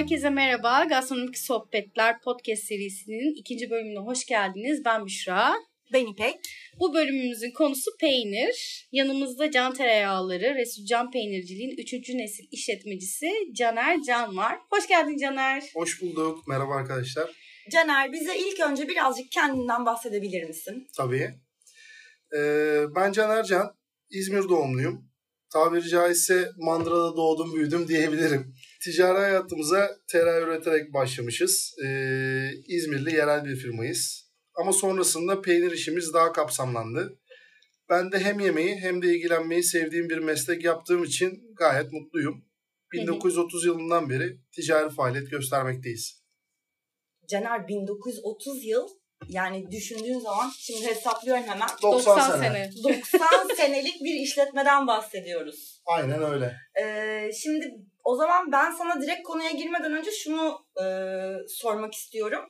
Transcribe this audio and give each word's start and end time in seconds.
Herkese 0.00 0.30
merhaba. 0.30 0.84
Gastronomik 0.84 1.38
Sohbetler 1.38 2.20
podcast 2.20 2.62
serisinin 2.62 3.34
ikinci 3.40 3.70
bölümüne 3.70 3.98
hoş 3.98 4.26
geldiniz. 4.26 4.84
Ben 4.84 5.06
Büşra. 5.06 5.52
Ben 5.92 6.06
İpek. 6.06 6.36
Bu 6.78 6.94
bölümümüzün 6.94 7.50
konusu 7.50 7.90
peynir. 8.00 8.86
Yanımızda 8.92 9.50
Can 9.50 9.74
Tereyağları, 9.74 10.54
Resul 10.54 10.84
Can 10.86 11.10
Peynirciliğin 11.10 11.76
3. 11.78 11.92
nesil 12.08 12.44
işletmecisi 12.50 13.26
Caner 13.52 14.02
Can 14.06 14.36
var. 14.36 14.58
Hoş 14.70 14.88
geldin 14.88 15.16
Caner. 15.16 15.70
Hoş 15.74 16.02
bulduk. 16.02 16.48
Merhaba 16.48 16.74
arkadaşlar. 16.74 17.30
Caner 17.72 18.12
bize 18.12 18.38
ilk 18.38 18.60
önce 18.60 18.88
birazcık 18.88 19.32
kendinden 19.32 19.86
bahsedebilir 19.86 20.44
misin? 20.44 20.86
Tabii. 20.96 21.30
Ee, 22.36 22.84
ben 22.94 23.12
Caner 23.12 23.44
Can. 23.44 23.76
İzmir 24.10 24.48
doğumluyum. 24.48 25.10
Tabiri 25.52 25.88
caizse 25.88 26.48
Mandıra'da 26.58 27.16
doğdum 27.16 27.54
büyüdüm 27.54 27.88
diyebilirim. 27.88 28.54
Ticari 28.84 29.18
hayatımıza 29.18 29.90
tereyağı 30.08 30.42
üreterek 30.42 30.92
başlamışız. 30.94 31.74
Ee, 31.84 32.50
İzmirli 32.66 33.14
yerel 33.14 33.44
bir 33.44 33.56
firmayız. 33.56 34.30
Ama 34.54 34.72
sonrasında 34.72 35.40
peynir 35.40 35.70
işimiz 35.72 36.14
daha 36.14 36.32
kapsamlandı. 36.32 37.18
Ben 37.90 38.12
de 38.12 38.18
hem 38.18 38.40
yemeği 38.40 38.76
hem 38.76 39.02
de 39.02 39.06
ilgilenmeyi 39.06 39.62
sevdiğim 39.62 40.08
bir 40.08 40.18
meslek 40.18 40.64
yaptığım 40.64 41.04
için 41.04 41.54
gayet 41.56 41.92
mutluyum. 41.92 42.44
1930 42.92 43.64
yılından 43.64 44.10
beri 44.10 44.40
ticari 44.54 44.90
faaliyet 44.90 45.30
göstermekteyiz. 45.30 46.22
Caner 47.30 47.68
1930 47.68 48.64
yıl 48.64 48.88
yani 49.28 49.70
düşündüğün 49.70 50.18
zaman 50.18 50.50
şimdi 50.58 50.86
hesaplıyorum 50.86 51.42
hemen. 51.42 51.68
90, 51.82 52.16
90 52.16 52.30
sene. 52.30 52.42
sene. 52.42 52.70
90 52.84 53.54
senelik 53.56 54.04
bir 54.04 54.20
işletmeden 54.20 54.86
bahsediyoruz. 54.86 55.82
Aynen 55.86 56.22
öyle. 56.22 56.56
Ee, 56.82 57.30
şimdi 57.32 57.66
o 58.04 58.16
zaman 58.16 58.52
ben 58.52 58.70
sana 58.70 59.02
direkt 59.02 59.22
konuya 59.22 59.50
girmeden 59.50 59.92
önce 59.92 60.10
şunu 60.10 60.58
e, 60.82 60.84
sormak 61.48 61.94
istiyorum. 61.94 62.44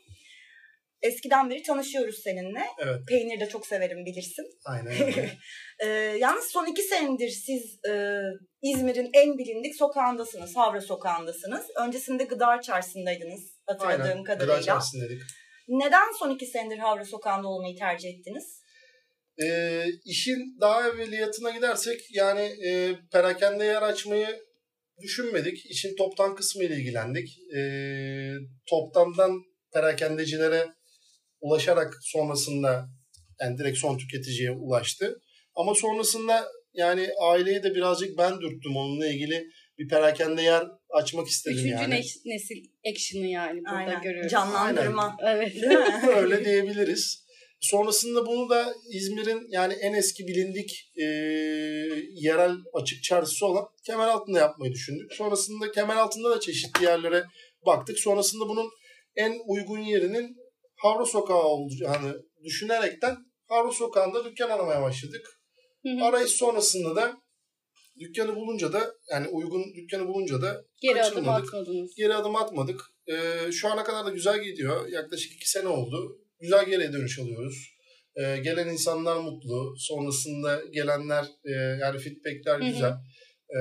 Eskiden 1.02 1.50
beri 1.50 1.62
tanışıyoruz 1.62 2.20
seninle. 2.24 2.62
Evet. 2.78 2.96
Peynir 3.08 3.40
de 3.40 3.48
çok 3.48 3.66
severim 3.66 4.04
bilirsin. 4.06 4.44
Aynen 4.64 4.86
öyle. 5.06 5.30
Ee, 5.78 5.86
yalnız 6.18 6.44
son 6.44 6.66
iki 6.66 6.82
senedir 6.82 7.28
siz 7.28 7.84
e, 7.90 8.20
İzmir'in 8.62 9.10
en 9.12 9.38
bilindik 9.38 9.76
sokağındasınız. 9.76 10.56
Havra 10.56 10.80
sokağındasınız. 10.80 11.66
Öncesinde 11.76 12.24
Gıda 12.24 12.60
Çarşısı'ndaydınız 12.60 13.40
hatırladığım 13.66 14.02
Aynen. 14.02 14.24
Gıda 14.24 14.38
kadarıyla. 14.38 14.62
çarşısındaydık. 14.62 15.22
Neden 15.68 16.12
son 16.18 16.30
iki 16.30 16.46
senedir 16.46 16.78
Havra 16.78 17.04
Sokağı'nda 17.04 17.48
olmayı 17.48 17.76
tercih 17.76 18.08
ettiniz? 18.08 18.60
Ee, 19.42 19.84
işin 20.04 20.56
daha 20.60 20.88
evveliyatına 20.88 21.50
gidersek 21.50 22.00
yani 22.10 22.40
e, 22.66 22.94
perakende 23.12 23.64
yer 23.64 23.82
açmayı 23.82 24.40
düşünmedik. 25.02 25.66
İşin 25.66 25.96
toptan 25.96 26.34
kısmı 26.36 26.64
ile 26.64 26.74
ilgilendik. 26.76 27.38
Ee, 27.56 28.34
toptandan 28.66 29.42
perakendecilere 29.74 30.66
ulaşarak 31.40 31.94
sonrasında 32.02 32.88
yani 33.40 33.58
direkt 33.58 33.78
son 33.78 33.98
tüketiciye 33.98 34.50
ulaştı. 34.50 35.20
Ama 35.54 35.74
sonrasında 35.74 36.48
yani 36.74 37.08
aileyi 37.22 37.62
de 37.62 37.74
birazcık 37.74 38.18
ben 38.18 38.40
dürttüm 38.40 38.76
onunla 38.76 39.06
ilgili 39.06 39.46
bir 39.78 39.88
perakende 39.88 40.42
yer 40.42 40.64
açmak 40.90 41.26
istedim 41.28 41.58
Üçüncü 41.58 41.74
yani. 41.74 41.94
ne- 41.94 42.32
nesil 42.34 42.64
action'ı 42.90 43.26
yani 43.26 43.60
burada 43.60 43.76
Aynen. 43.76 44.02
görüyoruz. 44.02 44.32
Canlandırma. 44.32 45.16
Evet. 45.26 45.54
Değil 45.54 45.66
mi? 45.66 46.10
Öyle 46.16 46.44
diyebiliriz. 46.44 47.19
Sonrasında 47.60 48.26
bunu 48.26 48.50
da 48.50 48.74
İzmir'in 48.90 49.46
yani 49.50 49.74
en 49.74 49.94
eski 49.94 50.26
bilindik 50.26 50.90
e, 50.96 51.04
yerel 52.14 52.52
açık 52.72 53.02
çarşısı 53.02 53.46
olan 53.46 53.64
Kemeraltı'nda 53.86 54.38
yapmayı 54.38 54.72
düşündük. 54.72 55.12
Sonrasında 55.12 55.72
Kemeraltı'nda 55.72 56.30
da 56.30 56.40
çeşitli 56.40 56.84
yerlere 56.84 57.24
baktık. 57.66 57.98
Sonrasında 57.98 58.48
bunun 58.48 58.70
en 59.16 59.38
uygun 59.46 59.78
yerinin 59.78 60.36
Havra 60.76 61.04
Sokağı 61.04 61.42
olacağını 61.42 62.22
düşünerekten 62.44 63.16
Havra 63.48 63.72
Sokağı'nda 63.72 64.24
dükkan 64.24 64.50
aramaya 64.50 64.82
başladık. 64.82 65.40
Hı 65.82 65.88
hı. 65.88 66.04
Arayış 66.04 66.30
sonrasında 66.30 66.96
da 66.96 67.16
dükkanı 67.98 68.36
bulunca 68.36 68.72
da 68.72 68.94
yani 69.10 69.28
uygun 69.28 69.64
dükkanı 69.74 70.08
bulunca 70.08 70.42
da 70.42 70.64
Geri 70.82 71.02
adım 71.02 71.28
atmadınız. 71.28 71.94
Geri 71.96 72.14
adım 72.14 72.36
atmadık. 72.36 72.80
Ee, 73.06 73.52
şu 73.52 73.68
ana 73.68 73.84
kadar 73.84 74.06
da 74.06 74.10
güzel 74.10 74.42
gidiyor. 74.42 74.88
Yaklaşık 74.88 75.32
iki 75.32 75.50
sene 75.50 75.68
oldu. 75.68 76.18
Güzel 76.40 76.64
geri 76.64 76.92
dönüş 76.92 77.18
alıyoruz. 77.18 77.70
Ee, 78.16 78.36
gelen 78.36 78.68
insanlar 78.68 79.16
mutlu. 79.16 79.74
Sonrasında 79.78 80.60
gelenler 80.72 81.24
e, 81.44 81.52
yani 81.80 81.98
feedbackler 81.98 82.58
güzel. 82.72 82.92
Ee, 83.56 83.60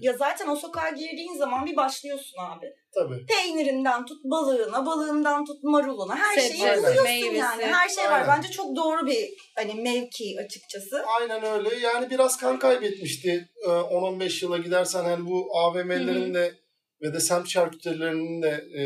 Ya 0.00 0.12
zaten 0.18 0.48
o 0.48 0.56
sokağa 0.56 0.90
girdiğin 0.90 1.38
zaman 1.38 1.66
bir 1.66 1.76
başlıyorsun 1.76 2.38
abi. 2.40 2.66
tabii. 2.94 3.26
Peynirinden 3.26 4.06
tut 4.06 4.24
balığına, 4.24 4.86
balığından 4.86 5.44
tut 5.44 5.62
maruluna 5.62 6.16
her 6.16 6.34
Sebze, 6.40 6.48
şeyi 6.56 6.60
buluyorsun 6.76 7.04
meyvesi. 7.04 7.36
yani. 7.36 7.62
Her 7.64 7.88
şey 7.88 8.04
var. 8.04 8.12
Aynen. 8.20 8.28
Bence 8.28 8.48
çok 8.48 8.76
doğru 8.76 9.06
bir 9.06 9.28
hani 9.56 9.74
mevki 9.74 10.36
açıkçası. 10.44 11.04
Aynen 11.20 11.44
öyle. 11.44 11.76
Yani 11.76 12.10
biraz 12.10 12.36
kan 12.36 12.58
kaybetmişti. 12.58 13.48
Ee, 13.64 13.68
10-15 13.68 14.44
yıla 14.44 14.58
gidersen 14.58 15.04
hani 15.04 15.26
bu 15.26 15.48
AVM'lerin 15.58 16.34
de 16.34 16.54
ve 17.02 17.14
de 17.14 17.20
semt 17.20 17.48
şarküterilerinin 17.48 18.42
de 18.42 18.64
e, 18.74 18.82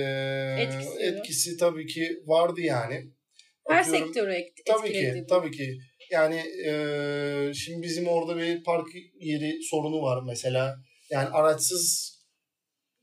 Etkisi. 0.62 0.98
etkisi 1.03 1.56
tabii 1.56 1.87
ki 1.87 2.22
vardı 2.26 2.60
yani. 2.60 3.10
Her 3.69 3.82
sektörü 3.82 4.32
et- 4.32 4.53
Tabii 4.66 4.88
etkiledi. 4.88 5.16
ki, 5.19 5.22
bu. 5.25 5.26
tabii 5.26 5.50
ki. 5.50 5.78
Yani 6.10 6.43
e, 6.66 6.72
şimdi 7.54 7.82
bizim 7.82 8.09
orada 8.09 8.37
bir 8.37 8.65
park 8.65 8.87
yeri 9.20 9.62
sorunu 9.70 10.03
var 10.03 10.22
mesela. 10.26 10.76
Yani 11.10 11.28
araçsız 11.28 12.15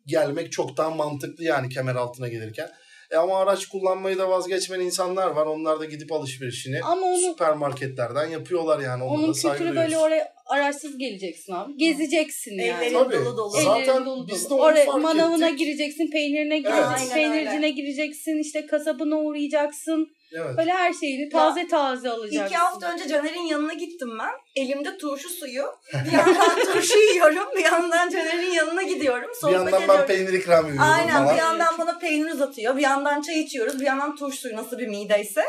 gelmek 0.05 0.51
çok 0.51 0.77
daha 0.77 0.89
mantıklı 0.89 1.43
yani 1.43 1.69
kemer 1.69 1.95
altına 1.95 2.27
gelirken. 2.27 2.69
E 3.11 3.15
ama 3.17 3.39
araç 3.39 3.65
kullanmayı 3.65 4.17
da 4.17 4.29
vazgeçmeyen 4.29 4.85
insanlar 4.85 5.27
var. 5.27 5.45
Onlar 5.45 5.79
da 5.79 5.85
gidip 5.85 6.11
alışverişini 6.11 6.81
Ama 6.81 7.05
onu- 7.07 7.17
süpermarketlerden 7.31 8.27
yapıyorlar 8.29 8.79
yani. 8.79 9.03
Ona 9.03 9.11
Onun 9.13 9.33
kültürü 9.33 9.75
böyle 9.75 9.97
oraya 9.97 10.33
araçsız 10.45 10.97
geleceksin 10.97 11.53
abi. 11.53 11.77
Gezeceksin 11.77 12.51
yani. 12.51 12.85
Ellerin 12.85 12.93
Tabii. 13.03 13.15
dolu 13.25 13.37
dolu. 13.37 13.61
Zaten 13.61 14.05
dolu 14.05 14.27
biz 14.27 14.49
de 14.49 14.53
onu 14.53 14.61
Oraya 14.61 14.85
fark 14.85 15.01
manavına 15.03 15.47
ettik. 15.47 15.59
gireceksin, 15.59 16.11
peynirine 16.11 16.53
Evet. 16.55 16.65
gireceksin, 16.65 17.11
Aynen 17.13 17.31
peynircine 17.31 17.55
öyle. 17.55 17.69
gireceksin, 17.69 18.39
işte 18.41 18.65
kasabına 18.65 19.17
uğrayacaksın. 19.19 20.07
Evet. 20.31 20.57
Böyle 20.57 20.71
her 20.73 20.93
şeyini 20.93 21.29
taze 21.29 21.67
taze 21.67 22.09
alacaksın. 22.09 22.45
İki 22.45 22.55
hafta 22.55 22.93
önce 22.93 23.07
Caner'in 23.07 23.41
yanına 23.41 23.73
gittim 23.73 24.09
ben. 24.19 24.63
Elimde 24.63 24.97
turşu 24.97 25.29
suyu. 25.29 25.65
Bir 26.05 26.11
yandan 26.11 26.73
turşu 26.73 26.99
yiyorum. 26.99 27.47
Bir 27.57 27.63
yandan 27.63 28.09
Caner'in 28.09 28.51
yanına 28.51 28.83
gidiyorum. 28.83 29.29
Bir 29.29 29.35
Sohbet 29.35 29.55
yandan 29.55 29.73
ben 29.73 29.81
ediyorum. 29.81 30.05
peynir 30.07 30.33
ikram 30.33 30.65
ediyorum 30.65 30.83
Aynen 30.93 31.13
falan. 31.13 31.33
bir 31.35 31.39
yandan 31.39 31.77
bana 31.77 31.97
peynir 31.99 32.31
uzatıyor. 32.31 32.77
Bir 32.77 32.81
yandan 32.81 33.21
çay 33.21 33.39
içiyoruz. 33.39 33.79
Bir 33.79 33.85
yandan 33.85 34.15
turşu 34.15 34.37
suyu 34.37 34.55
nasıl 34.55 34.77
bir 34.77 34.87
mideyse. 34.87 35.43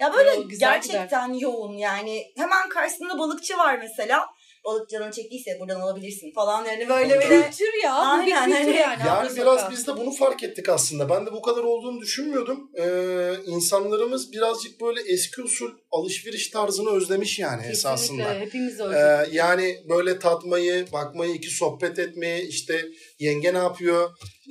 Ya 0.00 0.12
böyle 0.12 0.30
Yo, 0.30 0.48
güzel 0.48 0.72
gerçekten 0.74 1.32
yoğun 1.32 1.76
yani. 1.76 2.24
Hemen 2.36 2.68
karşısında 2.68 3.18
balıkçı 3.18 3.58
var 3.58 3.78
mesela. 3.78 4.26
Balık 4.64 4.90
canın 4.90 5.10
çektiyse 5.10 5.50
buradan 5.60 5.80
alabilirsin 5.80 6.32
falan. 6.34 6.64
Yani 6.64 6.88
böyle 6.88 7.14
böyle. 7.14 7.42
Kültür 7.50 7.82
ya. 7.84 8.18
bu 8.22 8.26
bir 8.26 8.42
Aynen, 8.42 8.62
kültür 8.64 8.78
yani. 8.78 9.02
Yani 9.06 9.36
biraz 9.36 9.70
biz 9.70 9.86
de 9.86 9.96
bunu 9.96 10.10
fark 10.10 10.42
ettik 10.42 10.68
aslında. 10.68 11.08
Ben 11.08 11.26
de 11.26 11.32
bu 11.32 11.42
kadar 11.42 11.62
olduğunu 11.62 12.00
düşünmüyordum. 12.00 12.70
Ee, 12.78 13.32
insanlarımız 13.46 14.32
birazcık 14.32 14.80
böyle 14.80 15.00
eski 15.00 15.42
usul 15.42 15.70
alışveriş 15.92 16.48
tarzını 16.48 16.90
özlemiş 16.90 17.38
yani 17.38 17.66
esasında. 17.66 18.22
Kesinlikle 18.22 18.46
hepimiz 18.46 18.80
Ee, 18.80 18.82
öyle. 18.84 19.28
yani 19.32 19.76
böyle 19.88 20.18
tatmayı, 20.18 20.86
bakmayı, 20.92 21.34
iki 21.34 21.50
sohbet 21.50 21.98
etmeyi, 21.98 22.48
işte 22.48 22.86
yenge 23.20 23.54
ne 23.54 23.58
yapıyor, 23.58 24.10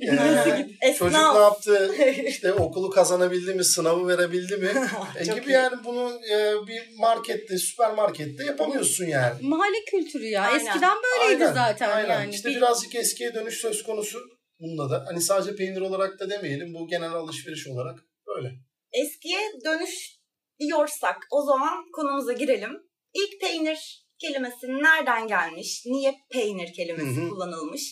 ee, 0.82 0.94
çocuk 0.98 1.12
ne 1.12 1.38
yaptı, 1.38 1.94
işte 2.26 2.52
okulu 2.52 2.90
kazanabildi 2.90 3.54
mi, 3.54 3.64
sınavı 3.64 4.08
verebildi 4.08 4.56
mi 4.56 4.72
e, 5.18 5.24
gibi 5.24 5.50
iyi. 5.50 5.52
yani 5.52 5.76
bunu 5.84 6.20
e, 6.30 6.66
bir 6.66 6.82
markette, 6.98 7.58
süpermarkette 7.58 8.44
yapamıyorsun 8.44 9.04
yani. 9.04 9.34
Mahalle 9.42 9.84
kültürü 9.90 10.26
ya. 10.26 10.42
Aynen. 10.42 10.66
Eskiden 10.66 10.96
böyleydi 11.02 11.44
Aynen, 11.44 11.54
zaten 11.54 11.90
aynen. 11.90 12.08
yani. 12.20 12.34
İşte 12.34 12.48
Bir- 12.50 12.56
birazcık 12.56 12.94
eskiye 12.94 13.34
dönüş 13.34 13.54
söz 13.54 13.82
konusu 13.82 14.18
bunda 14.60 14.90
da. 14.90 15.04
Hani 15.08 15.20
sadece 15.20 15.56
peynir 15.56 15.80
olarak 15.80 16.20
da 16.20 16.30
demeyelim. 16.30 16.74
Bu 16.74 16.88
genel 16.88 17.12
alışveriş 17.12 17.66
olarak 17.66 17.98
böyle. 18.26 18.50
Eskiye 18.92 19.40
dönüş 19.64 20.16
diyorsak 20.60 21.16
o 21.30 21.42
zaman 21.46 21.90
konumuza 21.92 22.32
girelim. 22.32 22.70
İlk 23.14 23.40
peynir 23.40 24.06
kelimesi 24.20 24.66
nereden 24.68 25.26
gelmiş? 25.26 25.82
Niye 25.86 26.14
peynir 26.32 26.72
kelimesi 26.72 27.20
Hı 27.20 27.24
hı. 27.24 27.28
kullanılmış? 27.28 27.82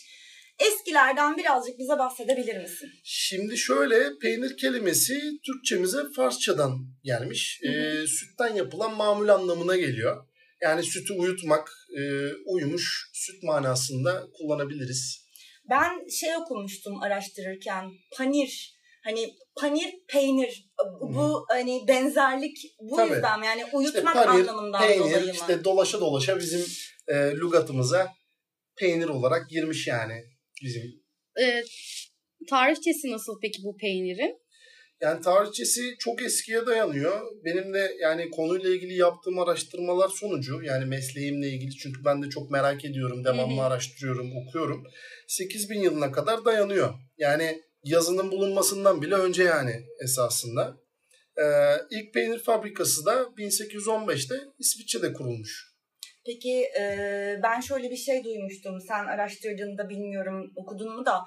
Eskilerden 0.58 1.36
birazcık 1.36 1.78
bize 1.78 1.98
bahsedebilir 1.98 2.56
misin? 2.62 2.88
Şimdi 3.04 3.58
şöyle 3.58 4.18
peynir 4.22 4.56
kelimesi 4.56 5.20
Türkçemize 5.46 5.98
Farsçadan 6.16 6.78
gelmiş. 7.04 7.60
Hı 7.62 7.68
hı. 7.68 7.72
Ee, 7.72 8.06
sütten 8.06 8.54
yapılan 8.54 8.96
mamul 8.96 9.28
anlamına 9.28 9.76
geliyor. 9.76 10.26
Yani 10.62 10.82
sütü 10.82 11.12
uyutmak, 11.12 11.68
e, 11.98 12.00
uyumuş 12.46 13.10
süt 13.12 13.42
manasında 13.42 14.26
kullanabiliriz. 14.38 15.28
Ben 15.70 16.08
şey 16.08 16.36
okumuştum 16.36 17.02
araştırırken. 17.02 17.90
Panir. 18.16 18.78
Hani 19.04 19.34
panir 19.56 19.94
peynir. 20.08 20.70
Bu, 21.00 21.14
bu 21.14 21.46
hani 21.48 21.84
benzerlik 21.88 22.56
bu 22.80 22.96
Tabii. 22.96 23.12
yüzden 23.12 23.42
yani 23.42 23.60
İşte 23.60 23.76
uyutmak 23.76 24.14
panir, 24.14 24.48
anlamından 24.48 24.80
peynir, 24.80 25.00
dolayı 25.00 25.26
mı? 25.26 25.32
işte 25.32 25.64
dolaşa 25.64 26.00
dolaşa 26.00 26.38
bizim 26.38 26.60
e, 27.08 27.14
lügatımıza 27.14 28.12
peynir 28.76 29.08
olarak 29.08 29.50
girmiş 29.50 29.86
yani 29.86 30.24
bizim 30.62 30.82
e, 31.40 31.62
tarihçesi 32.50 33.10
nasıl 33.10 33.32
peki 33.42 33.62
bu 33.64 33.76
peynirin? 33.76 34.38
Yani 35.00 35.20
tarihçesi 35.20 35.80
çok 35.98 36.22
eskiye 36.22 36.66
dayanıyor. 36.66 37.20
Benim 37.44 37.74
de 37.74 37.96
yani 38.00 38.30
konuyla 38.30 38.70
ilgili 38.70 38.94
yaptığım 38.94 39.38
araştırmalar 39.38 40.08
sonucu 40.08 40.62
yani 40.62 40.84
mesleğimle 40.84 41.48
ilgili 41.48 41.70
çünkü 41.70 42.04
ben 42.04 42.22
de 42.22 42.28
çok 42.28 42.50
merak 42.50 42.84
ediyorum, 42.84 43.24
devamlı 43.24 43.62
araştırıyorum, 43.62 44.32
okuyorum. 44.36 44.84
8000 45.28 45.80
yılına 45.80 46.12
kadar 46.12 46.44
dayanıyor. 46.44 46.94
Yani 47.18 47.62
yazının 47.84 48.30
bulunmasından 48.30 49.02
bile 49.02 49.14
önce 49.14 49.42
yani 49.42 49.84
esasında. 50.02 50.76
Ee, 51.36 51.74
ilk 51.90 52.14
peynir 52.14 52.38
fabrikası 52.38 53.06
da 53.06 53.12
1815'te 53.12 54.34
İsviçre'de 54.58 55.12
kurulmuş. 55.12 55.67
Peki 56.26 56.62
e, 56.80 56.84
ben 57.42 57.60
şöyle 57.60 57.90
bir 57.90 57.96
şey 57.96 58.24
duymuştum. 58.24 58.80
Sen 58.80 59.04
araştırdığında 59.04 59.88
bilmiyorum 59.88 60.52
okudun 60.56 60.96
mu 60.96 61.06
da 61.06 61.20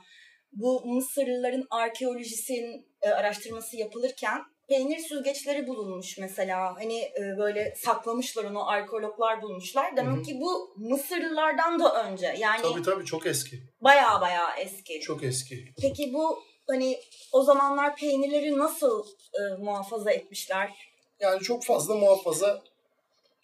bu 0.51 0.85
Mısırlıların 0.85 1.67
arkeolojisinin 1.69 2.87
e, 3.01 3.09
araştırması 3.09 3.77
yapılırken 3.77 4.41
peynir 4.69 4.99
süzgeçleri 4.99 5.67
bulunmuş 5.67 6.17
mesela. 6.17 6.75
Hani 6.75 6.99
e, 6.99 7.37
böyle 7.37 7.73
saklamışlar 7.75 8.43
onu 8.43 8.69
arkeologlar 8.69 9.41
bulmuşlar. 9.41 9.97
Demek 9.97 10.15
Hı 10.15 10.19
hı. 10.19 10.23
ki 10.23 10.39
bu 10.41 10.73
Mısırlılardan 10.77 11.79
da 11.79 12.03
önce. 12.05 12.35
Yani 12.39 12.61
Tabii 12.61 12.81
tabii 12.83 13.05
çok 13.05 13.27
eski. 13.27 13.63
baya 13.81 14.21
baya 14.21 14.55
eski. 14.55 14.99
Çok 14.99 15.23
eski. 15.23 15.65
Peki 15.81 16.13
bu 16.13 16.43
hani 16.69 16.99
o 17.31 17.43
zamanlar 17.43 17.95
peynirleri 17.95 18.57
nasıl 18.57 19.05
e, 19.33 19.63
muhafaza 19.63 20.11
etmişler? 20.11 20.91
Yani 21.19 21.39
çok 21.39 21.65
fazla 21.65 21.95
muhafaza 21.95 22.63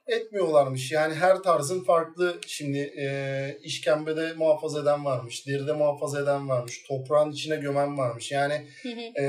etmiyorlarmış. 0.07 0.92
Yani 0.92 1.13
her 1.13 1.38
tarzın 1.38 1.83
farklı 1.83 2.38
şimdi 2.48 2.77
e, 2.77 3.07
işkembede 3.63 4.33
muhafaza 4.33 4.81
eden 4.81 5.06
varmış, 5.06 5.48
deride 5.48 5.74
muhafaza 5.74 6.21
eden 6.21 6.50
varmış, 6.50 6.83
toprağın 6.88 7.31
içine 7.31 7.56
gömen 7.56 7.98
varmış. 7.98 8.31
Yani 8.31 8.68
e, 9.19 9.24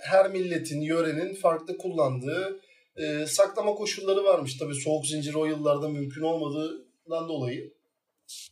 her 0.00 0.30
milletin, 0.30 0.80
yörenin 0.80 1.34
farklı 1.34 1.78
kullandığı 1.78 2.60
e, 2.96 3.26
saklama 3.26 3.74
koşulları 3.74 4.24
varmış. 4.24 4.58
Tabii 4.58 4.74
soğuk 4.74 5.06
zincir 5.06 5.34
o 5.34 5.44
yıllarda 5.44 5.88
mümkün 5.88 6.22
olmadığından 6.22 7.28
dolayı. 7.28 7.72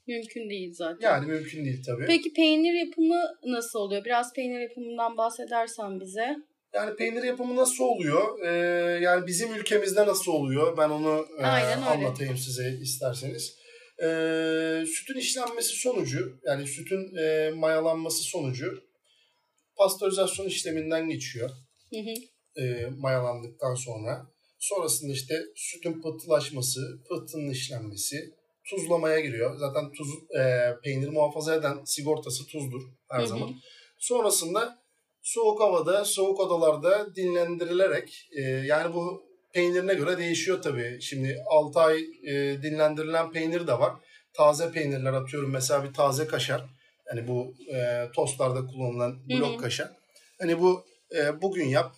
Mümkün 0.06 0.50
değil 0.50 0.74
zaten. 0.74 1.08
Yani 1.08 1.26
mümkün 1.26 1.64
değil 1.64 1.82
tabii. 1.86 2.04
Peki 2.06 2.32
peynir 2.32 2.86
yapımı 2.86 3.38
nasıl 3.44 3.78
oluyor? 3.78 4.04
Biraz 4.04 4.32
peynir 4.32 4.60
yapımından 4.60 5.16
bahsedersen 5.16 6.00
bize. 6.00 6.36
Yani 6.74 6.96
peynir 6.96 7.22
yapımı 7.22 7.56
nasıl 7.56 7.84
oluyor? 7.84 8.38
Ee, 8.44 9.00
yani 9.00 9.26
bizim 9.26 9.54
ülkemizde 9.54 10.06
nasıl 10.06 10.32
oluyor? 10.32 10.76
Ben 10.76 10.88
onu 10.88 11.26
e, 11.38 11.44
anlatayım 11.44 12.38
size 12.38 12.78
isterseniz. 12.82 13.58
Ee, 14.02 14.84
sütün 14.86 15.18
işlenmesi 15.18 15.74
sonucu, 15.76 16.38
yani 16.46 16.66
sütün 16.66 17.16
e, 17.16 17.50
mayalanması 17.50 18.22
sonucu 18.22 18.88
pastörizasyon 19.76 20.46
işleminden 20.46 21.08
geçiyor. 21.08 21.50
Hı 21.90 21.98
hı. 22.00 22.62
e, 22.62 22.86
mayalandıktan 22.98 23.74
sonra. 23.74 24.26
Sonrasında 24.58 25.12
işte 25.12 25.34
sütün 25.56 26.02
pıhtılaşması, 26.02 26.80
pıhtının 27.08 27.50
işlenmesi, 27.50 28.16
tuzlamaya 28.70 29.20
giriyor. 29.20 29.56
Zaten 29.56 29.92
tuz 29.92 30.08
e, 30.38 30.74
peyniri 30.84 31.10
muhafaza 31.10 31.54
eden 31.54 31.84
sigortası 31.84 32.46
tuzdur 32.46 32.82
her 33.10 33.18
Hı 33.18 33.22
hı. 33.22 33.26
zaman. 33.26 33.54
Sonrasında 33.98 34.78
soğuk 35.28 35.60
havada, 35.60 36.04
soğuk 36.04 36.40
odalarda 36.40 37.14
dinlendirilerek 37.16 38.28
e, 38.36 38.40
yani 38.42 38.94
bu 38.94 39.22
peynirine 39.52 39.94
göre 39.94 40.18
değişiyor 40.18 40.62
tabii. 40.62 40.98
Şimdi 41.00 41.38
6 41.46 41.80
ay 41.80 42.00
e, 42.26 42.62
dinlendirilen 42.62 43.32
peynir 43.32 43.66
de 43.66 43.72
var. 43.72 43.92
Taze 44.32 44.70
peynirler 44.70 45.12
atıyorum 45.12 45.50
mesela 45.50 45.84
bir 45.84 45.92
taze 45.92 46.26
kaşar. 46.26 46.64
Hani 47.10 47.28
bu 47.28 47.54
e, 47.74 48.08
tostlarda 48.14 48.66
kullanılan 48.66 49.10
Hı 49.10 49.28
blok 49.28 49.58
hı. 49.58 49.62
kaşar. 49.62 49.88
Hani 50.40 50.60
bu 50.60 50.84
e, 51.16 51.42
bugün 51.42 51.68
yap, 51.68 51.94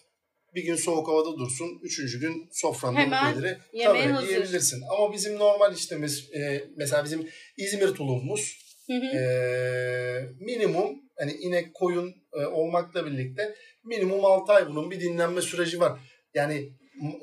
bir 0.54 0.62
gün 0.64 0.76
soğuk 0.76 1.08
havada 1.08 1.38
dursun, 1.38 1.78
üçüncü 1.82 2.20
gün 2.20 2.48
sofranda 2.52 3.06
bu 3.06 3.10
peyniri 3.10 3.58
tabii 3.84 4.12
hazır. 4.12 4.28
yiyebilirsin. 4.28 4.82
Ama 4.90 5.12
bizim 5.12 5.38
normal 5.38 5.74
işlemiz, 5.74 6.30
e, 6.34 6.64
mesela 6.76 7.04
bizim 7.04 7.28
İzmir 7.56 7.88
tulumumuz 7.94 8.58
Hı 8.86 8.92
hı. 8.92 9.16
e, 9.16 9.22
minimum 10.40 11.09
hani 11.20 11.32
inek 11.32 11.74
koyun 11.74 12.14
e, 12.32 12.46
olmakla 12.46 13.06
birlikte 13.06 13.54
minimum 13.84 14.24
6 14.24 14.52
ay 14.52 14.68
bunun 14.68 14.90
bir 14.90 15.00
dinlenme 15.00 15.42
süreci 15.42 15.80
var. 15.80 16.00
Yani 16.34 16.72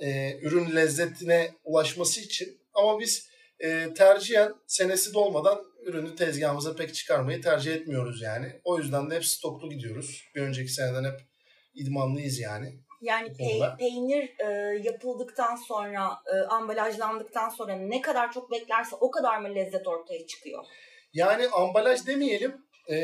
e, 0.02 0.40
ürün 0.42 0.76
lezzetine 0.76 1.52
ulaşması 1.64 2.22
için 2.22 2.58
ama 2.74 3.00
biz 3.00 3.30
e, 3.60 3.94
tercihen 3.94 4.54
senesi 4.68 5.14
dolmadan 5.14 5.64
ürünü 5.86 6.16
tezgahımıza 6.16 6.76
pek 6.76 6.94
çıkarmayı 6.96 7.42
tercih 7.42 7.74
etmiyoruz 7.74 8.22
yani. 8.22 8.62
O 8.64 8.78
yüzden 8.78 9.10
de 9.10 9.16
hep 9.16 9.26
stoklu 9.26 9.70
gidiyoruz. 9.70 10.24
Bir 10.36 10.42
önceki 10.42 10.72
seneden 10.72 11.04
hep 11.04 11.20
idmanlıyız 11.74 12.40
yani. 12.40 12.74
Yani 13.02 13.28
pe- 13.28 13.78
peynir 13.78 14.36
e, 14.40 14.78
yapıldıktan 14.84 15.56
sonra, 15.56 16.10
e, 16.34 16.38
ambalajlandıktan 16.48 17.50
sonra 17.50 17.76
ne 17.76 18.02
kadar 18.02 18.32
çok 18.32 18.52
beklerse 18.52 18.96
o 18.96 19.12
kadar 19.12 19.38
mı 19.40 19.56
lezzet 19.56 19.88
ortaya 19.88 20.28
çıkıyor? 20.28 20.66
Yani 21.14 21.48
ambalaj 21.48 22.08
demeyelim. 22.08 22.56
E, 22.92 22.98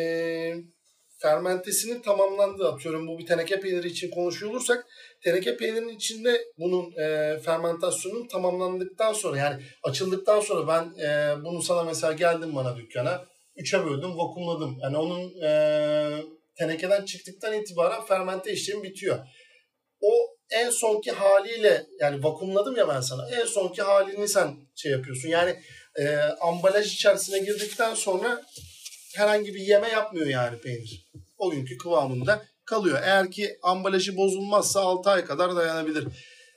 fermentesinin 1.24 2.02
tamamlandığı 2.02 2.68
atıyorum 2.68 3.08
bu 3.08 3.20
bir 3.20 3.26
teneke 3.26 3.60
peyniri 3.60 3.88
için 3.88 4.12
konuşuyor 4.12 4.52
olursak 4.52 4.86
teneke 5.24 5.58
peynirinin 5.58 5.96
içinde 5.96 6.42
bunun 6.58 6.92
e, 6.92 7.40
fermentasyonun 7.40 8.28
tamamlandıktan 8.28 9.14
sonra 9.14 9.38
yani 9.38 9.64
açıldıktan 9.84 10.40
sonra 10.40 10.68
ben 10.68 11.04
e, 11.04 11.36
bunu 11.44 11.62
sana 11.62 11.84
mesela 11.84 12.14
geldim 12.14 12.56
bana 12.56 12.78
dükkana 12.78 13.26
üçe 13.56 13.86
böldüm 13.86 14.18
vakumladım. 14.18 14.78
Yani 14.82 14.98
onun 14.98 15.42
e, 15.44 15.50
tenekeden 16.58 17.06
çıktıktan 17.06 17.54
itibaren 17.54 18.06
fermente 18.06 18.54
işlemi 18.54 18.84
bitiyor. 18.84 19.20
O 20.02 20.12
en 20.52 20.70
sonki 20.70 21.12
haliyle 21.12 21.86
yani 22.00 22.24
vakumladım 22.24 22.76
ya 22.76 22.88
ben 22.88 23.02
sana 23.02 23.30
en 23.30 23.46
sonki 23.46 23.82
halini 23.82 24.28
sen 24.28 24.56
şey 24.76 24.92
yapıyorsun. 24.92 25.30
Yani 25.30 25.56
e, 26.00 26.18
ambalaj 26.42 26.94
içerisine 26.94 27.40
girdikten 27.40 27.94
sonra 27.94 28.42
herhangi 29.16 29.54
bir 29.54 29.60
yeme 29.60 29.88
yapmıyor 29.88 30.28
yani 30.28 30.60
peynir. 30.60 31.10
O 31.38 31.52
günkü 31.52 31.78
kıvamında 31.78 32.46
kalıyor. 32.66 33.00
Eğer 33.04 33.32
ki 33.32 33.58
ambalajı 33.64 34.18
bozulmazsa 34.18 34.82
6 34.82 35.10
ay 35.10 35.26
kadar 35.26 35.56
dayanabilir 35.56 36.08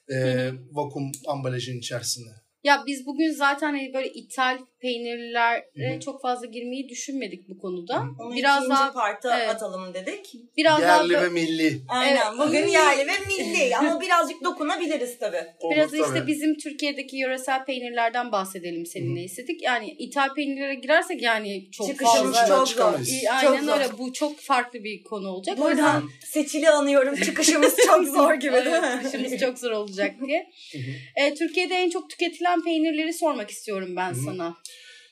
e, 0.09 0.51
vakum 0.73 1.13
ambalajın 1.27 1.79
içerisinde. 1.79 2.31
Ya 2.65 2.83
biz 2.87 3.07
bugün 3.07 3.33
zaten 3.33 3.67
hani 3.67 3.95
böyle 3.95 4.13
ithal 4.13 4.59
peynirlere 4.87 5.91
Hı 5.93 5.97
hı. 5.97 6.01
çok 6.01 6.23
fazla 6.23 6.47
girmeyi 6.47 6.89
düşünmedik 6.89 7.49
bu 7.49 7.59
konuda. 7.59 7.97
Hı 7.97 8.01
hı. 8.01 8.11
Onu 8.19 8.37
Biraz 8.37 8.69
daha 8.69 8.93
parta 8.93 9.39
evet. 9.41 9.49
atalım 9.49 9.95
dedik. 9.95 10.35
biraz 10.57 10.81
Yerli 10.81 11.13
daha 11.15 11.23
ve 11.23 11.29
milli. 11.29 11.81
Aynen. 11.89 12.17
Evet. 12.17 12.39
Bugün 12.39 12.67
yerli 12.67 13.07
ve 13.07 13.13
milli 13.29 13.77
ama 13.77 14.01
birazcık 14.01 14.45
dokunabiliriz 14.45 15.19
tabii. 15.19 15.43
Olur 15.61 15.75
Biraz 15.75 15.91
tabii. 15.91 16.01
işte 16.03 16.27
bizim 16.27 16.59
Türkiye'deki 16.59 17.17
yöresel 17.17 17.65
peynirlerden 17.65 18.33
bahsedelim 18.33 18.87
seninle 18.87 19.23
istedik. 19.23 19.63
Yani 19.63 19.91
ithal 19.91 20.35
peynirlere 20.35 20.75
girersek 20.75 21.23
yani 21.23 21.71
çok 21.71 21.87
Çıkışımız 21.87 22.37
fazla. 22.37 22.57
Çok 22.57 22.69
zor. 22.69 22.77
Çok 22.77 23.31
Aynen 23.31 23.65
zor. 23.65 23.73
öyle. 23.73 23.99
Bu 23.99 24.13
çok 24.13 24.39
farklı 24.41 24.85
bir 24.85 25.03
konu 25.03 25.29
olacak. 25.29 25.59
O 25.61 25.71
yüzden 25.71 25.85
Buradan 25.85 26.11
seçili 26.25 26.71
anıyorum. 26.71 27.17
Çıkışımız 27.17 27.77
çok 27.87 28.05
zor 28.17 28.35
gibi 28.35 28.53
değil 28.53 28.67
mi? 28.67 29.03
İşimiz 29.09 29.41
çok 29.41 29.59
zor 29.59 29.71
olacak 29.71 30.15
diye. 30.27 30.51
Hı 30.73 30.79
hı. 30.79 31.27
E, 31.27 31.35
Türkiye'de 31.35 31.75
en 31.75 31.91
çok 31.91 32.11
tüketilen 32.11 32.65
peynirleri 32.65 33.13
sormak 33.13 33.51
istiyorum 33.51 33.97
ben 33.97 34.11
Hı 34.11 34.15
hı. 34.15 34.25
sana. 34.25 34.57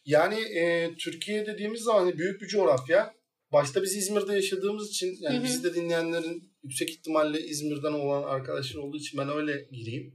Yani 0.04 0.40
e, 0.40 0.94
Türkiye 0.94 1.46
dediğimiz 1.46 1.80
zaman 1.80 2.00
hani 2.00 2.18
büyük 2.18 2.40
bir 2.42 2.46
coğrafya. 2.46 3.14
Başta 3.52 3.82
biz 3.82 3.96
İzmir'de 3.96 4.34
yaşadığımız 4.34 4.90
için 4.90 5.16
yani 5.20 5.36
Hı 5.36 5.40
hı. 5.40 5.44
bizi 5.44 5.64
de 5.64 5.74
dinleyenlerin 5.74 6.52
yüksek 6.62 6.90
ihtimalle 6.90 7.40
İzmir'den 7.40 7.92
olan 7.92 8.22
arkadaşlar 8.22 8.80
olduğu 8.80 8.96
için 8.96 9.18
ben 9.18 9.28
öyle 9.28 9.68
gireyim. 9.72 10.14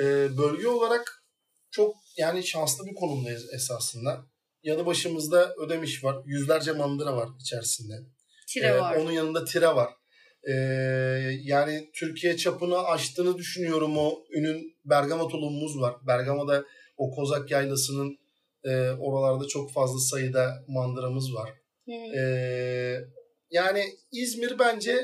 E, 0.00 0.04
bölge 0.38 0.68
olarak 0.68 1.24
çok 1.70 1.96
yani 2.16 2.46
şanslı 2.46 2.86
bir 2.86 2.94
konumdayız 2.94 3.54
esasında. 3.54 4.26
Yanı 4.62 4.86
başımızda 4.86 5.54
Ödemiş 5.54 6.04
var. 6.04 6.16
Yüzlerce 6.26 6.72
mandıra 6.72 7.16
var 7.16 7.28
içerisinde. 7.40 7.94
Tire 8.48 8.66
Ee, 8.66 8.78
var. 8.78 8.96
Onun 8.96 9.12
yanında 9.12 9.44
tire 9.44 9.66
var. 9.66 9.88
Ee, 10.48 10.52
yani 11.42 11.90
Türkiye 11.94 12.36
çapını 12.36 12.78
aştığını 12.78 13.38
düşünüyorum 13.38 13.98
o 13.98 14.24
ünün 14.30 14.76
Bergama 14.84 15.28
tulumumuz 15.28 15.80
var. 15.80 15.94
Bergama'da 16.06 16.64
o 16.96 17.10
Kozak 17.10 17.50
Yaylası'nın 17.50 18.18
e, 18.64 18.90
oralarda 18.90 19.46
çok 19.48 19.72
fazla 19.72 19.98
sayıda 20.00 20.64
mandıramız 20.68 21.34
var. 21.34 21.50
Ee, 22.18 23.00
yani 23.50 23.84
İzmir 24.12 24.58
bence 24.58 24.96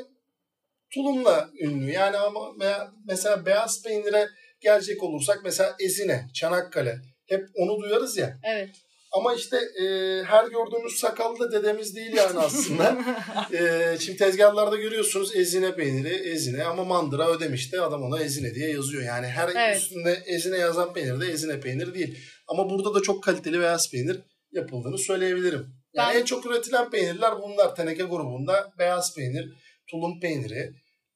tulumla 0.95 1.51
ünlü. 1.61 1.91
Yani 1.91 2.17
ama 2.17 2.41
me- 2.41 2.89
mesela 3.07 3.47
beyaz 3.47 3.83
peynire 3.83 4.29
gelecek 4.61 5.03
olursak 5.03 5.41
mesela 5.45 5.77
Ezine, 5.81 6.27
Çanakkale 6.35 6.97
hep 7.27 7.49
onu 7.55 7.83
duyarız 7.83 8.17
ya. 8.17 8.39
Evet. 8.45 8.69
Ama 9.13 9.35
işte 9.35 9.57
e, 9.57 9.85
her 10.25 10.45
gördüğümüz 10.45 10.99
sakallı 10.99 11.39
da 11.41 11.53
dedemiz 11.53 11.97
değil 11.97 12.13
yani 12.17 12.39
aslında. 12.39 12.99
e, 13.53 13.97
şimdi 13.99 14.19
tezgahlarda 14.19 14.77
görüyorsunuz 14.77 15.37
ezine 15.37 15.75
peyniri, 15.75 16.15
ezine 16.15 16.65
ama 16.65 16.85
mandıra 16.85 17.29
ödemişti 17.31 17.81
adam 17.81 18.03
ona 18.03 18.21
ezine 18.21 18.55
diye 18.55 18.71
yazıyor. 18.71 19.03
Yani 19.03 19.27
her 19.27 19.49
Evet. 19.49 19.77
üstünde 19.77 20.23
ezine 20.27 20.59
yazan 20.59 20.93
peynir 20.93 21.21
de 21.21 21.27
ezine 21.27 21.61
peyniri 21.61 21.95
değil. 21.95 22.19
Ama 22.49 22.71
burada 22.71 22.95
da 22.95 23.03
çok 23.03 23.25
kaliteli 23.25 23.61
beyaz 23.61 23.91
peynir 23.91 24.21
yapıldığını 24.53 24.99
söyleyebilirim. 24.99 25.67
Yani 25.95 26.15
Ben- 26.15 26.21
en 26.21 26.25
çok 26.25 26.47
üretilen 26.47 26.91
peynirler 26.91 27.33
bunlar. 27.43 27.75
Teneke 27.77 28.03
grubunda 28.03 28.73
beyaz 28.79 29.15
peynir, 29.17 29.53
tulum 29.91 30.21
peyniri 30.21 30.71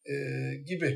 e, 0.07 0.15
gibi. 0.67 0.95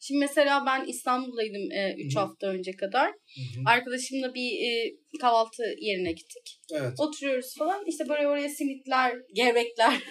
Şimdi 0.00 0.20
mesela 0.20 0.64
ben 0.66 0.84
İstanbul'daydım 0.86 1.62
3 1.98 2.14
Hı 2.16 2.18
hı. 2.20 2.22
hafta 2.22 2.46
önce 2.46 2.72
kadar. 2.72 3.08
Hı 3.08 3.40
hı. 3.60 3.62
Arkadaşımla 3.66 4.34
bir 4.34 4.50
e, 4.52 4.92
kahvaltı 5.20 5.62
yerine 5.78 6.12
gittik. 6.12 6.60
Evet. 6.72 6.92
Oturuyoruz 7.00 7.54
falan. 7.58 7.84
İşte 7.86 8.08
böyle 8.08 8.28
oraya 8.28 8.48
simitler, 8.48 9.16
gevrekler. 9.34 9.94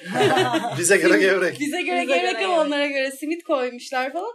Bize 0.79 0.97
göre 0.97 1.19
gevrek. 1.19 1.59
Bize 1.59 1.81
göre 1.81 2.01
Bize 2.01 2.13
gevrek 2.15 2.31
göre 2.31 2.45
ama 2.45 2.53
gevrek. 2.55 2.67
onlara 2.67 2.87
göre 2.87 3.11
simit 3.11 3.43
koymuşlar 3.43 4.13
falan. 4.13 4.31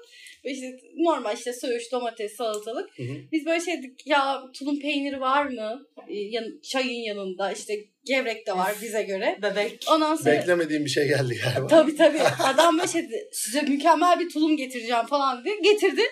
İşte 0.50 0.76
normal 0.96 1.36
işte 1.36 1.52
söğüş, 1.52 1.92
domates, 1.92 2.36
salatalık. 2.36 2.98
Hı 2.98 3.02
hı. 3.02 3.16
Biz 3.32 3.46
böyle 3.46 3.64
şey 3.64 3.78
dedik 3.78 4.06
ya 4.06 4.42
tulum 4.58 4.80
peyniri 4.80 5.20
var 5.20 5.46
mı? 5.46 5.86
Ee, 6.08 6.14
yan- 6.14 6.60
çayın 6.62 7.02
yanında 7.02 7.52
işte 7.52 7.74
gevrek 8.04 8.46
de 8.46 8.52
var 8.52 8.74
bize 8.82 9.02
göre. 9.02 9.38
Bebek. 9.42 9.84
Ondan 9.90 10.16
sonra 10.16 10.32
Beklemediğim 10.32 10.84
bir 10.84 10.90
şey 10.90 11.08
geldi 11.08 11.38
galiba. 11.44 11.66
tabii 11.66 11.96
tabii 11.96 12.20
adam 12.44 12.78
böyle 12.78 12.88
şey 12.88 13.02
dedi 13.02 13.28
size 13.32 13.62
mükemmel 13.62 14.20
bir 14.20 14.28
tulum 14.30 14.56
getireceğim 14.56 15.06
falan 15.06 15.44
dedi. 15.44 15.54
Getirdi. 15.62 16.02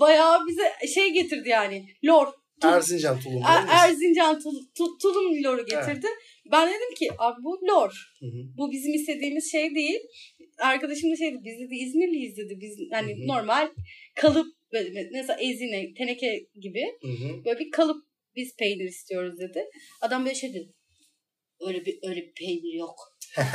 Bayağı 0.00 0.46
bize 0.46 0.72
şey 0.94 1.10
getirdi 1.10 1.48
yani. 1.48 1.86
Lor. 2.04 2.26
Tulum. 2.60 2.74
Erzincan 2.74 3.20
tulumu. 3.20 3.44
Er-? 3.48 3.88
Erzincan 3.88 4.40
tul- 4.40 4.66
tu- 4.78 4.98
tulum 5.02 5.44
loru 5.44 5.66
getirdi. 5.66 6.06
Ben 6.52 6.68
dedim 6.68 6.94
ki 6.98 7.10
abi 7.18 7.42
bu 7.42 7.60
lor. 7.68 7.92
Hı 8.20 8.26
hı. 8.26 8.40
Bu 8.58 8.72
bizim 8.72 8.94
istediğimiz 8.94 9.52
şey 9.52 9.74
değil. 9.74 10.00
Arkadaşım 10.60 11.12
da 11.12 11.16
şeydi 11.16 11.38
biz 11.44 11.60
dedi 11.60 11.74
İzmirliyiz 11.74 12.36
dedi. 12.36 12.58
Biz 12.60 12.78
hani 12.92 13.12
Hı 13.12 13.22
hı. 13.22 13.26
normal 13.26 13.68
kalıp 14.14 14.46
böyle 14.72 15.08
mesela 15.12 15.38
ezine, 15.40 15.94
teneke 15.94 16.46
gibi 16.60 16.84
Hı 17.02 17.08
hı. 17.08 17.44
böyle 17.44 17.58
bir 17.58 17.70
kalıp 17.70 18.04
biz 18.36 18.56
peynir 18.56 18.84
istiyoruz 18.84 19.38
dedi. 19.38 19.64
Adam 20.00 20.24
böyle 20.24 20.34
şey 20.34 20.54
dedi. 20.54 20.72
Öyle 21.60 21.84
bir 21.84 21.98
öyle 22.02 22.20
bir 22.20 22.32
peynir 22.32 22.78
yok. 22.78 22.94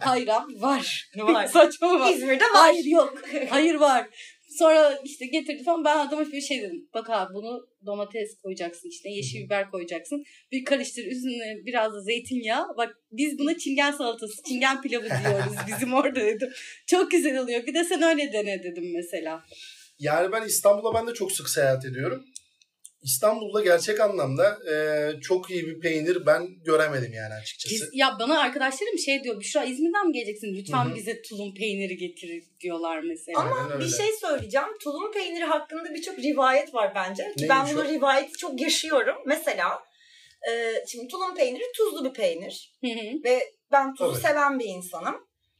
Hayır 0.00 0.28
abi 0.28 0.62
var. 0.62 1.10
Var. 1.16 1.46
Saçmalama. 1.52 2.10
İzmir'de 2.10 2.44
var. 2.44 2.50
Hayır 2.52 2.84
yok. 2.84 3.22
Hayır 3.48 3.74
var. 3.74 4.08
Sonra 4.48 4.98
işte 5.04 5.26
getirdi 5.26 5.62
falan 5.62 5.84
ben 5.84 6.06
adama 6.06 6.32
bir 6.32 6.40
şey 6.40 6.62
dedim. 6.62 6.88
Bak 6.94 7.10
abi 7.10 7.34
bunu 7.34 7.68
domates 7.86 8.38
koyacaksın 8.42 8.88
işte 8.88 9.08
yeşil 9.08 9.44
biber 9.44 9.70
koyacaksın. 9.70 10.24
Bir 10.52 10.64
karıştır 10.64 11.06
üzerine 11.06 11.66
biraz 11.66 11.92
da 11.92 12.00
zeytinyağı. 12.00 12.66
Bak 12.76 12.98
biz 13.12 13.38
buna 13.38 13.58
çingen 13.58 13.92
salatası, 13.92 14.42
çingen 14.48 14.82
pilavı 14.82 15.04
diyoruz 15.04 15.54
bizim 15.68 15.94
orada 15.94 16.20
dedim. 16.20 16.50
Çok 16.86 17.10
güzel 17.10 17.38
oluyor. 17.38 17.66
Bir 17.66 17.74
de 17.74 17.84
sen 17.84 18.02
öyle 18.02 18.32
dene 18.32 18.62
dedim 18.62 18.92
mesela. 18.94 19.42
Yani 19.98 20.32
ben 20.32 20.46
İstanbul'a 20.46 20.94
ben 20.94 21.06
de 21.06 21.14
çok 21.14 21.32
sık 21.32 21.48
seyahat 21.48 21.84
ediyorum. 21.84 22.24
İstanbul'da 23.04 23.60
gerçek 23.60 24.00
anlamda 24.00 24.58
e, 24.72 24.74
çok 25.20 25.50
iyi 25.50 25.66
bir 25.66 25.80
peynir 25.80 26.26
ben 26.26 26.48
göremedim 26.64 27.12
yani 27.12 27.34
açıkçası. 27.34 27.74
Biz, 27.74 27.90
ya 27.92 28.16
bana 28.20 28.40
arkadaşlarım 28.40 28.98
şey 28.98 29.24
diyor. 29.24 29.40
Büşra 29.40 29.64
İzmir'den 29.64 30.06
mi 30.06 30.12
geleceksin? 30.12 30.54
Lütfen 30.54 30.84
Hı 30.84 30.90
hı. 30.90 30.94
bize 30.94 31.22
tulum 31.22 31.54
peyniri 31.54 31.96
getir 31.96 32.44
diyorlar 32.60 33.00
mesela. 33.00 33.40
Ama 33.40 33.80
bir 33.80 33.88
şey 33.88 34.06
söyleyeceğim. 34.20 34.68
Tulum 34.82 35.12
peyniri 35.12 35.44
hakkında 35.44 35.94
birçok 35.94 36.18
rivayet 36.18 36.74
var 36.74 36.92
bence. 36.94 37.32
Ki 37.38 37.46
ben 37.48 37.66
Neymiş 37.66 37.84
bu 37.84 37.88
o? 37.88 37.92
rivayeti 37.92 38.32
çok 38.32 38.60
yaşıyorum. 38.60 39.16
Mesela 39.26 39.82
e, 40.50 40.84
şimdi 40.88 41.08
tulum 41.08 41.34
peyniri 41.34 41.64
tuzlu 41.76 42.04
bir 42.04 42.12
peynir. 42.12 42.72
Hı 42.80 42.90
hı. 42.90 43.24
Ve 43.24 43.40
ben 43.72 43.94
tuzu 43.94 44.12
Tabii. 44.12 44.22
seven 44.22 44.58
bir 44.58 44.64
insanım. 44.64 45.14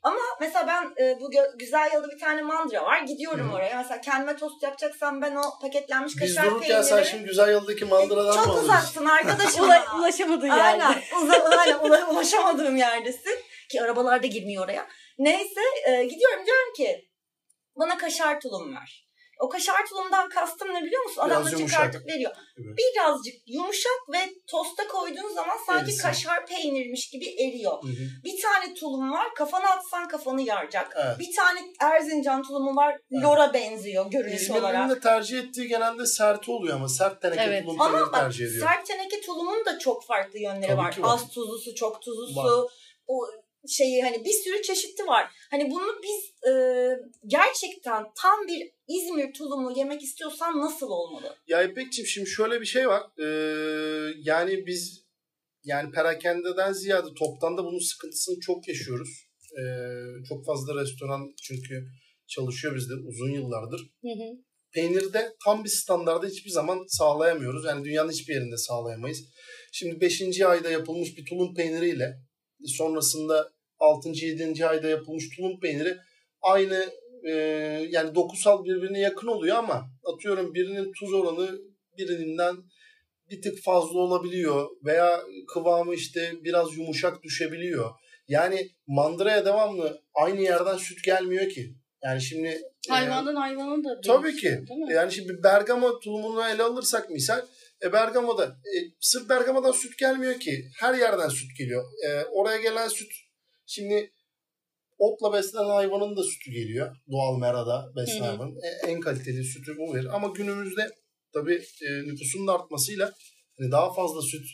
Ama 0.04 0.20
mesela 0.40 0.66
ben 0.66 1.04
e, 1.04 1.20
bu 1.20 1.30
gö- 1.30 1.58
güzel 1.58 1.90
yalı 1.92 2.08
bir 2.10 2.18
tane 2.20 2.42
mandıra 2.42 2.84
var. 2.84 3.00
Gidiyorum 3.00 3.50
Hı. 3.50 3.54
oraya. 3.54 3.76
Mesela 3.76 4.00
kendime 4.00 4.36
tost 4.36 4.62
yapacaksam 4.62 5.22
ben 5.22 5.36
o 5.36 5.42
paketlenmiş 5.62 6.12
Biz 6.16 6.34
kaşar 6.34 6.50
dururken 6.50 6.82
sen 6.82 6.88
peynirleri... 6.96 7.10
şimdi 7.10 7.24
güzel 7.24 7.52
yoldaki 7.52 7.84
mandıradan 7.84 8.38
mı 8.38 8.44
Çok 8.44 8.62
uzaksın 8.62 9.06
arkadaşım. 9.06 9.64
Ula, 9.64 9.84
ulaşamadığın 9.98 10.48
Aynen. 10.48 10.88
yerde. 10.90 11.02
Uza, 11.22 11.58
aynen 11.58 11.78
ula- 11.78 12.10
ulaşamadığım 12.10 12.76
yerdesin. 12.76 13.38
Ki 13.70 13.82
arabalar 13.82 14.22
da 14.22 14.26
girmiyor 14.26 14.64
oraya. 14.64 14.86
Neyse 15.18 15.60
e, 15.88 16.04
gidiyorum 16.04 16.46
diyorum 16.46 16.72
ki 16.76 17.08
bana 17.76 17.98
kaşar 17.98 18.40
tulum 18.40 18.76
ver. 18.76 19.03
O 19.44 19.48
kaşar 19.48 19.86
tulumdan 19.88 20.28
kastım 20.28 20.68
ne 20.74 20.82
biliyor 20.84 21.04
musun? 21.04 21.22
Adam 21.22 21.44
da 21.44 21.56
çıkartıp 21.56 22.06
veriyor. 22.06 22.32
Evet. 22.58 22.78
Birazcık 22.78 23.34
yumuşak 23.46 24.00
ve 24.12 24.18
tosta 24.46 24.88
koyduğun 24.88 25.34
zaman 25.34 25.56
sanki 25.66 25.84
Erisin. 25.84 26.02
kaşar 26.02 26.46
peynirmiş 26.46 27.10
gibi 27.10 27.26
eriyor. 27.28 27.82
Hı 27.82 27.86
hı. 27.88 28.04
Bir 28.24 28.42
tane 28.42 28.74
tulum 28.74 29.12
var 29.12 29.34
kafana 29.34 29.68
atsan 29.70 30.08
kafanı 30.08 30.42
yaracak. 30.42 30.92
Evet. 30.96 31.18
Bir 31.18 31.36
tane 31.36 31.60
Erzincan 31.80 32.42
tulumu 32.42 32.76
var 32.76 32.96
Evet. 33.12 33.24
lora 33.24 33.54
benziyor 33.54 34.10
görünüş 34.10 34.50
olarak. 34.50 34.90
de 34.90 35.00
tercih 35.00 35.38
ettiği 35.38 35.68
genelde 35.68 36.06
sert 36.06 36.48
oluyor 36.48 36.76
ama 36.76 36.88
sert 36.88 37.22
teneke 37.22 37.42
Evet. 37.42 37.64
tulum 37.64 37.80
Ama 37.80 38.00
bak 38.00 38.14
tercih 38.14 38.46
ediyor. 38.46 38.68
sert 38.68 38.86
teneke 38.86 39.20
tulumun 39.20 39.64
da 39.64 39.78
çok 39.78 40.04
farklı 40.06 40.38
yönleri 40.38 40.66
Tabii 40.66 40.78
var. 40.78 40.96
Az 41.02 41.28
tuzlusu, 41.28 41.74
çok 41.74 42.02
tuzlusu. 42.02 42.36
Var. 42.62 42.70
O 43.06 43.26
şeyi 43.68 44.02
hani 44.02 44.24
bir 44.24 44.32
sürü 44.32 44.62
çeşitli 44.62 45.06
var. 45.06 45.30
Hani 45.50 45.70
bunu 45.70 46.00
biz 46.02 46.50
e, 46.50 46.52
gerçekten 47.26 48.04
tam 48.22 48.48
bir 48.48 48.74
İzmir 48.88 49.32
tulumu 49.32 49.78
yemek 49.78 50.02
istiyorsan 50.02 50.60
nasıl 50.60 50.86
olmalı? 50.90 51.36
Ya 51.46 51.62
İpek'ciğim 51.62 52.06
şimdi 52.06 52.30
şöyle 52.30 52.60
bir 52.60 52.66
şey 52.66 52.88
var. 52.88 53.02
Ee, 53.18 54.12
yani 54.18 54.66
biz 54.66 55.04
yani 55.64 55.90
perakendeden 55.90 56.72
ziyade 56.72 57.08
toptan 57.18 57.56
da 57.56 57.64
bunun 57.64 57.78
sıkıntısını 57.78 58.40
çok 58.40 58.68
yaşıyoruz. 58.68 59.08
Ee, 59.58 59.64
çok 60.28 60.46
fazla 60.46 60.80
restoran 60.82 61.34
çünkü 61.42 61.86
çalışıyor 62.26 62.76
bizde 62.76 62.94
uzun 62.94 63.30
yıllardır. 63.30 63.80
Hı 64.02 64.08
hı. 64.08 64.44
Peynirde 64.72 65.36
tam 65.44 65.64
bir 65.64 65.68
standarda 65.68 66.26
hiçbir 66.26 66.50
zaman 66.50 66.84
sağlayamıyoruz. 66.88 67.64
Yani 67.64 67.84
dünyanın 67.84 68.10
hiçbir 68.10 68.34
yerinde 68.34 68.56
sağlayamayız. 68.56 69.24
Şimdi 69.72 70.00
5. 70.00 70.40
ayda 70.40 70.70
yapılmış 70.70 71.16
bir 71.16 71.24
tulum 71.26 71.54
peyniriyle 71.54 72.18
sonrasında 72.66 73.53
6. 73.84 74.08
7. 74.08 74.66
ayda 74.66 74.88
yapılmış 74.88 75.36
tulum 75.36 75.60
peyniri 75.60 75.96
aynı 76.42 76.90
e, 77.24 77.32
yani 77.90 78.14
dokusal 78.14 78.64
birbirine 78.64 79.00
yakın 79.00 79.26
oluyor 79.26 79.56
ama 79.56 79.90
atıyorum 80.14 80.54
birinin 80.54 80.92
tuz 80.92 81.12
oranı 81.12 81.58
birinden 81.98 82.56
bir 83.30 83.42
tık 83.42 83.62
fazla 83.64 83.98
olabiliyor 83.98 84.68
veya 84.84 85.20
kıvamı 85.54 85.94
işte 85.94 86.32
biraz 86.44 86.76
yumuşak 86.76 87.22
düşebiliyor. 87.22 87.90
Yani 88.28 88.70
mandıraya 88.86 89.44
devamlı 89.44 90.02
aynı 90.14 90.40
yerden 90.40 90.76
süt 90.76 91.04
gelmiyor 91.04 91.48
ki. 91.48 91.74
Yani 92.04 92.22
şimdi 92.22 92.48
e, 92.48 92.92
Hayvandan 92.92 93.34
hayvana 93.34 93.84
da 93.84 94.00
Tabii 94.06 94.36
ki. 94.36 94.48
Değil 94.48 94.80
mi? 94.80 94.94
Yani 94.94 95.12
şimdi 95.12 95.42
Bergama 95.42 95.98
tulumunu 95.98 96.48
ele 96.48 96.62
alırsak 96.62 97.10
misal 97.10 97.40
e, 97.82 97.92
Bergama'da 97.92 98.44
e, 98.44 98.76
sırf 99.00 99.28
Bergama'dan 99.28 99.72
süt 99.72 99.98
gelmiyor 99.98 100.40
ki. 100.40 100.64
Her 100.80 100.94
yerden 100.94 101.28
süt 101.28 101.58
geliyor. 101.58 101.84
E, 102.06 102.24
oraya 102.24 102.58
gelen 102.58 102.88
süt 102.88 103.12
şimdi 103.66 104.10
otla 104.98 105.32
beslenen 105.32 105.70
hayvanın 105.70 106.16
da 106.16 106.22
sütü 106.22 106.50
geliyor. 106.50 106.96
Doğal 107.10 107.38
merada 107.38 107.92
beslenen 107.96 108.26
hayvanın. 108.26 108.56
E, 108.56 108.90
en 108.90 109.00
kaliteli 109.00 109.44
sütü 109.44 109.76
bu 109.78 109.94
verir. 109.94 110.14
Ama 110.14 110.28
günümüzde 110.28 110.88
tabii 111.34 111.62
e, 111.82 111.88
nüfusun 112.08 112.46
da 112.46 112.52
artmasıyla 112.54 113.12
hani 113.58 113.70
daha 113.72 113.92
fazla 113.94 114.22
süt 114.22 114.46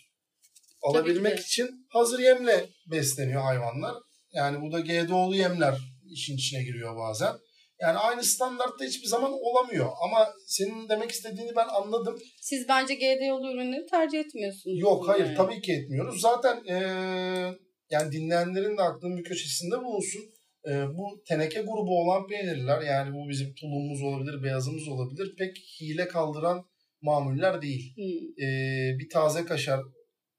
alabilmek 0.82 1.38
için 1.38 1.86
hazır 1.88 2.18
yemle 2.18 2.66
besleniyor 2.90 3.42
hayvanlar. 3.42 3.94
Yani 4.32 4.60
bu 4.62 4.72
da 4.72 4.80
GDO'lu 4.80 5.36
yemler 5.36 5.74
işin 6.12 6.36
içine 6.36 6.62
giriyor 6.62 6.96
bazen. 6.96 7.32
Yani 7.80 7.98
aynı 7.98 8.24
standartta 8.24 8.84
hiçbir 8.84 9.06
zaman 9.08 9.32
olamıyor. 9.32 9.90
Ama 10.04 10.34
senin 10.46 10.88
demek 10.88 11.10
istediğini 11.10 11.56
ben 11.56 11.68
anladım. 11.68 12.18
Siz 12.40 12.68
bence 12.68 12.94
GDO'lu 12.94 13.52
ürünleri 13.52 13.86
tercih 13.86 14.18
etmiyorsunuz. 14.18 14.80
Yok 14.80 15.08
hayır 15.08 15.26
Yani. 15.26 15.36
tabii 15.36 15.60
ki 15.60 15.72
etmiyoruz. 15.72 16.20
Zaten 16.20 16.64
eee, 16.64 17.58
yani 17.90 18.12
dinleyenlerin 18.12 18.76
de 18.76 18.82
aklının 18.82 19.18
bir 19.18 19.24
köşesinde 19.24 19.76
bulunsun. 19.84 20.22
Eee, 20.66 20.86
bu 20.94 21.22
teneke 21.28 21.60
grubu 21.60 22.00
olan 22.00 22.26
peynirler 22.26 22.82
yani 22.82 23.14
bu 23.14 23.28
bizim 23.28 23.54
tulumumuz 23.54 24.02
olabilir, 24.02 24.42
beyazımız 24.42 24.88
olabilir. 24.88 25.34
Pek 25.38 25.56
hile 25.80 26.08
kaldıran 26.08 26.64
mamuller 27.02 27.62
değil. 27.62 27.94
Hı. 27.96 28.02
Eee, 28.36 28.96
bir 28.98 29.08
taze 29.08 29.44
kaşar 29.44 29.80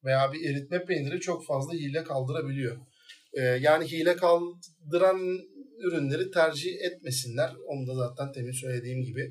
veya 0.06 0.34
bir 0.34 0.50
eritme 0.50 0.86
peyniri 0.86 1.20
çok 1.20 1.46
fazla 1.46 1.74
hile 1.74 2.04
kaldırabiliyor. 2.04 2.78
Eee, 3.38 3.60
yani 3.62 3.92
hile 3.92 4.16
kaldıran 4.16 5.20
ürünleri 5.80 6.32
tercih 6.32 6.72
etmesinler. 6.82 7.52
Onu 7.68 7.88
da 7.88 7.96
zaten 7.96 8.32
temin 8.32 8.52
söylediğim 8.52 9.04
gibi. 9.04 9.30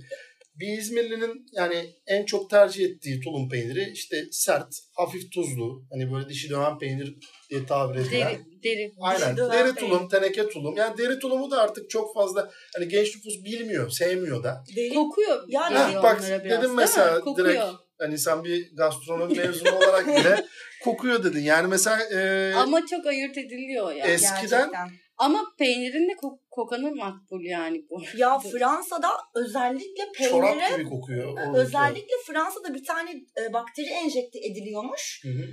Bir 0.54 0.78
İzmirli'nin 0.78 1.46
yani 1.52 1.94
en 2.06 2.24
çok 2.24 2.50
tercih 2.50 2.84
ettiği 2.84 3.20
tulum 3.20 3.48
peyniri 3.48 3.90
işte 3.94 4.24
sert, 4.32 4.78
hafif 4.96 5.32
tuzlu. 5.32 5.82
Hani 5.92 6.12
böyle 6.12 6.28
dişi 6.28 6.50
döven 6.50 6.78
peynir 6.78 7.16
diye 7.50 7.66
tabir 7.66 8.00
edilen. 8.00 8.28
Deri, 8.28 8.62
deri. 8.62 8.92
Aynen. 9.00 9.36
Dişi 9.36 9.50
Deri 9.50 9.62
peynir. 9.62 9.74
tulum, 9.74 10.08
teneke 10.08 10.48
tulum. 10.48 10.76
Yani 10.76 10.98
deri 10.98 11.18
tulumu 11.18 11.50
da 11.50 11.62
artık 11.62 11.90
çok 11.90 12.14
fazla 12.14 12.50
hani 12.74 12.88
genç 12.88 13.16
nüfus 13.16 13.44
bilmiyor, 13.44 13.90
sevmiyor 13.90 14.44
da. 14.44 14.64
Deli 14.76 14.94
Kokuyor. 14.94 15.44
Yani- 15.48 15.78
Heh, 15.78 16.02
bak 16.02 16.18
biraz, 16.28 16.44
dedim 16.44 16.74
mesela 16.74 17.22
direkt 17.36 17.62
hani 17.98 18.18
sen 18.18 18.44
bir 18.44 18.76
gastronomi 18.76 19.36
mezunu 19.36 19.76
olarak 19.76 20.06
bile 20.06 20.46
kokuyor 20.84 21.24
dedin. 21.24 21.40
Yani 21.42 21.68
mesela 21.68 21.98
e, 22.20 22.52
Ama 22.54 22.86
çok 22.86 23.06
ayırt 23.06 23.38
ediliyor 23.38 23.92
ya. 23.92 24.06
Es- 24.06 24.10
Eskiden- 24.14 24.50
gerçekten. 24.50 24.90
Ama 25.20 25.44
peynirin 25.58 26.08
de 26.08 26.12
kok- 26.12 26.50
kokanı 26.50 26.94
makbul 26.94 27.44
yani 27.44 27.86
bu. 27.90 28.02
Ya 28.16 28.38
Fransa'da 28.38 29.08
özellikle 29.34 30.28
çorap 30.28 30.58
peynire 30.58 30.76
gibi 30.76 30.90
kokuyor. 30.90 31.28
o. 31.48 31.56
özellikle 31.56 32.14
Fransa'da 32.26 32.74
bir 32.74 32.84
tane 32.84 33.10
e, 33.10 33.52
bakteri 33.52 33.86
enjekte 33.86 34.38
ediliyormuş. 34.38 35.20
Hı 35.24 35.28
hı. 35.28 35.44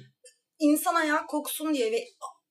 insan 0.60 0.96
ayağı 0.96 1.26
koksun 1.28 1.74
diye 1.74 1.92
ve 1.92 2.04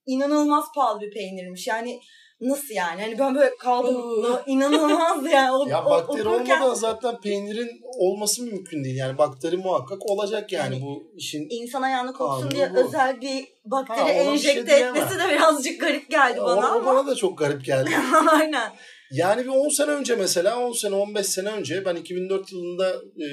inanılmaz 0.07 0.65
pahalı 0.75 1.01
bir 1.01 1.11
peynirmiş. 1.11 1.67
Yani 1.67 2.01
nasıl 2.41 2.75
yani? 2.75 3.01
Hani 3.01 3.19
ben 3.19 3.35
böyle 3.35 3.57
kaldım. 3.57 4.37
inanılmaz 4.47 5.33
yani. 5.33 5.53
O, 5.53 5.69
Ya 5.69 5.85
bakteri 5.85 6.29
okurken 6.29 6.61
olmadan 6.61 6.75
zaten 6.75 7.21
peynirin 7.21 7.71
olması 7.99 8.43
mümkün 8.43 8.85
değil. 8.85 8.97
Yani 8.97 9.19
bakteri 9.19 9.57
muhakkak 9.57 10.11
olacak 10.11 10.53
yani, 10.53 10.75
Yani 10.75 10.85
bu 10.85 11.13
işin. 11.17 11.47
insan 11.51 11.83
ayağını 11.83 12.13
koksun 12.13 12.51
diye 12.51 12.75
bu. 12.75 12.79
özel 12.87 13.21
bir 13.21 13.45
bakteri 13.65 13.99
Ha, 14.01 14.07
şey 14.09 14.29
enjekte 14.29 14.67
diyemem. 14.67 14.97
etmesi 14.97 15.19
de 15.19 15.29
birazcık 15.33 15.81
garip 15.81 16.11
geldi 16.11 16.41
O, 16.41 16.47
bana 16.47 16.67
o 16.67 16.71
ama. 16.71 16.87
bana 16.87 17.07
da 17.07 17.15
çok 17.15 17.39
garip 17.39 17.65
geldi. 17.65 17.91
Aynen. 18.33 18.73
Yani 19.13 19.43
bir 19.45 19.49
10 19.49 19.69
sene 19.69 19.91
önce 19.91 20.17
mesela 20.17 20.59
10 20.67 20.73
sene 20.73 20.95
15 20.95 21.27
sene 21.27 21.49
önce 21.51 21.85
ben 21.85 21.95
2004 21.97 22.53
yılında 22.53 22.91
e, 22.95 23.29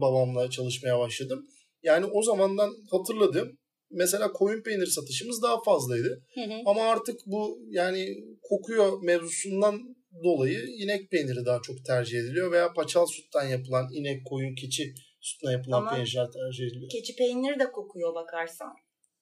babamla 0.00 0.50
çalışmaya 0.50 0.98
başladım. 0.98 1.46
Yani 1.82 2.06
o 2.12 2.22
zamandan 2.22 2.70
hatırladım. 2.90 3.58
Mesela 3.90 4.32
koyun 4.32 4.62
peyniri 4.62 4.90
satışımız 4.90 5.42
daha 5.42 5.62
fazlaydı. 5.62 6.24
Hı 6.34 6.40
hı. 6.40 6.54
Ama 6.66 6.82
artık 6.82 7.20
bu 7.26 7.58
yani 7.70 8.16
kokuyor 8.42 9.02
mevzusundan 9.02 9.96
dolayı 10.24 10.58
inek 10.66 11.10
peyniri 11.10 11.46
daha 11.46 11.62
çok 11.62 11.84
tercih 11.84 12.18
ediliyor 12.18 12.52
veya 12.52 12.72
paçal 12.72 13.06
sütten 13.06 13.44
yapılan 13.48 13.88
inek, 13.92 14.26
koyun, 14.26 14.54
keçi 14.54 14.94
sütünden 15.20 15.52
yapılan 15.52 15.78
Ama- 15.78 15.90
peynirler 15.90 16.26
tercih 16.32 16.64
ediliyor. 16.66 16.90
Keçi 16.90 17.16
peyniri 17.16 17.60
de 17.60 17.72
kokuyor 17.72 18.14
bakarsan. 18.14 18.72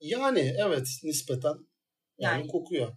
Yani 0.01 0.55
evet 0.67 0.87
nispeten 1.05 1.55
yani, 2.19 2.39
Yani- 2.41 2.47
kokuyor. 2.47 2.89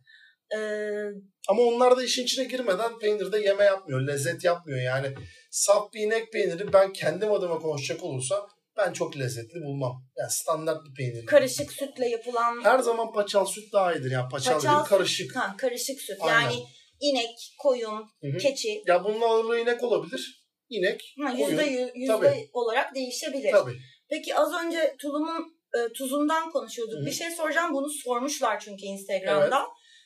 Ee, 0.56 1.12
Ama 1.50 1.62
onlar 1.62 1.98
da 1.98 2.04
işin 2.04 2.24
içine 2.24 2.46
girmeden 2.46 3.00
peynirde 3.00 3.40
yeme 3.40 3.64
yapmıyor, 3.64 4.02
lezzet 4.08 4.44
yapmıyor. 4.44 4.82
Yani 4.82 5.14
saf 5.52 5.94
bir 5.94 6.00
inek 6.00 6.34
peyniri 6.34 6.74
ben 6.74 6.94
kendim 6.94 7.32
adıma 7.32 7.60
konuşacak 7.60 8.04
olursam 8.04 8.48
ben 8.80 8.94
çok 8.94 9.18
lezzetli 9.18 9.62
bulmam. 9.62 10.04
Yani 10.18 10.32
standart 10.32 10.86
bir 10.86 10.94
peynir. 10.94 11.26
karışık 11.26 11.72
sütle 11.72 12.10
yapılan 12.10 12.64
Her 12.64 12.80
zaman 12.80 13.12
paçal 13.14 13.46
süt 13.46 13.74
daha 13.74 13.94
iyidir. 13.94 14.12
Yani 14.12 14.30
paçal, 14.32 14.54
Paçal 14.54 14.60
dediğim 14.70 14.80
süt. 14.84 14.90
karışık. 14.90 15.36
ha, 15.36 15.56
karışık 15.58 16.02
süt. 16.02 16.18
Aynen. 16.22 16.42
Yani 16.42 16.56
inek, 17.00 17.30
koyun, 17.60 17.98
Hı 18.22 18.28
hı. 18.34 18.38
keçi 18.38 18.84
Ya 18.88 19.04
bunun 19.04 19.22
ağırlığı 19.22 19.60
inek 19.60 19.84
olabilir. 19.84 20.46
İnek, 20.70 21.14
ha, 21.26 21.32
koyun. 21.32 21.48
yüzde, 21.50 21.64
yüz- 21.64 21.92
yüzde 21.96 22.14
Tabii. 22.14 22.50
olarak 22.54 22.96
değişebilir. 22.96 23.52
Tabii. 23.52 23.78
Peki 24.10 24.36
az 24.36 24.54
önce 24.66 24.96
tulumun 25.02 25.60
e, 25.78 25.94
tuzundan 25.94 26.52
konuşuyorduk. 26.52 27.02
Hı. 27.02 27.06
Bir 27.06 27.12
şey 27.12 27.32
soracağım. 27.32 27.74
Bunu 27.74 27.90
sormuşlar 28.04 28.60
çünkü 28.60 28.86
Instagram'da. 28.86 29.66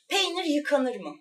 Peynir 0.10 0.44
yıkanır 0.44 0.96
mı? 0.96 1.14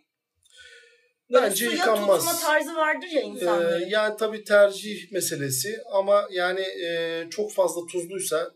Bence 1.32 1.56
suya 1.56 1.70
yıkanmaz. 1.70 2.18
tutma 2.24 2.38
tarzı 2.48 2.74
vardır 2.76 3.06
ya 3.06 3.20
Ee, 3.20 3.24
insanların. 3.24 3.86
yani 3.88 4.16
tabii 4.16 4.44
tercih 4.44 5.12
meselesi 5.12 5.76
ama 5.92 6.28
yani 6.32 6.60
e, 6.60 7.24
çok 7.30 7.52
fazla 7.52 7.80
tuzluysa 7.92 8.50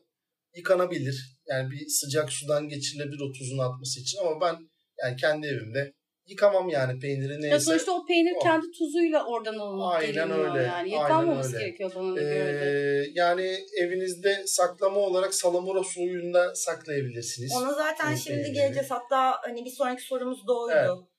yıkanabilir. 0.57 1.37
Yani 1.49 1.71
bir 1.71 1.87
sıcak 1.89 2.33
sudan 2.33 2.69
geçirilebilir 2.69 3.21
o 3.21 3.33
tuzun 3.33 3.59
atması 3.59 4.01
için 4.01 4.19
ama 4.19 4.41
ben 4.41 4.57
yani 5.05 5.17
kendi 5.17 5.47
evimde 5.47 5.93
yıkamam 6.27 6.69
yani 6.69 6.99
peyniri 7.01 7.33
Ya 7.33 7.39
neyse. 7.39 7.61
sonuçta 7.61 7.93
o 7.93 8.07
peynir 8.07 8.33
o. 8.37 8.39
kendi 8.39 8.67
tuzuyla 8.79 9.27
oradan 9.27 9.55
alınıp 9.55 9.87
Aynen 9.95 10.31
öyle, 10.31 10.63
yani. 10.63 10.91
Yıkanmaması 10.91 11.57
öyle. 11.57 11.65
gerekiyor 11.67 11.93
bana 11.97 12.21
Ee, 12.21 12.23
göre 12.25 13.07
yani 13.15 13.59
evinizde 13.83 14.43
saklama 14.47 15.01
olarak 15.01 15.35
salamura 15.35 15.83
suyunda 15.85 16.55
saklayabilirsiniz. 16.55 17.53
Ona 17.57 17.73
zaten 17.73 18.15
şimdi 18.15 18.37
peyniri. 18.37 18.53
geleceğiz. 18.55 18.91
Hatta 18.91 19.35
hani 19.45 19.65
bir 19.65 19.71
sonraki 19.71 20.03
sorumuz 20.03 20.47
da 20.47 20.53
oydu. 20.61 20.75
Evet. 20.77 21.16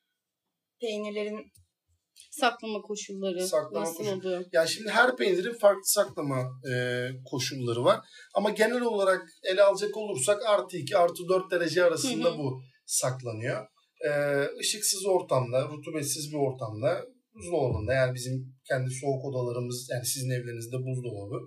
Peynirlerin 0.81 1.51
Saklama 2.31 2.81
koşulları 2.81 3.47
Saklama 3.47 3.85
nasıl 3.85 3.97
koşulu. 3.97 4.15
oluyor? 4.15 4.45
Yani 4.51 4.69
şimdi 4.69 4.89
her 4.89 5.15
peynirin 5.15 5.53
farklı 5.53 5.85
saklama 5.85 6.51
e, 6.71 6.73
koşulları 7.25 7.83
var. 7.83 7.99
Ama 8.35 8.49
genel 8.49 8.81
olarak 8.81 9.21
ele 9.43 9.63
alacak 9.63 9.97
olursak 9.97 10.45
artı 10.45 10.77
2 10.77 10.97
artı 10.97 11.27
4 11.29 11.51
derece 11.51 11.83
arasında 11.83 12.29
Hı 12.29 12.33
hı. 12.33 12.37
bu 12.37 12.61
saklanıyor. 12.85 13.65
E, 14.07 14.11
ışıksız 14.59 15.05
ortamda, 15.05 15.69
rutubetsiz 15.69 16.31
bir 16.31 16.37
ortamda, 16.37 17.05
buzdolabında 17.33 17.93
yani 17.93 18.13
bizim 18.15 18.55
kendi 18.69 18.89
soğuk 18.91 19.25
odalarımız 19.25 19.89
yani 19.93 20.05
sizin 20.05 20.29
evlerinizde 20.29 20.77
buzdolabı. 20.77 21.39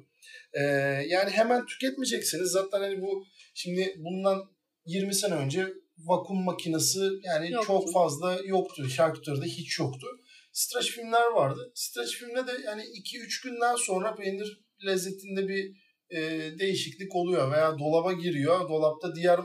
E, 0.52 0.62
yani 1.08 1.30
hemen 1.30 1.66
tüketmeyeceksiniz. 1.66 2.50
Zaten 2.50 2.80
hani 2.80 3.00
bu 3.02 3.24
şimdi 3.54 3.94
bundan 3.98 4.38
20 4.86 5.14
sene 5.14 5.34
önce 5.34 5.68
vakum 6.04 6.44
makinesi 6.44 7.00
yani 7.22 7.50
Yoktu. 7.50 7.66
çok 7.66 7.92
fazla 7.92 8.38
yoktu. 8.44 8.88
Şarküteride 8.88 9.44
hiç 9.44 9.78
yoktu. 9.78 10.06
Streç 10.52 10.90
filmler 10.90 11.32
vardı. 11.34 11.72
Streç 11.74 12.16
filmde 12.16 12.46
de 12.46 12.52
yani 12.66 12.82
2-3 12.82 13.44
günden 13.44 13.76
sonra 13.76 14.14
peynir 14.14 14.60
lezzetinde 14.86 15.48
bir 15.48 15.76
e, 16.10 16.18
değişiklik 16.58 17.16
oluyor 17.16 17.52
veya 17.52 17.78
dolaba 17.78 18.12
giriyor. 18.12 18.68
Dolapta 18.68 19.14
diğer 19.14 19.40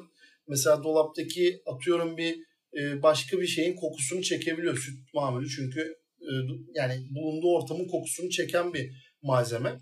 mesela 0.48 0.84
dolaptaki 0.84 1.62
atıyorum 1.66 2.18
bir 2.18 2.40
e, 2.80 3.04
başka 3.04 3.40
bir 3.40 3.48
şeyin 3.48 3.76
kokusunu 3.76 4.22
çekebiliyor 4.22 4.78
süt 4.78 5.14
mamülü 5.14 5.50
çünkü 5.50 5.96
e, 6.22 6.32
yani 6.74 7.08
bulunduğu 7.10 7.56
ortamın 7.56 7.88
kokusunu 7.88 8.30
çeken 8.30 8.74
bir 8.74 8.92
malzeme. 9.22 9.80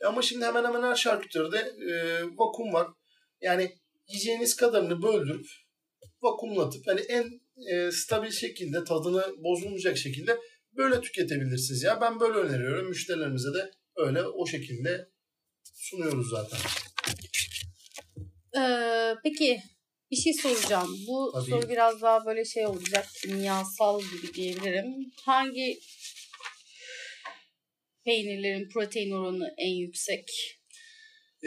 E 0.00 0.06
ama 0.06 0.22
şimdi 0.22 0.44
hemen 0.44 0.64
hemen 0.64 0.82
her 0.82 0.94
şarküteride 0.94 1.58
e, 1.90 2.22
vakum 2.36 2.72
var. 2.72 2.88
Yani 3.40 3.70
yiyeceğiniz 4.08 4.56
kadarını 4.56 5.02
böldürüp 5.02 5.46
vakumlatıp 6.26 6.86
hani 6.86 7.00
en 7.00 7.40
e, 7.72 7.90
stabil 7.90 8.30
şekilde 8.30 8.84
tadını 8.84 9.24
bozulmayacak 9.44 9.96
şekilde 9.96 10.38
böyle 10.76 11.00
tüketebilirsiniz 11.00 11.82
ya. 11.82 12.00
Ben 12.00 12.20
böyle 12.20 12.38
öneriyorum. 12.38 12.88
Müşterilerimize 12.88 13.48
de 13.54 13.70
öyle 13.96 14.22
o 14.22 14.46
şekilde 14.46 15.08
sunuyoruz 15.74 16.30
zaten. 16.30 16.58
Ee, 18.58 19.14
peki 19.24 19.62
bir 20.10 20.16
şey 20.16 20.34
soracağım. 20.34 20.98
Bu 21.08 21.30
Tabii. 21.34 21.50
soru 21.50 21.68
biraz 21.68 22.02
daha 22.02 22.26
böyle 22.26 22.44
şey 22.44 22.66
olacak. 22.66 23.06
Kimyasal 23.22 24.00
gibi 24.00 24.34
diyebilirim. 24.34 25.12
Hangi 25.22 25.78
peynirlerin 28.04 28.68
protein 28.68 29.10
oranı 29.10 29.54
en 29.58 29.74
yüksek? 29.74 30.30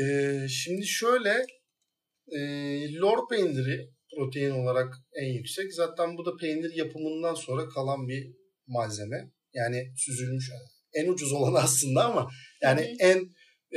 Ee, 0.01 0.47
şimdi 0.49 0.87
şöyle 0.87 1.45
e, 2.31 2.39
lor 2.93 3.27
peyniri 3.29 3.89
protein 4.19 4.51
olarak 4.51 4.93
en 5.13 5.33
yüksek. 5.33 5.73
Zaten 5.73 6.17
bu 6.17 6.25
da 6.25 6.37
peynir 6.41 6.75
yapımından 6.75 7.33
sonra 7.33 7.69
kalan 7.69 8.07
bir 8.07 8.27
malzeme. 8.67 9.31
Yani 9.53 9.93
süzülmüş 9.97 10.51
en 10.93 11.07
ucuz 11.07 11.33
olanı 11.33 11.59
aslında 11.63 12.05
ama 12.05 12.29
yani 12.61 12.81
Hı 12.81 12.85
hı. 12.85 12.95
en 12.99 13.29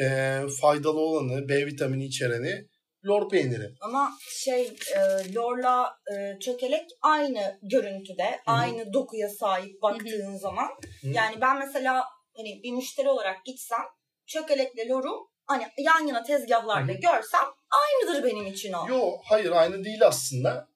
e, 0.05 0.41
faydalı 0.61 1.01
olanı 1.01 1.49
B 1.49 1.67
vitamini 1.67 2.05
içereni 2.07 2.69
lor 3.07 3.29
peyniri. 3.29 3.69
ama 3.81 4.13
şey 4.45 4.63
e, 4.67 5.35
lorla 5.35 5.97
e, 6.15 6.39
çökelek 6.41 6.87
aynı 7.03 7.59
görüntüde, 7.63 8.41
aynı 8.47 8.93
dokuya 8.93 9.29
sahip 9.29 9.83
baktığın 9.83 10.37
zaman. 10.37 10.69
Hı. 11.03 11.09
Yani 11.09 11.41
ben 11.41 11.59
mesela 11.59 12.05
hani 12.37 12.61
bir 12.63 12.73
müşteri 12.73 13.09
olarak 13.09 13.45
gitsem 13.45 13.85
çökelekle 14.27 14.89
loru 14.89 15.32
hani 15.53 15.65
yan 15.79 16.07
yana 16.07 16.23
tezgahlarda 16.23 16.93
Hı 16.93 16.97
görsem 16.97 17.47
aynıdır 17.71 18.25
benim 18.25 18.47
için 18.47 18.73
o. 18.73 18.89
Yo 18.89 19.11
hayır 19.25 19.51
aynı 19.51 19.85
değil 19.85 20.07
aslında. 20.07 20.69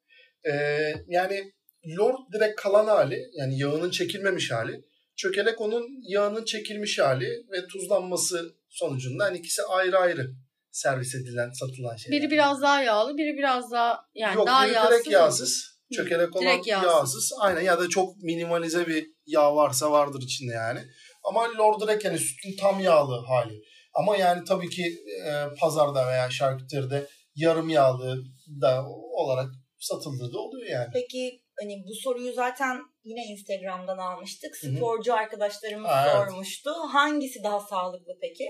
Ee, 0.45 0.79
yani 1.09 1.53
lor 1.99 2.15
direkt 2.33 2.61
kalan 2.61 2.87
hali 2.87 3.23
yani 3.33 3.59
yağının 3.59 3.91
çekilmemiş 3.91 4.51
hali. 4.51 4.85
Çökelek 5.17 5.61
onun 5.61 5.87
yağının 6.09 6.45
çekilmiş 6.45 6.99
hali 6.99 7.29
ve 7.53 7.67
tuzlanması 7.67 8.55
sonucunda 8.69 9.25
hani 9.25 9.39
ikisi 9.39 9.63
ayrı 9.63 9.99
ayrı 9.99 10.31
servis 10.71 11.15
edilen 11.15 11.51
satılan 11.51 11.97
şeyler. 11.97 12.21
Biri 12.21 12.31
biraz 12.31 12.63
daha 12.63 12.83
yağlı, 12.83 13.17
biri 13.17 13.39
biraz 13.39 13.73
daha 13.73 14.01
yani 14.15 14.37
Yok 14.37 14.47
daha 14.47 14.65
biri 14.65 14.75
yağsız. 14.75 14.91
direkt 14.91 15.11
yağsız. 15.11 15.77
Çökelek 15.97 16.37
olan 16.37 16.47
direkt 16.47 16.67
yağsız. 16.67 16.87
yağsız. 16.87 17.33
Aynen 17.41 17.61
ya 17.61 17.81
da 17.81 17.89
çok 17.89 18.17
minimalize 18.17 18.87
bir 18.87 19.07
yağ 19.27 19.57
varsa 19.57 19.93
vardır 19.93 20.23
içinde 20.23 20.53
yani. 20.53 20.81
Ama 21.25 21.49
lor 21.59 21.81
direkt 21.81 22.05
yani 22.05 22.19
sütün 22.19 22.57
tam 22.61 22.81
yağlı 22.81 23.27
hali. 23.27 23.63
Ama 23.97 24.17
yani 24.17 24.45
tabii 24.45 24.69
ki 24.69 24.83
e, 25.27 25.31
pazarda 25.61 26.07
veya 26.07 26.31
şarküteride 26.31 27.07
yarım 27.35 27.69
yağlı 27.69 28.25
da 28.61 28.87
olarak 29.13 29.51
satıldığı 29.79 30.33
da 30.33 30.39
oluyor 30.39 30.67
yani. 30.71 30.89
Peki 30.93 31.43
hani 31.61 31.85
bu 31.89 31.95
soruyu 31.95 32.33
zaten 32.33 32.81
yine 33.05 33.25
Instagram'dan 33.25 33.99
almıştık. 33.99 34.57
Sporcu 34.57 35.15
arkadaşlarımız 35.15 35.91
Aa, 35.91 36.03
evet. 36.03 36.13
sormuştu. 36.13 36.71
Hangisi 36.71 37.43
daha 37.45 37.61
sağlıklı 37.61 38.13
peki? 38.21 38.45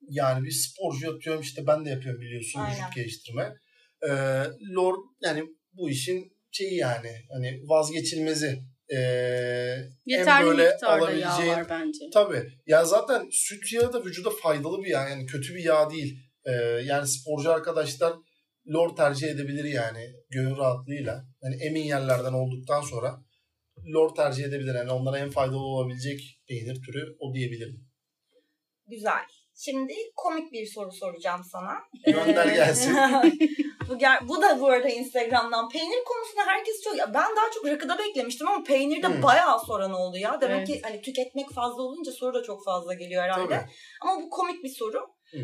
Yani 0.00 0.44
bir 0.44 0.50
sporcu 0.50 1.14
atıyorum 1.14 1.42
işte 1.42 1.66
ben 1.66 1.84
de 1.84 1.90
yapıyorum 1.90 2.20
biliyorsun 2.20 2.60
Aynen. 2.60 2.76
vücut 2.76 2.94
geliştirme. 2.94 3.54
Ee, 4.02 4.10
lor 4.74 4.94
yani 5.22 5.42
bu 5.72 5.90
işin 5.90 6.32
şeyi 6.50 6.76
yani 6.76 7.12
hani 7.32 7.60
vazgeçilmezi. 7.64 8.62
Ee, 8.96 8.96
Yeterli 10.06 10.40
en 10.40 10.46
böyle 10.46 10.70
miktarda 10.70 11.10
yağ 11.10 11.28
alabileceğin- 11.28 11.56
var 11.56 11.66
bence. 11.70 12.04
Tabii. 12.14 12.42
Ya 12.66 12.84
zaten 12.84 13.28
süt 13.32 13.72
yağı 13.72 13.92
da 13.92 14.04
vücuda 14.04 14.30
faydalı 14.42 14.82
bir 14.82 14.88
yağ. 14.90 15.08
Yani 15.08 15.26
kötü 15.26 15.54
bir 15.54 15.64
yağ 15.64 15.90
değil. 15.90 16.18
Ee, 16.44 16.52
yani 16.84 17.08
sporcu 17.08 17.50
arkadaşlar 17.52 18.12
lor 18.72 18.96
tercih 18.96 19.28
edebilir 19.28 19.64
yani 19.64 20.06
gönül 20.30 20.56
rahatlığıyla. 20.56 21.24
Yani 21.42 21.56
emin 21.62 21.82
yerlerden 21.82 22.32
olduktan 22.32 22.80
sonra 22.80 23.16
lor 23.94 24.14
tercih 24.14 24.44
edebilir. 24.44 24.74
Yani 24.74 24.90
onlara 24.90 25.18
en 25.18 25.30
faydalı 25.30 25.58
olabilecek 25.58 26.40
peynir 26.48 26.82
türü 26.82 27.16
o 27.18 27.34
diyebilirim. 27.34 27.86
Güzel. 28.86 29.24
Şimdi 29.64 29.94
komik 30.16 30.52
bir 30.52 30.66
soru 30.66 30.92
soracağım 30.92 31.42
sana. 31.52 31.78
Gönder 32.06 32.46
gelsin. 32.46 32.94
bu, 33.88 33.94
ger- 33.94 34.28
bu 34.28 34.42
da 34.42 34.60
bu 34.60 34.68
arada 34.68 34.88
Instagram'dan. 34.88 35.68
Peynir 35.68 36.04
konusunda 36.04 36.42
herkes 36.46 36.82
çok... 36.84 36.96
Ya 36.98 37.06
ben 37.14 37.36
daha 37.36 37.50
çok 37.54 37.66
rakıda 37.66 37.98
beklemiştim 37.98 38.48
ama 38.48 38.64
peynirde 38.64 39.08
Hmm. 39.08 39.22
bayağı 39.22 39.60
soran 39.66 39.92
oldu 39.92 40.16
ya. 40.18 40.40
Demek 40.40 40.56
Evet. 40.56 40.68
ki 40.68 40.80
hani 40.82 41.02
tüketmek 41.02 41.50
fazla 41.54 41.82
olunca 41.82 42.12
soru 42.12 42.34
da 42.34 42.42
çok 42.42 42.64
fazla 42.64 42.94
geliyor 42.94 43.22
herhalde. 43.22 43.54
Tabii. 43.54 43.70
Ama 44.02 44.22
bu 44.22 44.30
komik 44.30 44.64
bir 44.64 44.74
soru. 44.78 45.00
Hı. 45.30 45.38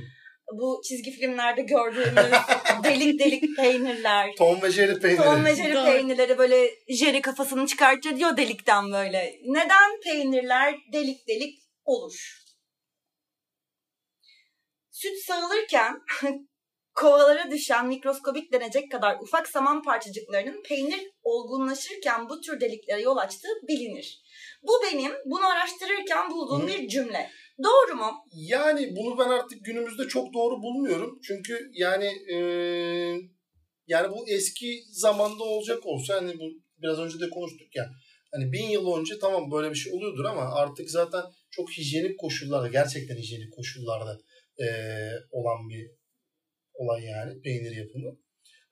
Bu 0.53 0.81
çizgi 0.89 1.11
filmlerde 1.11 1.63
gördüğümüz 1.63 2.33
delik 2.85 3.21
delik 3.21 3.57
peynirler. 3.57 4.31
Tom 4.39 4.63
ve 4.63 4.71
Jerry 4.71 5.01
peyniri. 5.01 5.23
Tom 5.25 5.45
ve 5.45 5.55
Jerry 5.55 5.75
Doğru. 5.75 5.85
peynirleri 5.85 6.39
böyle 6.39 6.71
Jerry 6.89 7.21
kafasını 7.21 7.67
çıkartıyor 7.67 8.17
diyor 8.17 8.37
delikten 8.37 8.93
böyle. 8.93 9.35
Neden 9.45 10.01
peynirler 10.05 10.75
delik 10.93 11.29
delik 11.29 11.55
olur? 11.85 12.46
Süt 14.97 15.19
sağılırken 15.27 16.03
kovalara 16.95 17.51
düşen 17.51 17.87
mikroskobik 17.87 18.53
denecek 18.53 18.93
kadar 18.93 19.17
ufak 19.21 19.49
saman 19.49 19.83
parçacıklarının 19.83 20.63
peynir 20.63 21.01
olgunlaşırken 21.23 22.29
bu 22.29 22.41
tür 22.41 22.61
deliklere 22.61 23.01
yol 23.01 23.17
açtığı 23.17 23.49
bilinir. 23.69 24.23
Bu 24.63 24.73
benim 24.83 25.13
bunu 25.27 25.47
araştırırken 25.47 26.31
bulduğum 26.31 26.63
Hı. 26.63 26.67
bir 26.67 26.89
cümle. 26.89 27.31
Doğru 27.65 27.97
mu? 27.97 28.13
Yani 28.33 28.97
bunu 28.97 29.19
ben 29.19 29.29
artık 29.29 29.65
günümüzde 29.65 30.09
çok 30.09 30.35
doğru 30.35 30.63
bulmuyorum. 30.63 31.21
Çünkü 31.27 31.71
yani 31.73 32.07
e, 32.33 32.37
yani 33.87 34.11
bu 34.11 34.29
eski 34.29 34.83
zamanda 34.91 35.45
olacak 35.45 35.87
olsa 35.87 36.15
hani 36.15 36.39
bu 36.39 36.45
biraz 36.83 36.99
önce 36.99 37.21
de 37.21 37.31
konuştuk 37.31 37.77
ya. 37.77 37.91
Hani 38.33 38.53
bin 38.53 38.69
yıl 38.69 38.97
önce 38.97 39.19
tamam 39.19 39.51
böyle 39.51 39.71
bir 39.71 39.77
şey 39.77 39.93
oluyordur 39.93 40.25
ama 40.25 40.43
artık 40.43 40.91
zaten 40.91 41.23
çok 41.51 41.71
hijyenik 41.71 42.19
koşullarda 42.19 42.69
gerçekten 42.69 43.17
hijyenik 43.17 43.53
koşullarda 43.53 44.19
e, 44.59 44.67
olan 45.31 45.69
bir 45.69 45.91
olay 46.75 47.05
yani 47.05 47.41
peynir 47.41 47.77
yapımı. 47.77 48.19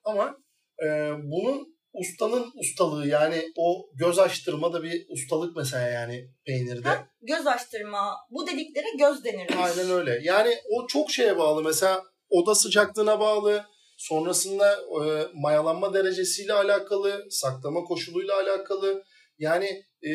Ama 0.04 0.36
e, 0.84 0.86
bunun 1.22 1.74
ustanın 1.94 2.52
ustalığı 2.54 3.06
yani 3.06 3.52
o 3.56 3.86
göz 3.94 4.18
açtırma 4.18 4.72
da 4.72 4.82
bir 4.82 5.06
ustalık 5.08 5.56
mesela 5.56 5.88
yani 5.88 6.28
peynirde. 6.46 6.88
Ha? 6.88 7.08
Göz 7.22 7.46
açtırma. 7.46 8.16
Bu 8.30 8.46
dediklere 8.46 8.86
göz 8.98 9.24
denir. 9.24 9.50
Aynen 9.58 9.90
öyle. 9.90 10.20
Yani 10.22 10.54
o 10.70 10.86
çok 10.86 11.10
şeye 11.10 11.38
bağlı. 11.38 11.62
Mesela 11.62 12.02
oda 12.28 12.54
sıcaklığına 12.54 13.20
bağlı. 13.20 13.64
Sonrasında 13.98 14.72
e, 14.72 15.26
mayalanma 15.34 15.94
derecesiyle 15.94 16.52
alakalı, 16.52 17.26
saklama 17.30 17.84
koşuluyla 17.84 18.34
alakalı. 18.40 19.04
Yani 19.38 19.66
e, 20.02 20.10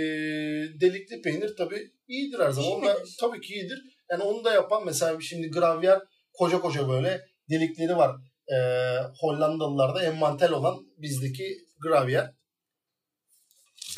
delikli 0.81 1.21
peynir 1.21 1.55
tabii 1.57 1.91
iyidir 2.07 2.39
her 2.39 2.51
zaman. 2.51 2.69
İyi 2.69 2.77
midir? 2.79 3.17
tabii 3.19 3.41
ki 3.41 3.53
iyidir. 3.53 3.98
Yani 4.11 4.23
onu 4.23 4.43
da 4.43 4.53
yapan 4.53 4.85
mesela 4.85 5.21
şimdi 5.21 5.51
gravyer 5.51 5.99
koca 6.33 6.59
koca 6.61 6.89
böyle 6.89 7.21
delikleri 7.49 7.95
var. 7.95 8.15
E, 8.47 8.57
Hollandalılarda 9.21 10.03
enmantel 10.03 10.51
olan 10.51 10.77
bizdeki 10.97 11.57
gravyer. 11.83 12.31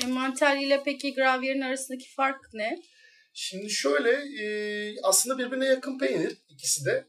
Envanter 0.05 0.57
ile 0.57 0.81
peki 0.85 1.13
gravyerin 1.13 1.61
arasındaki 1.61 2.13
fark 2.15 2.39
ne? 2.53 2.77
Şimdi 3.33 3.69
şöyle 3.69 4.11
e, 4.43 4.45
aslında 5.03 5.37
birbirine 5.37 5.65
yakın 5.65 5.97
peynir 5.99 6.37
ikisi 6.49 6.85
de. 6.85 7.05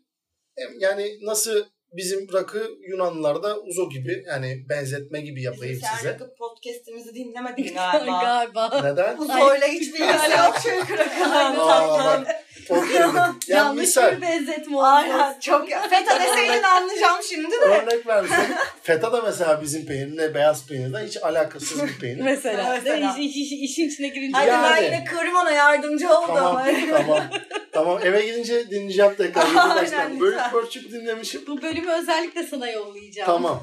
Hem 0.59 0.81
Yani 0.81 1.19
nasıl 1.23 1.65
bizim 1.93 2.33
rakı 2.33 2.71
Yunanlılarda 2.89 3.61
uzo 3.61 3.91
gibi 3.91 4.25
yani 4.27 4.65
benzetme 4.69 5.21
gibi 5.21 5.43
yapayım 5.43 5.81
Sen 5.81 5.97
size. 5.97 6.09
rakı 6.11 6.35
podcast'imizi 6.35 7.15
dinlemedin 7.15 7.75
galiba. 7.75 8.23
Galiba. 8.23 8.83
Neden? 8.83 9.19
Uzoyla 9.19 9.67
hiçbir 9.67 10.01
ilgisi 10.01 10.31
yok 10.31 10.57
çünkü 10.63 10.99
rakıların 10.99 12.27
Yani 12.71 13.35
Yanlış 13.49 13.81
misal 13.81 14.17
bir 14.17 14.23
benzetme 14.23 14.77
oldu. 14.77 14.85
Aynen 14.87 15.41
çok. 15.41 15.69
Feta 15.69 16.21
deseydin 16.21 16.63
anlayacağım 16.63 17.23
şimdi 17.29 17.51
de. 17.51 17.57
örnek 17.57 18.07
vermişim. 18.07 18.37
Feta 18.83 19.13
da 19.13 19.23
mesela 19.23 19.63
bizim 19.63 19.87
peynirle 19.87 20.35
beyaz 20.35 20.67
peynirden 20.67 21.07
hiç 21.07 21.17
alakasız 21.17 21.83
bir 21.83 21.99
peynir. 21.99 22.21
Mesela. 22.25 22.79
Mesela. 22.85 23.17
İş, 23.19 23.37
iş, 23.37 23.53
iş- 23.53 23.71
işin 23.71 23.89
içine 23.89 24.09
girince. 24.09 24.39
Hadi 24.39 24.49
Yani. 24.49 24.77
ben 24.77 24.85
yine 24.85 25.05
kırmana 25.05 25.51
yardımcı 25.51 26.09
oldum. 26.11 26.35
tamam 26.35 26.65
tamam. 26.91 27.23
Tamam 27.73 27.99
eve 28.05 28.27
gidince 28.27 28.71
dinleyeceğim 28.71 29.15
tekrar. 29.15 29.47
Aynen. 29.77 30.21
Bölük 30.21 30.41
pörçük 30.53 30.93
dinlemişim. 30.93 31.43
Bu 31.47 31.63
bölümü 31.63 31.91
özellikle 31.93 32.43
sana 32.43 32.71
yollayacağım. 32.71 33.27
Tamam. 33.27 33.63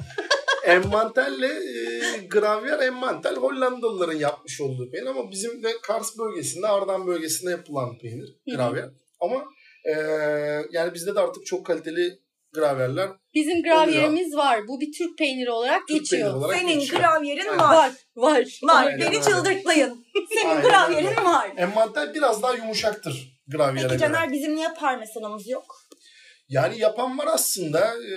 Emmantelle 0.65 1.47
e, 1.47 2.17
gravyer 2.27 2.79
emmantel 2.79 3.35
Hollandalıların 3.35 4.17
yapmış 4.17 4.61
olduğu 4.61 4.91
peynir 4.91 5.07
ama 5.07 5.31
bizim 5.31 5.63
de 5.63 5.69
Kars 5.83 6.17
bölgesinde 6.17 6.67
Ardahan 6.67 7.07
bölgesinde 7.07 7.51
yapılan 7.51 7.97
peynir 7.97 8.35
gravyer. 8.55 8.89
Ama 9.19 9.43
e, 9.85 9.91
yani 10.71 10.93
bizde 10.93 11.15
de 11.15 11.19
artık 11.19 11.45
çok 11.45 11.65
kaliteli 11.65 12.19
gravyerler 12.53 13.09
Bizim 13.33 13.63
gravyerimiz 13.63 14.35
var. 14.35 14.67
Bu 14.67 14.81
bir 14.81 14.91
Türk 14.97 15.17
peyniri 15.17 15.51
olarak 15.51 15.87
Türk 15.87 15.99
geçiyor. 15.99 16.21
peyniri 16.21 16.37
olarak 16.45 16.59
Senin 16.59 16.79
geçiyor. 16.79 17.01
gravyerin 17.01 17.47
Aynen. 17.47 17.59
var. 17.59 17.75
Var. 17.75 17.91
Var. 18.15 18.59
Var. 18.63 18.85
Aynen 18.85 18.99
Beni 18.99 19.07
öyle. 19.09 19.21
çıldırtmayın. 19.21 20.05
Senin 20.33 20.49
Aynen 20.49 20.63
gravyerin 20.69 21.07
öyle. 21.07 21.23
var. 21.23 21.51
Emmantel 21.57 22.13
biraz 22.13 22.43
daha 22.43 22.53
yumuşaktır 22.53 23.39
gravyere 23.47 23.87
Peki 23.87 23.99
göre. 23.99 24.13
Caner 24.13 24.31
bizim 24.31 24.55
niye 24.55 24.67
parmesanımız 24.79 25.49
yok? 25.49 25.65
Yani 26.49 26.79
yapan 26.79 27.17
var 27.17 27.27
aslında 27.33 27.79
e, 27.79 28.13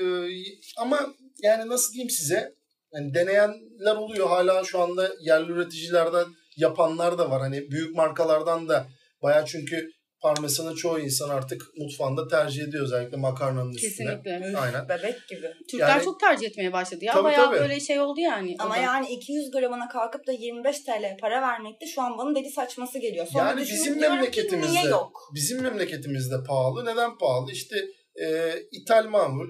ama 0.78 1.14
yani 1.42 1.68
nasıl 1.68 1.92
diyeyim 1.92 2.10
size 2.10 2.54
yani 2.92 3.14
deneyenler 3.14 3.96
oluyor 3.96 4.28
hala 4.28 4.64
şu 4.64 4.80
anda 4.80 5.10
yerli 5.20 5.52
üreticilerden 5.52 6.26
yapanlar 6.56 7.18
da 7.18 7.30
var. 7.30 7.40
Hani 7.40 7.70
büyük 7.70 7.96
markalardan 7.96 8.68
da 8.68 8.86
baya 9.22 9.44
çünkü 9.46 9.90
parmesanı 10.22 10.74
çoğu 10.74 11.00
insan 11.00 11.28
artık 11.28 11.62
mutfağında 11.78 12.28
tercih 12.28 12.62
ediyor 12.62 12.84
özellikle 12.84 13.16
makarnanın 13.16 13.70
üstüne. 13.70 13.90
Kesinlikle. 13.90 14.58
Aynen. 14.58 14.88
Bebek 14.88 15.28
gibi. 15.28 15.52
Türkler 15.70 15.88
Yani- 15.88 16.04
çok 16.04 16.20
tercih 16.20 16.46
etmeye 16.46 16.72
başladı 16.72 17.04
ya. 17.04 17.12
Tabii, 17.12 17.24
Bayağı 17.24 17.46
tabii. 17.46 17.58
böyle 17.60 17.80
şey 17.80 18.00
oldu 18.00 18.20
yani. 18.20 18.56
Ama 18.58 18.74
da. 18.74 18.78
yani 18.78 19.10
200 19.12 19.50
gramına 19.50 19.88
kalkıp 19.88 20.26
da 20.26 20.32
25 20.32 20.80
TL 20.80 21.16
para 21.20 21.42
vermekte 21.42 21.86
şu 21.86 22.02
an 22.02 22.18
bana 22.18 22.34
deli 22.34 22.50
saçması 22.50 22.98
geliyor. 22.98 23.26
Sonra 23.32 23.44
Yani 23.48 23.60
bizim 23.60 24.00
memleketimizde 24.00 24.72
niye 24.72 24.84
yok? 24.90 25.30
bizim 25.34 25.62
memleketimizde 25.62 26.36
pahalı. 26.48 26.84
Neden 26.84 27.18
pahalı? 27.18 27.52
İşte 27.52 27.76
e, 28.24 28.54
ithal 28.72 29.04
mamul. 29.08 29.48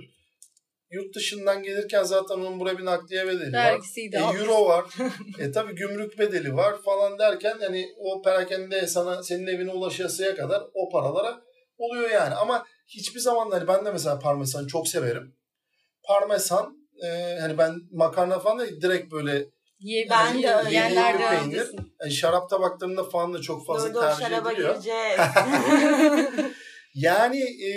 Yurt 0.92 1.14
dışından 1.14 1.62
gelirken 1.62 2.02
zaten 2.02 2.34
onun 2.34 2.60
buraya 2.60 2.78
bir 2.78 2.84
nakliye 2.84 3.26
bedeli 3.26 3.52
var. 3.52 3.64
Vergisiydi. 3.64 4.16
E, 4.16 4.20
al. 4.20 4.36
euro 4.36 4.66
var. 4.66 4.84
e 5.38 5.52
tabi 5.52 5.74
gümrük 5.74 6.18
bedeli 6.18 6.56
var 6.56 6.82
falan 6.84 7.18
derken 7.18 7.56
hani 7.60 7.86
o 7.98 8.22
perakende 8.22 8.86
sana 8.86 9.22
senin 9.22 9.46
evine 9.46 9.70
ulaşasıya 9.70 10.36
kadar 10.36 10.62
o 10.74 10.90
paralara 10.90 11.40
oluyor 11.78 12.10
yani. 12.10 12.34
Ama 12.34 12.66
hiçbir 12.86 13.20
zaman 13.20 13.50
hani 13.50 13.68
ben 13.68 13.84
de 13.84 13.92
mesela 13.92 14.18
parmesan 14.18 14.66
çok 14.66 14.88
severim. 14.88 15.34
Parmesan 16.08 16.76
e, 17.04 17.38
hani 17.40 17.58
ben 17.58 17.74
makarna 17.92 18.38
falan 18.38 18.58
da 18.58 18.66
direkt 18.66 19.12
böyle 19.12 19.46
Yiye- 19.80 20.10
Ben 20.10 20.42
de 20.42 20.54
öyle. 20.54 20.68
yiyenler 20.68 21.14
de 21.14 21.18
bir 21.18 21.24
öylesin. 21.24 21.76
yani 21.76 21.88
e, 22.06 22.10
şarap 22.10 22.50
tabaklarında 22.50 23.04
falan 23.04 23.34
da 23.34 23.40
çok 23.40 23.66
fazla 23.66 23.94
dur 23.94 24.00
tercih 24.00 24.24
şaraba 24.24 24.52
ediliyor. 24.52 24.76
Yani 26.94 27.40
e, 27.68 27.72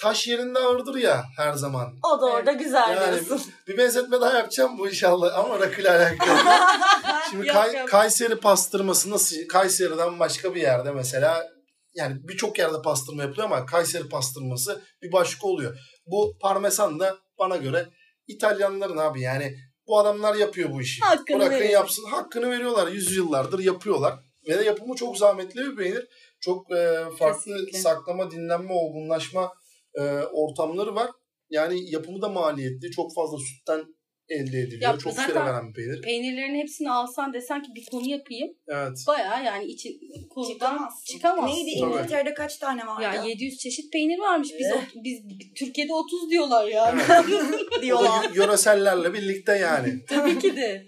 taş 0.00 0.26
yerinde 0.26 0.58
ağırdır 0.58 0.94
ya 0.94 1.24
her 1.36 1.52
zaman. 1.52 1.92
o 2.12 2.20
da 2.20 2.26
orada 2.26 2.52
güzel 2.52 2.96
Yani 2.96 3.26
diyorsun. 3.26 3.52
bir 3.68 3.78
benzetme 3.78 4.20
daha 4.20 4.38
yapacağım 4.38 4.78
bu 4.78 4.88
inşallah 4.88 5.38
ama 5.38 5.60
rakıyla 5.60 5.96
alakalı. 5.96 6.38
Şimdi 7.30 7.46
Yap, 7.46 7.56
Kay- 7.56 7.74
yap. 7.74 7.88
Kayseri 7.88 8.36
pastırması 8.36 9.10
nasıl? 9.10 9.36
Kayseri'den 9.48 10.18
başka 10.20 10.54
bir 10.54 10.60
yerde 10.62 10.90
mesela 10.90 11.46
yani 11.94 12.16
birçok 12.28 12.58
yerde 12.58 12.82
pastırma 12.84 13.22
yapılıyor 13.22 13.44
ama 13.46 13.66
Kayseri 13.66 14.08
pastırması 14.08 14.82
bir 15.02 15.12
başka 15.12 15.46
oluyor. 15.46 15.78
Bu 16.06 16.36
parmesan 16.40 17.00
da 17.00 17.16
bana 17.38 17.56
göre 17.56 17.86
İtalyanların 18.26 18.96
abi 18.96 19.20
yani 19.22 19.54
bu 19.86 19.98
adamlar 19.98 20.34
yapıyor 20.34 20.70
bu 20.72 20.80
işi. 20.82 21.00
Hakkını 21.04 21.38
Bırakın 21.38 21.56
verin. 21.56 21.70
yapsın. 21.70 22.04
Hakkını 22.10 22.50
veriyorlar. 22.50 22.88
Yüzyıllardır 22.88 23.58
yapıyorlar. 23.58 24.14
Ve 24.48 24.58
de 24.58 24.64
yapımı 24.64 24.94
çok 24.94 25.18
zahmetli 25.18 25.60
bir 25.60 25.76
peynir. 25.76 26.08
Çok 26.40 26.72
e, 26.72 26.94
farklı 27.18 27.44
Kesinlikle. 27.54 27.78
saklama, 27.78 28.30
dinlenme, 28.30 28.72
olgunlaşma 28.72 29.52
e, 29.94 30.02
ortamları 30.32 30.94
var. 30.94 31.10
Yani 31.50 31.90
yapımı 31.90 32.22
da 32.22 32.28
maliyetli. 32.28 32.90
Çok 32.90 33.14
fazla 33.14 33.38
sütten 33.38 33.84
elde 34.28 34.58
ediliyor. 34.58 34.92
Ya 34.92 34.98
çok 34.98 35.12
süre 35.12 35.34
veren 35.34 35.68
bir 35.68 35.74
peynir. 35.74 36.02
Peynirlerin 36.02 36.54
hepsini 36.54 36.90
alsan 36.90 37.32
desen 37.32 37.62
ki 37.62 37.68
bir 37.74 37.86
konu 37.90 38.08
yapayım. 38.10 38.48
Evet. 38.68 39.04
Baya 39.06 39.40
yani 39.42 39.64
için 39.64 40.00
konudan 40.30 40.52
Çıkamazsın. 40.52 41.12
çıkamazsın. 41.16 41.56
Neydi. 41.56 41.70
İngiltere'de 41.70 42.34
kaç 42.34 42.56
tane 42.56 42.86
vardı? 42.86 43.02
Ya 43.02 43.24
700 43.24 43.58
çeşit 43.58 43.92
peynir 43.92 44.18
varmış. 44.18 44.48
Biz, 44.58 44.66
o- 44.72 45.02
biz 45.04 45.20
Türkiye'de 45.56 45.92
30 45.94 46.30
diyorlar 46.30 46.68
ya. 46.68 46.94
O 47.08 47.78
da 47.78 47.82
diyorlar. 47.82 48.30
yöresellerle 48.34 49.14
birlikte 49.14 49.52
yani. 49.52 50.04
Tabii 50.08 50.38
ki 50.38 50.56
de. 50.56 50.86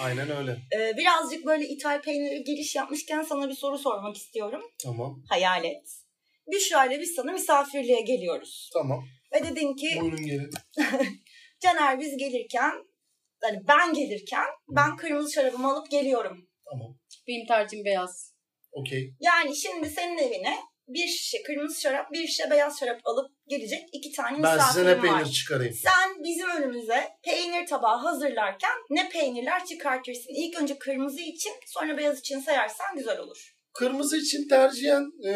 Aynen 0.00 0.30
öyle. 0.36 0.56
Ee, 0.76 0.96
birazcık 0.96 1.46
böyle 1.46 1.68
ithal 1.68 2.02
peyniri 2.02 2.44
giriş 2.44 2.74
yapmışken 2.76 3.22
sana 3.22 3.48
bir 3.48 3.54
soru 3.54 3.78
sormak 3.78 4.16
istiyorum. 4.16 4.62
Tamam. 4.82 5.22
Hayal 5.28 5.64
et. 5.64 5.88
Büşra 6.52 6.86
ile 6.86 7.00
biz 7.00 7.14
sana 7.14 7.32
misafirliğe 7.32 8.00
geliyoruz. 8.00 8.70
Tamam. 8.72 9.04
Ve 9.34 9.44
dedin 9.44 9.74
ki 9.76 9.98
Buyurun 10.00 10.26
gelin. 10.26 10.50
Caner 11.60 12.00
biz 12.00 12.16
gelirken 12.16 12.72
hani 13.42 13.60
ben 13.68 13.94
gelirken 13.94 14.44
ben 14.68 14.96
kırmızı 14.96 15.32
şarabımı 15.32 15.72
alıp 15.72 15.90
geliyorum. 15.90 16.48
Tamam. 16.70 16.98
Benim 17.28 17.46
tercihim 17.46 17.84
beyaz. 17.84 18.34
Okey. 18.72 19.14
Yani 19.20 19.56
şimdi 19.56 19.90
senin 19.90 20.18
evine 20.18 20.56
bir 20.88 21.06
şişe 21.06 21.42
kırmızı 21.42 21.80
şarap, 21.80 22.12
bir 22.12 22.26
şişe 22.26 22.50
beyaz 22.50 22.78
şarap 22.80 23.00
alıp 23.04 23.30
gelecek 23.48 23.88
iki 23.92 24.12
tane 24.12 24.42
Ben 24.42 24.58
size 24.58 24.80
ne 24.84 24.94
misafirim 24.94 25.12
var. 25.12 25.18
peynir 25.22 25.32
çıkarayım. 25.32 25.74
Sen 25.74 26.24
bizim 26.24 26.48
önümüze 26.50 27.08
peynir 27.56 27.68
tabağı 27.68 27.98
hazırlarken 27.98 28.70
ne 28.90 29.08
peynirler 29.08 29.64
çıkartırsın? 29.64 30.32
İlk 30.36 30.60
önce 30.60 30.78
kırmızı 30.78 31.20
için 31.20 31.52
sonra 31.66 31.98
beyaz 31.98 32.18
için 32.20 32.40
sayarsan 32.40 32.96
güzel 32.96 33.18
olur. 33.18 33.56
Kırmızı 33.72 34.16
için 34.16 34.48
tercihen 34.48 35.12
e, 35.26 35.32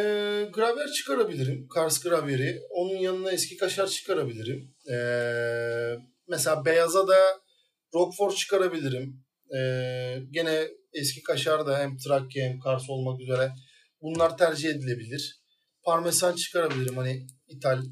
gravyer 0.52 0.88
çıkarabilirim. 0.88 1.68
Kars 1.68 2.00
gravyeri. 2.00 2.60
Onun 2.70 2.94
yanına 2.94 3.32
eski 3.32 3.56
kaşar 3.56 3.86
çıkarabilirim. 3.86 4.74
E, 4.92 4.96
mesela 6.28 6.64
beyaza 6.64 7.08
da 7.08 7.40
Roquefort 7.94 8.36
çıkarabilirim. 8.36 9.24
E, 9.56 9.58
gene 10.30 10.68
eski 10.92 11.22
kaşar 11.22 11.66
da 11.66 11.78
hem 11.78 11.96
Trakya 11.98 12.44
hem 12.44 12.60
Kars 12.60 12.90
olmak 12.90 13.20
üzere 13.20 13.52
bunlar 14.02 14.38
tercih 14.38 14.68
edilebilir. 14.70 15.40
Parmesan 15.82 16.34
çıkarabilirim 16.34 16.96
hani 16.96 17.26
İthal 17.48 17.82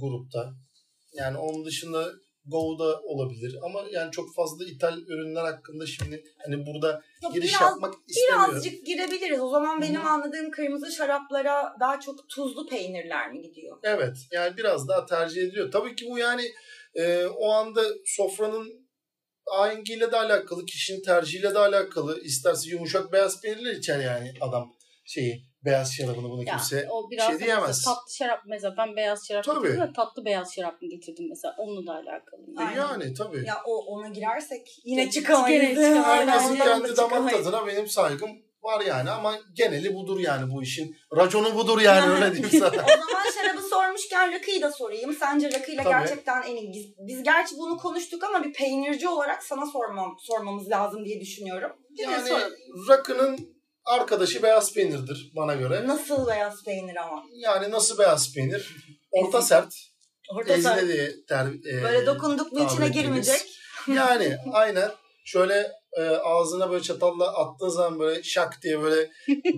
grupta. 0.00 0.52
Yani 1.12 1.38
onun 1.38 1.64
dışında 1.64 2.12
Go'da 2.50 3.00
olabilir 3.00 3.56
ama 3.62 3.84
yani 3.90 4.10
çok 4.12 4.34
fazla 4.34 4.64
ithal 4.64 4.98
ürünler 4.98 5.44
hakkında 5.44 5.86
şimdi 5.86 6.24
hani 6.44 6.66
burada 6.66 7.02
Yok, 7.22 7.34
giriş 7.34 7.50
biraz- 7.50 7.62
yapmak 7.70 7.94
istemiyorum. 8.08 8.50
Birazcık 8.52 8.86
girebiliriz. 8.86 9.40
O 9.40 9.48
zaman 9.48 9.82
benim 9.82 10.00
Hı 10.00 10.04
hı. 10.04 10.08
anladığım 10.10 10.50
kırmızı 10.50 10.92
şaraplara 10.92 11.74
daha 11.80 12.00
çok 12.00 12.28
tuzlu 12.28 12.66
peynirler 12.66 13.32
mi 13.32 13.42
gidiyor? 13.42 13.78
Evet 13.82 14.16
yani 14.32 14.56
biraz 14.56 14.88
daha 14.88 15.06
tercih 15.06 15.42
ediliyor. 15.42 15.72
Tabii 15.72 15.94
ki 15.96 16.06
bu 16.10 16.18
yani 16.18 16.42
e, 16.94 17.26
o 17.26 17.50
anda 17.50 17.82
sofranın 18.06 18.90
ahengiyle 19.52 20.12
de 20.12 20.16
alakalı, 20.16 20.66
kişinin 20.66 21.02
tercihiyle 21.02 21.54
de 21.54 21.58
alakalı. 21.58 22.20
İsterse 22.20 22.70
yumuşak 22.70 23.12
beyaz 23.12 23.40
peynirler 23.42 23.74
içer 23.74 24.00
yani 24.00 24.32
adam 24.40 24.72
şeyi 25.04 25.49
beyaz 25.64 25.94
şarabını 25.94 26.30
bunu 26.30 26.44
Ya, 26.44 26.56
kimse 26.56 26.86
o 26.90 27.10
biraz 27.10 27.28
şey 27.28 27.38
diyemez. 27.38 27.66
mesela 27.66 27.94
tatlı 27.94 28.12
şarap 28.14 28.40
mesela 28.46 28.74
ben 28.78 28.96
beyaz 28.96 29.26
şarap 29.28 29.44
Tabii. 29.44 29.62
getirdim 29.62 29.80
de 29.88 29.92
tatlı 29.92 30.24
beyaz 30.24 30.54
şarap 30.54 30.82
mı 30.82 30.88
getirdim 30.88 31.26
mesela 31.28 31.54
onunla 31.58 31.86
da 31.86 31.92
alakalı. 31.92 32.40
E, 32.58 32.64
Aynen. 32.64 32.76
yani 32.76 33.14
tabii. 33.14 33.46
Ya 33.46 33.54
o 33.66 33.76
ona 33.86 34.08
girersek 34.08 34.80
yine 34.84 35.10
çıkamayız. 35.10 35.78
Herkesin 36.04 36.56
kendi 36.56 36.96
damak 36.96 37.30
tadına 37.30 37.66
benim 37.66 37.88
saygım 37.88 38.30
var 38.62 38.80
yani 38.80 39.10
ama 39.10 39.34
geneli 39.54 39.94
budur 39.94 40.20
yani 40.20 40.52
bu 40.54 40.62
işin. 40.62 40.96
Raconu 41.16 41.54
budur 41.54 41.80
yani 41.80 42.10
öyle 42.10 42.32
diyeyim 42.32 42.50
sana. 42.60 42.66
O 42.82 43.10
zaman 43.10 43.24
şarabı 43.34 43.62
sormuşken 43.62 44.32
rakıyı 44.32 44.62
da 44.62 44.72
sorayım. 44.72 45.16
Sence 45.20 45.52
rakıyla 45.52 45.82
Tabii. 45.82 45.92
gerçekten 45.92 46.42
en 46.42 46.56
iyi. 46.56 46.72
Biz, 46.72 46.86
biz 46.98 47.22
gerçi 47.22 47.54
bunu 47.58 47.76
konuştuk 47.76 48.24
ama 48.24 48.44
bir 48.44 48.52
peynirci 48.52 49.08
olarak 49.08 49.42
sana 49.42 49.66
sormam, 49.66 50.16
sormamız 50.20 50.70
lazım 50.70 51.04
diye 51.04 51.20
düşünüyorum. 51.20 51.70
yani 51.98 52.28
soralım. 52.28 52.52
rakının 52.88 53.59
arkadaşı 53.90 54.42
beyaz 54.42 54.74
peynirdir 54.74 55.32
bana 55.36 55.54
göre. 55.54 55.86
Nasıl 55.86 56.26
beyaz 56.26 56.64
peynir 56.64 56.96
ama? 56.96 57.22
Yani 57.32 57.70
nasıl 57.70 57.98
beyaz 57.98 58.34
peynir? 58.34 58.76
Orta 59.12 59.42
sert. 59.42 59.74
Orta 60.34 60.52
Ezine 60.52 60.74
sert. 60.74 60.88
diye 60.88 61.12
ter, 61.28 61.46
e, 61.46 61.82
Böyle 61.82 62.06
dokunduk 62.06 62.52
mu 62.52 62.64
içine 62.64 62.88
girmeyecek. 62.88 63.40
Yani 63.88 64.36
aynen. 64.52 64.90
Şöyle 65.24 65.72
e, 65.92 66.02
ağzına 66.02 66.70
böyle 66.70 66.82
çatalla 66.82 67.36
attığın 67.36 67.68
zaman 67.68 67.98
böyle 67.98 68.22
şak 68.22 68.62
diye 68.62 68.82
böyle 68.82 69.10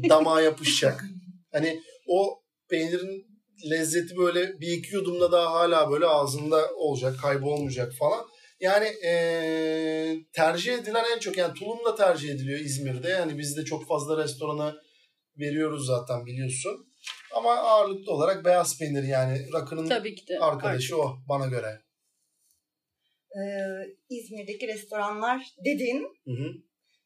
damağa 0.08 0.40
yapışacak. 0.40 1.04
Hani 1.52 1.82
o 2.08 2.42
peynirin 2.70 3.26
lezzeti 3.70 4.16
böyle 4.16 4.60
bir 4.60 4.72
iki 4.72 4.94
yudumda 4.94 5.32
daha 5.32 5.52
hala 5.52 5.90
böyle 5.90 6.06
ağzında 6.06 6.70
olacak, 6.76 7.14
kaybolmayacak 7.22 7.92
falan. 7.98 8.24
Yani 8.62 8.86
e, 8.86 9.12
tercih 10.32 10.74
edilen 10.74 11.04
en 11.14 11.18
çok 11.18 11.36
yani 11.36 11.54
tulum 11.54 11.84
da 11.84 11.94
tercih 11.94 12.30
ediliyor 12.30 12.60
İzmir'de. 12.60 13.08
Yani 13.08 13.38
biz 13.38 13.56
de 13.56 13.64
çok 13.64 13.88
fazla 13.88 14.24
restorana 14.24 14.74
veriyoruz 15.38 15.86
zaten 15.86 16.26
biliyorsun. 16.26 16.86
Ama 17.34 17.54
ağırlıklı 17.54 18.12
olarak 18.12 18.44
beyaz 18.44 18.78
peynir 18.78 19.02
yani 19.02 19.52
rakının 19.54 19.88
Tabii 19.88 20.14
ki 20.14 20.28
de. 20.28 20.38
arkadaşı 20.38 20.96
o 20.96 21.16
bana 21.28 21.46
göre. 21.46 21.80
Ee, 23.36 23.40
İzmir'deki 24.10 24.68
restoranlar 24.68 25.46
dedin. 25.64 26.00
Hı 26.24 26.30
hı. 26.30 26.52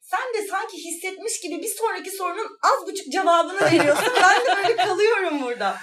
Sen 0.01 0.33
de 0.33 0.47
sanki 0.47 0.77
hissetmiş 0.77 1.39
gibi 1.41 1.61
bir 1.61 1.67
sonraki 1.67 2.11
sorunun 2.11 2.57
az 2.63 2.87
buçuk 2.87 3.11
cevabını 3.11 3.61
veriyorsun. 3.61 4.13
ben 4.23 4.41
de 4.41 4.63
böyle 4.63 4.75
kalıyorum 4.75 5.41
burada. 5.41 5.77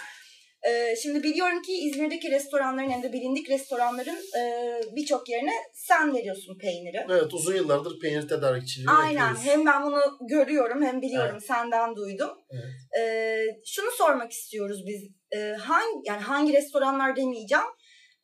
Ee, 0.68 0.96
şimdi 1.02 1.22
biliyorum 1.22 1.62
ki 1.62 1.72
İzmir'deki 1.72 2.30
restoranların 2.30 2.90
hem 2.90 3.02
de 3.02 3.12
bilindik 3.12 3.50
restoranların 3.50 4.18
e, 4.38 4.80
birçok 4.96 5.28
yerine 5.28 5.52
sen 5.72 6.14
veriyorsun 6.14 6.58
peyniri. 6.58 7.06
Evet 7.10 7.34
uzun 7.34 7.54
yıllardır 7.54 8.00
peynir 8.00 8.28
tedarikçiliği 8.28 8.88
Aynen. 8.90 9.20
yapıyoruz. 9.20 9.44
Hem 9.44 9.66
ben 9.66 9.82
bunu 9.82 10.00
görüyorum 10.20 10.82
hem 10.82 11.02
biliyorum 11.02 11.40
senden 11.40 11.96
duydum. 11.96 12.30
Evet. 12.50 12.64
Ee, 12.98 13.46
şunu 13.66 13.90
sormak 13.90 14.32
istiyoruz 14.32 14.84
biz. 14.86 15.02
Ee, 15.36 15.56
hangi 15.60 16.08
yani 16.08 16.20
hangi 16.20 16.52
restoranlar 16.52 17.16
demeyeceğim. 17.16 17.64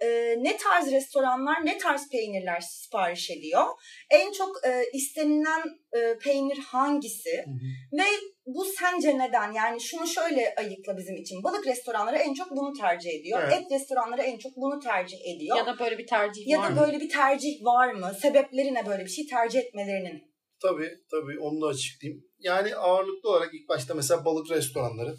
Ee, 0.03 0.35
ne 0.39 0.57
tarz 0.57 0.93
restoranlar, 0.93 1.67
ne 1.67 1.79
tarz 1.79 2.09
peynirler 2.11 2.61
sipariş 2.61 3.31
ediyor? 3.31 3.65
En 4.11 4.33
çok 4.33 4.67
e, 4.67 4.83
istenilen 4.93 5.63
e, 5.97 6.19
peynir 6.19 6.59
hangisi? 6.59 7.31
Hı 7.45 7.51
hı. 7.51 7.99
Ve 7.99 8.07
bu 8.47 8.65
sence 8.65 9.19
neden? 9.19 9.53
Yani 9.53 9.81
şunu 9.81 10.07
şöyle 10.07 10.55
ayıkla 10.59 10.97
bizim 10.97 11.17
için. 11.17 11.43
Balık 11.43 11.67
restoranları 11.67 12.17
en 12.17 12.35
çok 12.35 12.51
bunu 12.51 12.73
tercih 12.73 13.11
ediyor. 13.11 13.43
Evet. 13.43 13.53
Et 13.53 13.73
restoranları 13.73 14.23
en 14.23 14.39
çok 14.39 14.57
bunu 14.57 14.81
tercih 14.81 15.19
ediyor. 15.35 15.57
Ya 15.57 15.67
da 15.67 15.79
böyle 15.79 15.99
bir 15.99 16.07
tercih 16.07 16.47
Ya 16.47 16.59
var 16.59 16.65
da 16.65 16.71
mı? 16.71 16.81
böyle 16.81 17.01
bir 17.01 17.09
tercih 17.09 17.65
var 17.65 17.93
mı? 17.93 18.13
Sebepleri 18.23 18.75
ne 18.75 18.87
böyle 18.87 19.05
bir 19.05 19.11
şey 19.11 19.27
tercih 19.27 19.61
etmelerinin? 19.61 20.31
Tabii 20.63 20.91
tabii 21.11 21.39
onu 21.41 21.61
da 21.61 21.67
açıklayayım. 21.67 22.25
Yani 22.39 22.75
ağırlıklı 22.75 23.31
olarak 23.31 23.55
ilk 23.55 23.69
başta 23.69 23.95
mesela 23.95 24.25
balık 24.25 24.51
restoranları. 24.51 25.15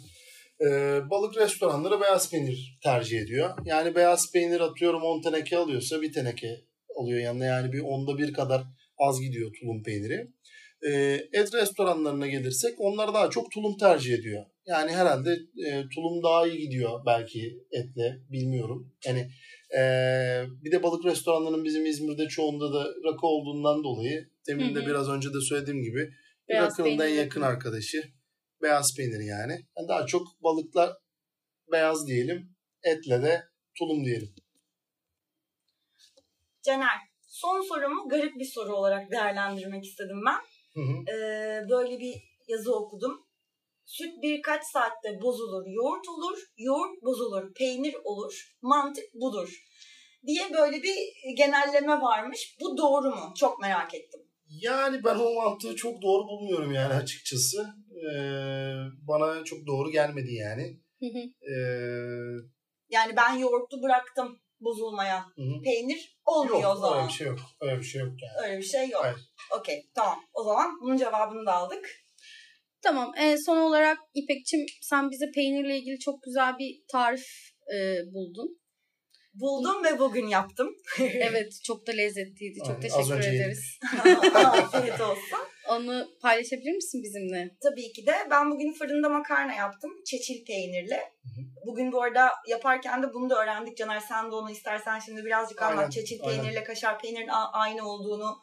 Ee, 0.66 1.00
balık 1.10 1.36
restoranları 1.36 2.00
beyaz 2.00 2.30
peynir 2.30 2.78
tercih 2.82 3.20
ediyor. 3.20 3.50
Yani 3.64 3.94
beyaz 3.94 4.32
peynir 4.32 4.60
atıyorum 4.60 5.02
10 5.02 5.22
teneke 5.22 5.56
alıyorsa 5.56 6.02
bir 6.02 6.12
teneke 6.12 6.60
alıyor 6.96 7.20
yanına. 7.20 7.44
Yani 7.44 7.72
bir 7.72 7.80
onda 7.80 8.18
bir 8.18 8.32
kadar 8.32 8.62
az 8.98 9.20
gidiyor 9.20 9.50
tulum 9.60 9.82
peyniri. 9.82 10.28
Ee, 10.86 11.20
et 11.32 11.54
restoranlarına 11.54 12.26
gelirsek 12.26 12.74
onlar 12.78 13.14
daha 13.14 13.30
çok 13.30 13.50
tulum 13.50 13.76
tercih 13.76 14.14
ediyor. 14.14 14.44
Yani 14.66 14.90
herhalde 14.90 15.30
e, 15.66 15.70
tulum 15.94 16.22
daha 16.22 16.46
iyi 16.46 16.58
gidiyor 16.58 17.06
belki 17.06 17.58
etle 17.72 18.18
bilmiyorum. 18.30 18.92
Yani 19.06 19.30
e, 19.78 19.82
bir 20.64 20.72
de 20.72 20.82
balık 20.82 21.04
restoranlarının 21.04 21.64
bizim 21.64 21.86
İzmir'de 21.86 22.28
çoğunda 22.28 22.72
da 22.72 22.84
rakı 22.84 23.26
olduğundan 23.26 23.84
dolayı 23.84 24.28
demin 24.48 24.74
de 24.74 24.86
biraz 24.86 25.08
önce 25.08 25.28
de 25.28 25.40
söylediğim 25.40 25.82
gibi 25.82 26.10
Beyaz 26.48 26.78
rakının 26.78 26.98
en 26.98 27.14
yakın 27.14 27.40
arkadaşı 27.40 28.02
beyaz 28.62 28.96
peynir 28.96 29.20
yani. 29.20 29.52
yani. 29.76 29.88
Daha 29.88 30.06
çok 30.06 30.26
balıklar 30.42 30.90
beyaz 31.72 32.06
diyelim 32.06 32.52
etle 32.82 33.22
de 33.22 33.42
tulum 33.78 34.04
diyelim. 34.04 34.34
Caner, 36.62 36.98
son 37.26 37.62
sorumu 37.68 38.08
garip 38.08 38.38
bir 38.38 38.44
soru 38.44 38.76
olarak 38.76 39.10
değerlendirmek 39.10 39.84
istedim 39.84 40.20
ben. 40.26 40.40
Hı 40.74 40.80
hı. 40.80 41.16
Ee, 41.16 41.68
böyle 41.68 41.98
bir 41.98 42.14
yazı 42.48 42.74
okudum. 42.76 43.26
Süt 43.84 44.22
birkaç 44.22 44.64
saatte 44.64 45.20
bozulur, 45.22 45.66
yoğurt 45.66 46.08
olur, 46.08 46.38
yoğurt 46.58 47.02
bozulur, 47.02 47.54
peynir 47.54 47.94
olur, 48.04 48.56
mantık 48.62 49.04
budur 49.14 49.62
diye 50.26 50.52
böyle 50.52 50.82
bir 50.82 50.96
genelleme 51.36 52.00
varmış. 52.00 52.56
Bu 52.60 52.76
doğru 52.76 53.10
mu? 53.10 53.32
Çok 53.36 53.60
merak 53.60 53.94
ettim. 53.94 54.20
Yani 54.48 55.04
ben 55.04 55.18
o 55.18 55.34
mantığı 55.34 55.76
çok 55.76 56.02
doğru 56.02 56.28
bulmuyorum 56.28 56.72
yani 56.72 56.94
açıkçası. 56.94 57.66
Ee, 58.02 58.14
bana 59.08 59.44
çok 59.44 59.66
doğru 59.66 59.90
gelmedi 59.90 60.34
yani. 60.34 60.80
Hı 61.00 61.06
hı. 61.06 61.52
Ee, 61.52 61.56
Yani 62.88 63.16
ben 63.16 63.34
yoğurtlu 63.34 63.82
bıraktım 63.82 64.40
bozulmaya. 64.60 65.24
hı 65.36 65.42
hı. 65.42 65.62
Peynir 65.64 66.18
olmuyor 66.26 66.62
Yok 66.62 66.76
o 66.76 66.80
zaman. 66.80 66.98
öyle 66.98 67.08
bir 67.08 67.12
şey 67.12 67.26
yok. 67.26 67.38
Öyle 67.60 67.78
bir 67.78 67.84
şey 67.84 68.00
yok 68.00 68.12
yani. 68.22 68.46
Öyle 68.48 68.58
bir 68.58 68.64
şey 68.66 68.88
yok. 68.88 69.02
Hayır. 69.04 69.18
Okey 69.60 69.90
tamam. 69.94 70.18
O 70.32 70.44
zaman 70.44 70.80
bunun 70.82 70.96
cevabını 70.96 71.46
da 71.46 71.52
aldık. 71.54 71.90
Tamam. 72.82 73.12
E, 73.18 73.36
son 73.38 73.56
olarak 73.56 73.98
İpekçim 74.14 74.60
sen 74.82 75.10
bize 75.10 75.30
peynirle 75.34 75.78
ilgili 75.78 75.98
çok 75.98 76.22
güzel 76.22 76.58
bir 76.58 76.82
tarif 76.92 77.26
e, 77.74 77.76
buldun. 78.14 78.58
Buldum 79.34 79.84
ve 79.84 79.98
bugün 79.98 80.26
yaptım. 80.26 80.68
Evet 81.00 81.52
çok 81.64 81.86
da 81.86 81.92
lezzetliydi. 81.92 82.58
Çok 82.58 82.68
Aynen, 82.68 82.80
teşekkür 82.80 83.18
ederiz. 83.18 83.78
Afiyet 84.34 85.00
olsun. 85.00 85.38
Onu 85.68 86.08
paylaşabilir 86.20 86.72
misin 86.72 87.02
bizimle? 87.02 87.56
Tabii 87.62 87.92
ki 87.92 88.06
de 88.06 88.12
ben 88.30 88.50
bugün 88.50 88.72
fırında 88.72 89.08
makarna 89.08 89.54
yaptım. 89.54 89.90
Çeçil 90.06 90.44
peynirli. 90.44 91.00
Bugün 91.66 91.92
bu 91.92 92.02
arada 92.02 92.30
yaparken 92.48 93.02
de 93.02 93.06
bunu 93.14 93.30
da 93.30 93.42
öğrendik. 93.42 93.76
Caner 93.76 94.00
sen 94.00 94.30
de 94.30 94.34
onu 94.34 94.50
istersen 94.50 94.98
şimdi 94.98 95.24
birazcık 95.24 95.62
Aynen, 95.62 95.76
anlat. 95.76 95.92
Çeçil 95.92 96.20
aynen. 96.22 96.42
peynirle 96.42 96.64
kaşar 96.64 96.98
peynirin 96.98 97.28
aynı 97.52 97.88
olduğunu. 97.88 98.38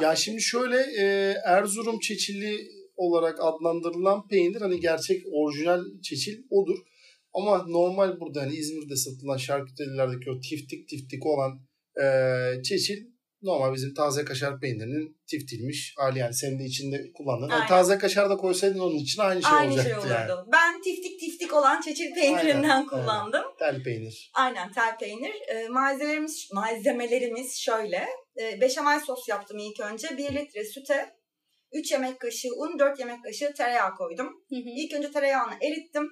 Ya 0.00 0.16
şimdi 0.16 0.42
şöyle 0.42 0.76
e, 0.76 1.34
Erzurum 1.44 2.00
çeçili 2.00 2.68
olarak 2.96 3.38
adlandırılan 3.40 4.28
peynir 4.28 4.60
hani 4.60 4.80
gerçek 4.80 5.22
orijinal 5.32 5.84
çeçil 6.02 6.42
odur. 6.50 6.78
Ama 7.34 7.64
normal 7.68 8.20
burada 8.20 8.42
hani 8.42 8.54
İzmir'de 8.54 8.96
satılan 8.96 9.36
şarküterilerdeki 9.36 10.30
o 10.30 10.40
tiftik 10.40 10.88
tiftik 10.88 11.26
olan 11.26 11.60
e, 12.02 12.06
çeçil 12.62 13.11
normal 13.42 13.74
bizim 13.74 13.94
taze 13.94 14.24
kaşar 14.24 14.60
peynirinin 14.60 15.20
tiftilmiş 15.30 15.94
hali 15.96 16.18
yani 16.18 16.34
senin 16.34 16.58
de 16.58 16.64
içinde 16.64 17.12
kullandığın. 17.14 17.48
Aynen. 17.48 17.66
taze 17.66 17.98
kaşar 17.98 18.30
da 18.30 18.36
koysaydın 18.36 18.78
onun 18.78 18.96
için 18.96 19.22
aynı 19.22 19.42
şey 19.42 19.52
aynı 19.52 19.72
olacaktı 19.72 19.90
şey 19.90 19.98
olurdu. 19.98 20.12
yani. 20.12 20.30
Ben 20.52 20.82
tiftik 20.82 21.20
tiftik 21.20 21.54
olan 21.54 21.80
çeçil 21.80 22.14
peynirinden 22.14 22.70
Aynen, 22.70 22.86
kullandım. 22.86 23.44
Tel 23.58 23.82
peynir. 23.82 24.30
Aynen 24.34 24.72
tel 24.72 24.98
peynir. 24.98 25.34
E, 25.48 25.68
malzemelerimiz, 25.68 26.48
malzemelerimiz 26.52 27.58
şöyle. 27.58 28.06
E, 28.40 28.60
beşamel 28.60 29.00
sos 29.00 29.28
yaptım 29.28 29.58
ilk 29.58 29.80
önce. 29.80 30.18
1 30.18 30.34
litre 30.34 30.64
süte 30.64 31.10
3 31.72 31.92
yemek 31.92 32.20
kaşığı 32.20 32.54
un, 32.56 32.78
4 32.78 32.98
yemek 32.98 33.24
kaşığı 33.24 33.52
tereyağı 33.56 33.94
koydum. 33.94 34.26
Hı 34.26 34.56
hı. 34.56 34.70
İlk 34.76 34.94
önce 34.94 35.10
tereyağını 35.10 35.54
erittim. 35.62 36.08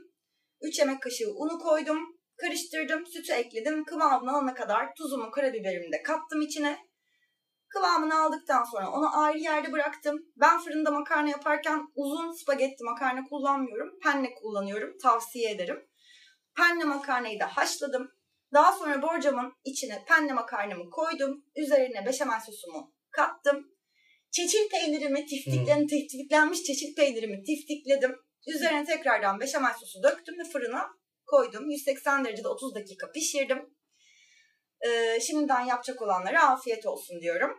3 0.62 0.78
yemek 0.78 1.02
kaşığı 1.02 1.30
unu 1.34 1.58
koydum. 1.58 1.98
Karıştırdım, 2.36 3.06
sütü 3.06 3.32
ekledim. 3.32 3.84
Kıvamını 3.84 4.30
alana 4.30 4.54
kadar 4.54 4.94
tuzumu, 4.94 5.30
karabiberimi 5.30 5.92
de 5.92 6.02
kattım 6.02 6.42
içine. 6.42 6.89
Kıvamını 7.70 8.22
aldıktan 8.22 8.64
sonra 8.64 8.90
onu 8.90 9.18
ayrı 9.18 9.38
yerde 9.38 9.72
bıraktım. 9.72 10.26
Ben 10.36 10.60
fırında 10.60 10.90
makarna 10.90 11.28
yaparken 11.28 11.88
uzun 11.94 12.32
spagetti 12.32 12.84
makarna 12.84 13.24
kullanmıyorum. 13.24 13.98
Penne 14.02 14.34
kullanıyorum. 14.34 14.98
Tavsiye 14.98 15.50
ederim. 15.50 15.88
Penne 16.56 16.84
makarnayı 16.84 17.40
da 17.40 17.46
haşladım. 17.46 18.10
Daha 18.52 18.72
sonra 18.72 19.02
borcamın 19.02 19.52
içine 19.64 20.04
penne 20.08 20.32
makarnamı 20.32 20.90
koydum. 20.90 21.44
Üzerine 21.56 22.06
beşamel 22.06 22.40
sosumu 22.40 22.94
kattım. 23.10 23.66
Çeçil 24.30 24.68
peynirimi 24.70 25.26
tiftiklen, 25.26 25.86
tiftiklenmiş 25.86 26.62
çeçil 26.62 26.94
peynirimi 26.94 27.42
tiftikledim. 27.42 28.16
Üzerine 28.46 28.84
tekrardan 28.84 29.40
beşamel 29.40 29.74
sosu 29.74 30.02
döktüm 30.02 30.38
ve 30.38 30.44
fırına 30.44 30.88
koydum. 31.26 31.70
180 31.70 32.24
derecede 32.24 32.48
30 32.48 32.74
dakika 32.74 33.12
pişirdim. 33.12 33.74
Ee, 34.86 35.20
şimdiden 35.20 35.60
yapacak 35.60 36.02
olanlara 36.02 36.50
afiyet 36.50 36.86
olsun 36.86 37.20
diyorum. 37.20 37.50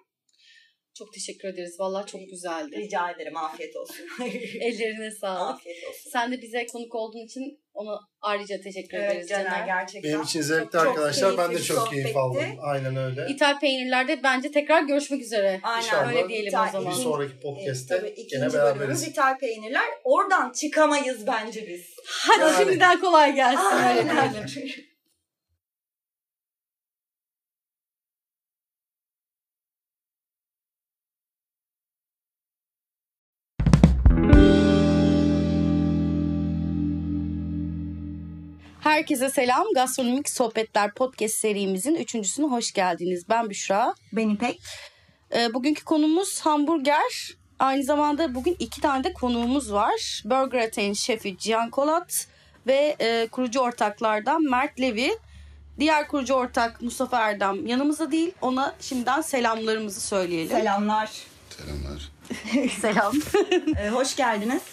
Çok 0.98 1.14
teşekkür 1.14 1.48
ederiz. 1.48 1.76
Vallahi 1.80 2.06
çok 2.12 2.22
güzeldi. 2.30 2.76
Rica 2.78 3.12
ederim 3.12 3.38
afiyet 3.38 3.76
olsun. 3.76 4.06
Ellerine 4.62 5.12
sağlık. 5.12 5.56
afiyet 5.56 5.84
olsun. 5.90 6.10
Sen 6.12 6.32
de 6.32 6.42
bize 6.42 6.66
konuk 6.66 6.96
olduğun 6.96 7.26
için 7.26 7.62
ona 7.74 8.00
ayrıca 8.22 8.62
teşekkür 8.62 8.98
Evet 8.98 9.12
ederiz 9.12 9.30
Caner 9.30 9.46
Caner. 9.52 9.66
gerçekten. 9.66 10.04
Benim 10.12 10.22
için 10.24 10.42
zevkli 10.42 10.64
Çok- 10.64 10.72
çok 10.72 10.88
arkadaşlar. 10.88 11.38
Ben 11.38 11.52
de 11.56 11.60
çok 11.62 11.86
bir 11.86 11.90
keyif 11.92 12.08
sohbetti. 12.14 12.20
aldım. 12.20 12.60
Aynen 12.62 12.96
öyle. 12.96 13.28
İthal 13.30 13.60
peynirlerde 13.60 14.24
bence 14.24 14.52
tekrar 14.52 14.82
görüşmek 14.82 15.22
üzere. 15.22 15.60
Aynen 15.64 15.86
İnşallah. 15.86 16.10
öyle 16.16 16.30
diyelim 16.30 16.54
İthal- 16.54 16.70
o 16.70 16.72
zaman. 16.72 16.94
Bir 16.98 17.04
sonraki 17.04 17.40
podcast'te 17.40 17.98
tabii 17.98 18.16
gene 18.16 18.26
ikinci 18.26 18.54
beraberiz. 18.54 18.80
bölümümüz 18.80 19.04
ithal 19.08 19.38
peynirler. 19.38 19.86
Oradan 20.04 20.52
çıkamayız 20.52 21.28
bence 21.28 21.68
biz. 21.68 21.86
Hadi 22.08 22.42
Yani. 22.42 22.58
şimdiden 22.58 23.00
kolay 23.00 23.36
gelsin. 23.36 23.66
Öyle 23.76 24.12
Aynen. 24.12 24.34
diyelim. 24.34 24.72
Herkese 38.92 39.30
selam. 39.30 39.68
Gastronomik 39.76 40.30
Sohbetler 40.30 40.94
podcast 40.94 41.34
serimizin 41.34 41.96
üçüncüsüne 41.96 42.46
hoş 42.46 42.72
geldiniz. 42.72 43.30
Ben 43.30 43.50
Büşra. 43.50 43.96
Ben 44.14 44.30
İpek. 44.30 44.62
Ee, 45.36 45.54
bugünkü 45.54 45.84
konumuz 45.84 46.40
hamburger. 46.42 47.36
Aynı 47.60 47.84
zamanda 47.84 48.36
bugün 48.36 48.56
iki 48.60 48.82
tane 48.82 49.04
de 49.04 49.14
konuğumuz 49.14 49.74
var. 49.74 50.22
Burger 50.26 50.68
Atein 50.68 50.94
şefi 50.94 51.38
Cihan 51.38 51.70
Kolat 51.70 52.28
ve 52.68 52.96
e, 53.00 53.28
kurucu 53.28 53.60
ortaklardan 53.60 54.42
Mert 54.44 54.80
Levi. 54.80 55.12
Diğer 55.80 56.08
kurucu 56.08 56.34
ortak 56.34 56.82
Mustafa 56.82 57.20
Erdem 57.20 57.68
yanımızda 57.68 58.12
değil. 58.12 58.32
Ona 58.42 58.76
şimdiden 58.80 59.22
selamlarımızı 59.22 60.02
söyleyelim. 60.02 60.58
Selamlar. 60.58 61.12
Selamlar. 61.50 62.12
Selam. 62.82 63.14
Ee, 63.78 63.90
hoş 63.90 64.16
geldiniz. 64.16 64.64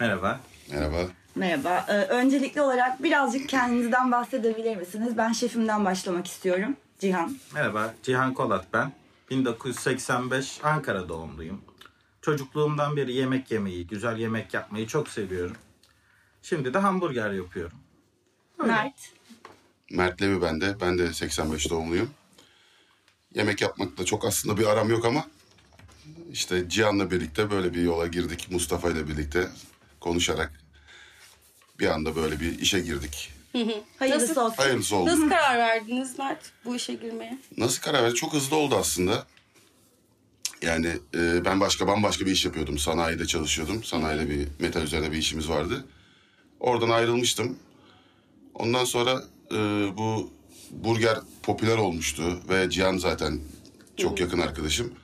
Merhaba. 0.00 0.40
Merhaba. 0.70 1.21
Merhaba. 1.34 1.86
Ee, 1.88 1.92
öncelikli 1.92 2.60
olarak 2.60 3.02
birazcık 3.02 3.48
kendinizden 3.48 4.12
bahsedebilir 4.12 4.76
misiniz? 4.76 5.16
Ben 5.16 5.32
şefimden 5.32 5.84
başlamak 5.84 6.26
istiyorum. 6.26 6.76
Cihan. 6.98 7.36
Merhaba. 7.54 7.94
Cihan 8.02 8.34
Kolat 8.34 8.66
ben. 8.72 8.92
1985 9.30 10.60
Ankara 10.62 11.08
doğumluyum. 11.08 11.60
Çocukluğumdan 12.22 12.96
beri 12.96 13.12
yemek 13.12 13.50
yemeyi, 13.50 13.86
güzel 13.86 14.18
yemek 14.18 14.54
yapmayı 14.54 14.86
çok 14.86 15.08
seviyorum. 15.08 15.56
Şimdi 16.42 16.74
de 16.74 16.78
hamburger 16.78 17.30
yapıyorum. 17.30 17.78
Mert. 18.66 19.12
Mert 19.90 20.22
Levi 20.22 20.42
ben 20.42 20.60
de. 20.60 20.76
Ben 20.80 20.98
de 20.98 21.12
85 21.12 21.70
doğumluyum. 21.70 22.10
Yemek 23.34 23.60
yapmakta 23.60 24.04
çok 24.04 24.24
aslında 24.24 24.56
bir 24.56 24.66
aram 24.66 24.90
yok 24.90 25.04
ama 25.04 25.26
işte 26.32 26.68
Cihan'la 26.68 27.10
birlikte 27.10 27.50
böyle 27.50 27.74
bir 27.74 27.82
yola 27.82 28.06
girdik. 28.06 28.48
Mustafa 28.50 28.90
ile 28.90 29.08
birlikte 29.08 29.48
konuşarak 30.00 30.61
bir 31.82 31.86
anda 31.86 32.16
böyle 32.16 32.40
bir 32.40 32.58
işe 32.58 32.80
girdik. 32.80 33.32
Hayırlısı 33.98 34.28
Nasıl? 34.28 34.40
olsun. 34.40 34.56
Hayırlısı 34.56 34.96
oldu. 34.96 35.10
Nasıl 35.10 35.28
karar 35.28 35.58
verdiniz 35.58 36.18
Mert 36.18 36.52
bu 36.64 36.76
işe 36.76 36.94
girmeye? 36.94 37.38
Nasıl 37.56 37.82
karar 37.82 38.02
verdi? 38.02 38.14
Çok 38.14 38.32
hızlı 38.32 38.56
oldu 38.56 38.76
aslında. 38.76 39.26
Yani 40.62 40.88
e, 41.14 41.44
ben 41.44 41.60
başka 41.60 41.86
bambaşka 41.86 42.26
bir 42.26 42.30
iş 42.30 42.44
yapıyordum. 42.44 42.78
Sanayide 42.78 43.26
çalışıyordum. 43.26 43.84
Sanayide 43.84 44.30
bir 44.30 44.48
metal 44.58 44.82
üzerine 44.82 45.12
bir 45.12 45.16
işimiz 45.16 45.48
vardı. 45.48 45.84
Oradan 46.60 46.90
ayrılmıştım. 46.90 47.58
Ondan 48.54 48.84
sonra 48.84 49.24
e, 49.50 49.56
bu 49.96 50.30
burger 50.70 51.18
popüler 51.42 51.76
olmuştu 51.76 52.40
ve 52.48 52.70
Cihan 52.70 52.98
zaten 52.98 53.40
çok 53.96 54.20
yakın 54.20 54.38
arkadaşım. 54.38 54.94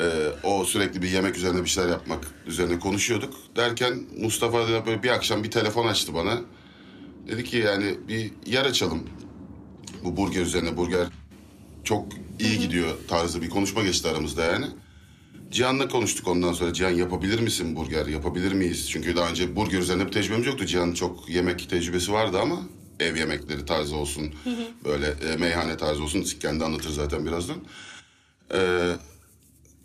E, 0.00 0.28
o 0.42 0.64
sürekli 0.64 1.02
bir 1.02 1.08
yemek 1.08 1.36
üzerine 1.36 1.64
bir 1.64 1.68
şeyler 1.68 1.88
yapmak 1.88 2.26
üzerine 2.46 2.78
konuşuyorduk. 2.78 3.34
Derken 3.56 4.00
Mustafa 4.18 4.68
da 4.68 4.86
böyle 4.86 5.02
bir 5.02 5.08
akşam 5.08 5.44
bir 5.44 5.50
telefon 5.50 5.86
açtı 5.86 6.14
bana. 6.14 6.40
Dedi 7.28 7.44
ki 7.44 7.56
yani 7.56 7.98
bir 8.08 8.30
yer 8.46 8.64
açalım. 8.64 9.02
Bu 10.04 10.16
burger 10.16 10.42
üzerine 10.42 10.76
burger 10.76 11.06
çok 11.84 12.06
iyi 12.38 12.58
gidiyor 12.58 12.94
tarzı 13.08 13.42
bir 13.42 13.50
konuşma 13.50 13.82
geçti 13.82 14.08
aramızda 14.08 14.44
yani. 14.44 14.66
Cihan'la 15.50 15.88
konuştuk 15.88 16.28
ondan 16.28 16.52
sonra. 16.52 16.72
Cihan 16.72 16.90
yapabilir 16.90 17.40
misin 17.40 17.76
burger? 17.76 18.06
Yapabilir 18.06 18.52
miyiz? 18.52 18.90
Çünkü 18.90 19.16
daha 19.16 19.30
önce 19.30 19.56
burger 19.56 19.78
üzerine 19.78 20.06
bir 20.06 20.12
tecrübemiz 20.12 20.46
yoktu. 20.46 20.66
Cihan'ın 20.66 20.94
çok 20.94 21.28
yemek 21.28 21.70
tecrübesi 21.70 22.12
vardı 22.12 22.38
ama 22.40 22.56
ev 23.00 23.16
yemekleri 23.16 23.64
tarzı 23.64 23.96
olsun. 23.96 24.34
böyle 24.84 25.06
e, 25.06 25.36
meyhane 25.36 25.76
tarzı 25.76 26.02
olsun. 26.02 26.24
Kendi 26.40 26.64
anlatır 26.64 26.90
zaten 26.90 27.26
birazdan. 27.26 27.56
Ee, 28.54 28.92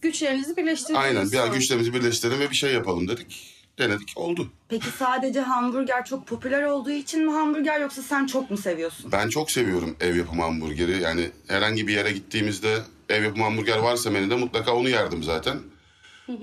Güçlerinizi 0.02 0.58
birleştirdiniz. 0.58 1.00
aynen 1.00 1.32
bir 1.32 1.38
an 1.38 1.46
sonra. 1.46 1.58
güçlerimizi 1.58 1.94
birleştirelim 1.94 2.40
ve 2.40 2.50
bir 2.50 2.56
şey 2.56 2.74
yapalım 2.74 3.08
dedik. 3.08 3.52
Denedik 3.80 4.14
oldu. 4.16 4.52
Peki 4.70 4.86
sadece 5.00 5.42
hamburger 5.42 6.06
çok 6.06 6.28
popüler 6.28 6.64
olduğu 6.64 6.92
için 6.92 7.26
mi 7.26 7.32
hamburger 7.32 7.80
yoksa 7.82 8.02
sen 8.02 8.26
çok 8.26 8.52
mu 8.52 8.58
seviyorsun? 8.58 9.12
Ben 9.12 9.30
çok 9.30 9.52
seviyorum 9.52 9.96
ev 10.00 10.16
yapımı 10.16 10.42
hamburgeri. 10.42 11.02
Yani 11.02 11.32
herhangi 11.48 11.88
bir 11.88 11.94
yere 11.94 12.12
gittiğimizde 12.12 12.78
ev 13.10 13.24
yapımı 13.24 13.44
hamburger 13.44 13.78
varsa 13.78 14.10
menüde 14.12 14.36
mutlaka 14.36 14.76
onu 14.76 14.90
yerdim 14.90 15.24
zaten. 15.24 15.58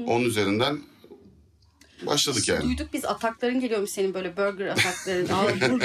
Onun 0.06 0.24
üzerinden 0.24 0.78
başladık 2.06 2.48
yani. 2.48 2.62
Duyduk 2.62 2.92
biz 2.92 3.04
atakların 3.04 3.60
geliyormuş 3.60 3.90
senin 3.90 4.14
böyle 4.14 4.36
burger 4.36 4.66
atakların. 4.66 5.26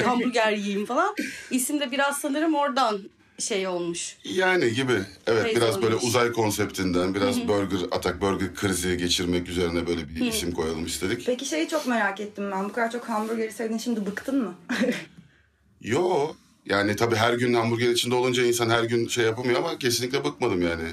Hamburger 0.04 0.52
yiyeyim 0.52 0.86
falan. 0.86 1.14
İsim 1.50 1.80
de 1.80 1.90
biraz 1.90 2.18
sanırım 2.20 2.54
oradan 2.54 3.00
şey 3.38 3.66
olmuş. 3.68 4.16
Yani 4.24 4.72
gibi. 4.74 5.00
Evet 5.26 5.44
Teyze 5.44 5.60
biraz 5.60 5.82
böyle 5.82 5.94
olmuş. 5.94 6.08
uzay 6.08 6.32
konseptinden, 6.32 7.14
biraz 7.14 7.48
burger 7.48 7.78
atak, 7.90 8.20
burger 8.20 8.54
krizi 8.54 8.96
geçirmek 8.96 9.48
üzerine 9.48 9.86
böyle 9.86 10.08
bir 10.08 10.26
isim 10.26 10.52
koyalım 10.52 10.86
istedik. 10.86 11.26
Peki 11.26 11.46
şeyi 11.46 11.68
çok 11.68 11.86
merak 11.86 12.20
ettim 12.20 12.50
ben. 12.50 12.64
Bu 12.64 12.72
kadar 12.72 12.90
çok 12.90 13.08
hamburgeri 13.08 13.52
sevdin 13.52 13.78
şimdi 13.78 14.06
bıktın 14.06 14.42
mı? 14.44 14.54
Yo 15.80 16.34
yani 16.66 16.96
tabii 16.96 17.16
her 17.16 17.34
gün 17.34 17.54
hamburger 17.54 17.90
içinde 17.90 18.14
olunca 18.14 18.44
insan 18.44 18.70
her 18.70 18.84
gün 18.84 19.08
şey 19.08 19.24
yapamıyor 19.24 19.58
ama 19.58 19.78
kesinlikle 19.78 20.24
bıkmadım 20.24 20.62
yani. 20.62 20.88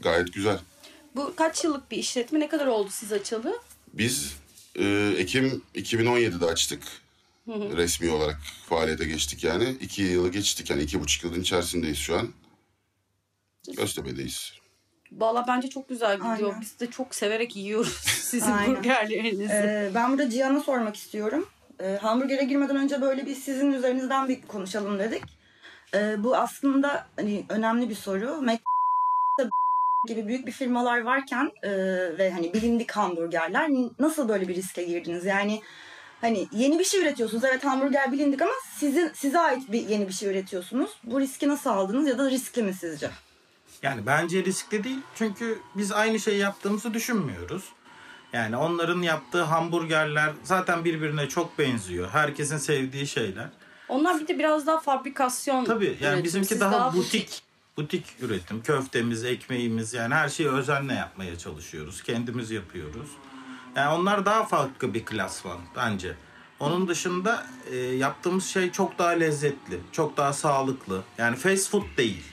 Gayet 0.00 0.32
güzel. 0.32 0.58
Bu 1.16 1.34
kaç 1.36 1.64
yıllık 1.64 1.90
bir 1.90 1.96
işletme? 1.96 2.40
Ne 2.40 2.48
kadar 2.48 2.66
oldu 2.66 2.88
siz 2.92 3.12
açalı? 3.12 3.58
Biz 3.92 4.32
e, 4.78 5.14
Ekim 5.18 5.62
2017'de 5.74 6.46
açtık. 6.46 6.82
Resmi 7.48 8.10
olarak 8.10 8.36
faaliyete 8.68 9.04
geçtik 9.04 9.44
yani. 9.44 9.76
İki 9.80 10.02
yılı 10.02 10.30
geçtik 10.30 10.70
yani 10.70 10.82
iki 10.82 11.00
buçuk 11.00 11.24
yılın 11.24 11.40
içerisindeyiz 11.40 11.98
şu 11.98 12.18
an. 12.18 12.28
Göztepe'deyiz. 13.76 14.52
Valla 15.12 15.44
bence 15.48 15.68
çok 15.68 15.88
güzel 15.88 16.16
gidiyor. 16.16 16.48
Aynen. 16.48 16.60
Biz 16.60 16.80
de 16.80 16.86
çok 16.86 17.14
severek 17.14 17.56
yiyoruz 17.56 17.92
sizin 18.04 18.52
Aynen. 18.52 18.76
burgerlerinizi. 18.76 19.52
Ee, 19.52 19.90
ben 19.94 20.10
burada 20.10 20.30
Cihan'a 20.30 20.60
sormak 20.60 20.96
istiyorum. 20.96 21.48
Ee, 21.80 21.98
hamburgere 22.02 22.44
girmeden 22.44 22.76
önce 22.76 23.00
böyle 23.00 23.26
bir 23.26 23.34
sizin 23.34 23.72
üzerinizden 23.72 24.28
bir 24.28 24.42
konuşalım 24.42 24.98
dedik. 24.98 25.22
Ee, 25.94 26.24
bu 26.24 26.36
aslında 26.36 27.06
hani 27.16 27.44
önemli 27.48 27.88
bir 27.88 27.94
soru. 27.94 28.42
Mac 28.42 28.60
gibi 30.08 30.26
büyük 30.26 30.46
bir 30.46 30.52
firmalar 30.52 31.00
varken 31.00 31.50
e, 31.62 31.70
ve 32.18 32.30
hani 32.30 32.54
bilindik 32.54 32.92
hamburgerler 32.92 33.70
nasıl 33.98 34.28
böyle 34.28 34.48
bir 34.48 34.54
riske 34.54 34.84
girdiniz? 34.84 35.24
Yani 35.24 35.60
hani 36.20 36.48
yeni 36.52 36.78
bir 36.78 36.84
şey 36.84 37.00
üretiyorsunuz. 37.00 37.44
Evet 37.44 37.64
hamburger 37.64 38.12
bilindik 38.12 38.42
ama 38.42 38.52
sizin 38.76 39.10
size 39.14 39.40
ait 39.40 39.72
bir 39.72 39.88
yeni 39.88 40.08
bir 40.08 40.12
şey 40.12 40.28
üretiyorsunuz. 40.28 40.90
Bu 41.04 41.20
riski 41.20 41.48
nasıl 41.48 41.70
aldınız 41.70 42.08
ya 42.08 42.18
da 42.18 42.30
riskli 42.30 42.62
mi 42.62 42.74
sizce? 42.74 43.10
Yani 43.82 44.06
bence 44.06 44.44
riskli 44.44 44.84
değil. 44.84 45.00
Çünkü 45.14 45.58
biz 45.74 45.92
aynı 45.92 46.20
şeyi 46.20 46.38
yaptığımızı 46.38 46.94
düşünmüyoruz. 46.94 47.64
Yani 48.32 48.56
onların 48.56 49.02
yaptığı 49.02 49.42
hamburgerler 49.42 50.32
zaten 50.42 50.84
birbirine 50.84 51.28
çok 51.28 51.58
benziyor. 51.58 52.08
Herkesin 52.08 52.58
sevdiği 52.58 53.06
şeyler. 53.06 53.48
Onlar 53.88 54.20
bir 54.20 54.28
de 54.28 54.38
biraz 54.38 54.66
daha 54.66 54.80
fabrikasyon. 54.80 55.64
Tabii 55.64 55.98
yani 56.00 56.12
üretim. 56.12 56.24
bizimki 56.24 56.48
Siz 56.48 56.60
daha, 56.60 56.94
butik, 56.94 57.42
butik 57.76 58.04
üretim. 58.20 58.62
Köftemiz, 58.62 59.24
ekmeğimiz 59.24 59.94
yani 59.94 60.14
her 60.14 60.28
şeyi 60.28 60.48
özenle 60.48 60.94
yapmaya 60.94 61.38
çalışıyoruz. 61.38 62.02
Kendimiz 62.02 62.50
yapıyoruz. 62.50 63.08
Yani 63.76 63.94
onlar 64.00 64.26
daha 64.26 64.44
farklı 64.44 64.94
bir 64.94 65.04
klasman 65.04 65.58
bence. 65.76 66.14
Onun 66.60 66.88
dışında 66.88 67.46
e, 67.70 67.76
yaptığımız 67.76 68.46
şey 68.46 68.72
çok 68.72 68.98
daha 68.98 69.08
lezzetli, 69.08 69.80
çok 69.92 70.16
daha 70.16 70.32
sağlıklı. 70.32 71.02
Yani 71.18 71.36
fast 71.36 71.70
food 71.70 71.96
değil. 71.96 72.24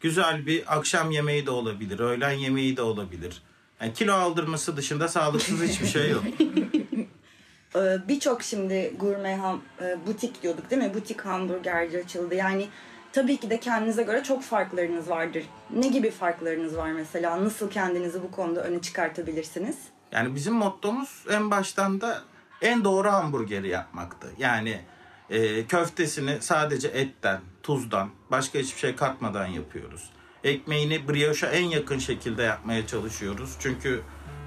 Güzel 0.00 0.46
bir 0.46 0.76
akşam 0.76 1.10
yemeği 1.10 1.46
de 1.46 1.50
olabilir, 1.50 1.98
öğlen 1.98 2.30
yemeği 2.30 2.76
de 2.76 2.82
olabilir. 2.82 3.42
Yani 3.80 3.92
kilo 3.92 4.12
aldırması 4.12 4.76
dışında 4.76 5.08
sağlıksız 5.08 5.62
hiçbir 5.62 5.86
şey 5.86 6.10
yok. 6.10 6.22
Ee, 7.76 8.08
Birçok 8.08 8.42
şimdi 8.42 8.94
gurme 8.98 9.36
ham, 9.36 9.62
e, 9.82 10.06
butik 10.06 10.42
diyorduk 10.42 10.70
değil 10.70 10.82
mi? 10.82 10.94
Butik 10.94 11.20
hamburgerci 11.20 11.98
açıldı. 11.98 12.34
Yani 12.34 12.68
tabii 13.12 13.36
ki 13.36 13.50
de 13.50 13.60
kendinize 13.60 14.02
göre 14.02 14.22
çok 14.22 14.42
farklarınız 14.42 15.10
vardır. 15.10 15.44
Ne 15.70 15.88
gibi 15.88 16.10
farklarınız 16.10 16.76
var 16.76 16.92
mesela? 16.92 17.44
Nasıl 17.44 17.70
kendinizi 17.70 18.22
bu 18.22 18.30
konuda 18.30 18.64
öne 18.64 18.80
çıkartabilirsiniz? 18.80 19.76
Yani 20.12 20.34
bizim 20.34 20.54
mottomuz 20.54 21.24
en 21.30 21.50
baştan 21.50 22.00
da 22.00 22.22
en 22.62 22.84
doğru 22.84 23.08
hamburgeri 23.12 23.68
yapmaktı. 23.68 24.30
Yani 24.38 24.80
e, 25.30 25.66
köftesini 25.66 26.36
sadece 26.40 26.88
etten, 26.88 27.40
tuzdan, 27.62 28.10
başka 28.30 28.58
hiçbir 28.58 28.80
şey 28.80 28.96
katmadan 28.96 29.46
yapıyoruz. 29.46 30.10
Ekmeğini 30.44 31.08
brioche'a 31.08 31.50
en 31.50 31.64
yakın 31.64 31.98
şekilde 31.98 32.42
yapmaya 32.42 32.86
çalışıyoruz. 32.86 33.56
Çünkü 33.60 34.02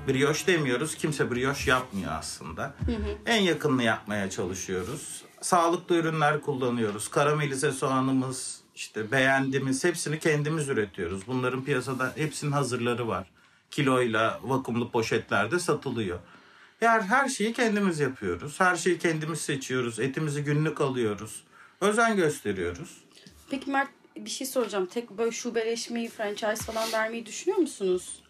brioche 0.08 0.48
demiyoruz. 0.48 0.96
Kimse 0.96 1.32
brioche 1.32 1.72
yapmıyor 1.72 2.12
aslında. 2.12 2.74
En 3.26 3.42
yakınını 3.42 3.84
yapmaya 3.84 4.30
çalışıyoruz. 4.30 5.24
Sağlıklı 5.42 5.96
ürünler 5.96 6.42
kullanıyoruz. 6.42 7.08
Karamelize 7.08 7.72
soğanımız, 7.72 8.62
işte 8.76 9.12
beğendiğimiz 9.12 9.84
hepsini 9.84 10.20
kendimiz 10.20 10.70
üretiyoruz. 10.70 11.28
Bunların 11.28 11.64
piyasada 11.64 12.12
hepsinin 12.16 12.52
hazırları 12.52 13.08
var. 13.08 13.28
Kiloyla 13.76 14.40
vakumlu 14.44 14.92
poşetlerde 14.92 15.60
satılıyor. 15.60 16.20
Yani 16.82 17.04
her 17.04 17.30
şeyi 17.30 17.54
kendimiz 17.54 18.00
yapıyoruz. 18.00 18.60
Her 18.60 18.76
şeyi 18.76 19.00
kendimiz 19.00 19.42
seçiyoruz. 19.42 20.00
Etimizi 20.00 20.44
günlük 20.44 20.82
alıyoruz. 20.82 21.44
Özen 21.82 22.16
gösteriyoruz. 22.16 22.90
Peki 23.50 23.70
Mert 23.70 23.90
bir 24.16 24.30
şey 24.30 24.48
soracağım. 24.48 24.86
Tek 24.86 25.10
böyle 25.10 25.32
şubeleşmeyi, 25.32 26.10
franchise 26.10 26.56
falan 26.64 26.92
vermeyi 26.92 27.26
düşünüyor 27.26 27.60
musunuz? 27.60 28.24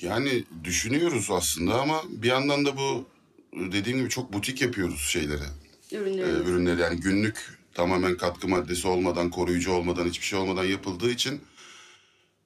Yani 0.00 0.44
düşünüyoruz 0.64 1.30
aslında 1.30 1.80
ama 1.80 2.02
bir 2.08 2.28
yandan 2.28 2.64
da 2.66 2.76
bu 2.76 3.04
dediğim 3.52 3.98
gibi 3.98 4.08
çok 4.08 4.32
butik 4.32 4.62
yapıyoruz 4.62 5.00
şeyleri. 5.00 5.44
Ee, 5.92 5.96
Ürünleri. 5.96 6.30
ürünleri 6.30 6.80
yani 6.80 7.00
günlük 7.00 7.58
tamamen 7.74 8.16
katkı 8.16 8.48
maddesi 8.48 8.88
olmadan, 8.88 9.30
koruyucu 9.30 9.72
olmadan, 9.72 10.06
hiçbir 10.06 10.26
şey 10.26 10.38
olmadan 10.38 10.64
yapıldığı 10.64 11.10
için 11.10 11.40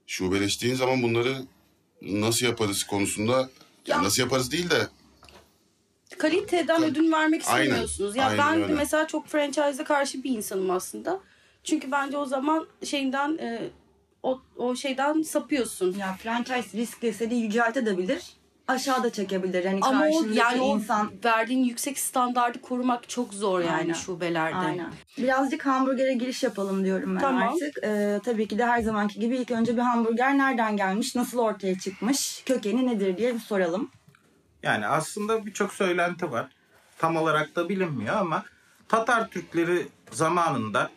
şubeleştiğin 0.06 0.74
zaman 0.74 1.02
bunları 1.02 1.42
nasıl 2.06 2.46
yaparız 2.46 2.84
konusunda 2.84 3.50
Ya- 3.86 4.02
nasıl 4.02 4.22
yaparız 4.22 4.52
değil 4.52 4.70
de 4.70 4.88
Kaliteden 6.18 6.82
ödün 6.84 7.12
vermek 7.12 7.42
Aynen. 7.48 7.64
istemiyorsunuz. 7.64 8.16
Ya 8.16 8.26
Aynen 8.26 8.38
ben 8.38 8.62
öyle. 8.62 8.74
mesela 8.74 9.06
çok 9.06 9.26
franchise'e 9.28 9.84
karşı 9.84 10.22
bir 10.24 10.30
insanım 10.30 10.70
aslında. 10.70 11.20
Çünkü 11.64 11.90
bence 11.90 12.16
o 12.16 12.26
zaman 12.26 12.66
şeyinden 12.84 13.38
e, 13.38 13.70
o, 14.22 14.40
o 14.56 14.76
şeyden 14.76 15.22
sapıyorsun. 15.22 15.96
Ya 15.98 16.16
franchise 16.22 16.78
riskli 16.78 17.14
seni 17.14 17.34
yüceltebilir. 17.34 18.22
Aşağıda 18.68 19.10
çekebilir. 19.12 19.64
Yani 19.64 19.80
Ama 19.82 20.04
o 20.06 20.24
yani 20.32 20.60
o 20.60 20.76
insan 20.76 21.12
verdiğin 21.24 21.64
yüksek 21.64 21.98
standardı 21.98 22.60
korumak 22.60 23.08
çok 23.08 23.34
zor 23.34 23.60
yani 23.60 23.72
Aynen. 23.72 23.92
şubelerde. 23.92 24.56
Aynen. 24.56 24.92
Birazcık 25.18 25.66
hamburgere 25.66 26.14
giriş 26.14 26.42
yapalım 26.42 26.84
diyorum 26.84 27.14
ben 27.16 27.20
Tamam. 27.20 27.42
artık. 27.42 27.84
Ee, 27.84 28.20
tabii 28.24 28.48
ki 28.48 28.58
de 28.58 28.66
her 28.66 28.82
zamanki 28.82 29.20
gibi 29.20 29.36
ilk 29.36 29.50
önce 29.50 29.76
bir 29.76 29.82
hamburger 29.82 30.38
nereden 30.38 30.76
gelmiş, 30.76 31.14
nasıl 31.14 31.38
ortaya 31.38 31.78
çıkmış, 31.78 32.42
kökeni 32.46 32.86
nedir 32.86 33.16
diye 33.16 33.34
bir 33.34 33.40
soralım. 33.40 33.90
Yani 34.62 34.86
aslında 34.86 35.46
birçok 35.46 35.72
söylenti 35.72 36.32
var. 36.32 36.48
Tam 36.98 37.16
olarak 37.16 37.56
da 37.56 37.68
bilinmiyor 37.68 38.16
ama 38.16 38.44
Tatar 38.88 39.28
Türkleri 39.28 39.88
zamanında 40.10 40.90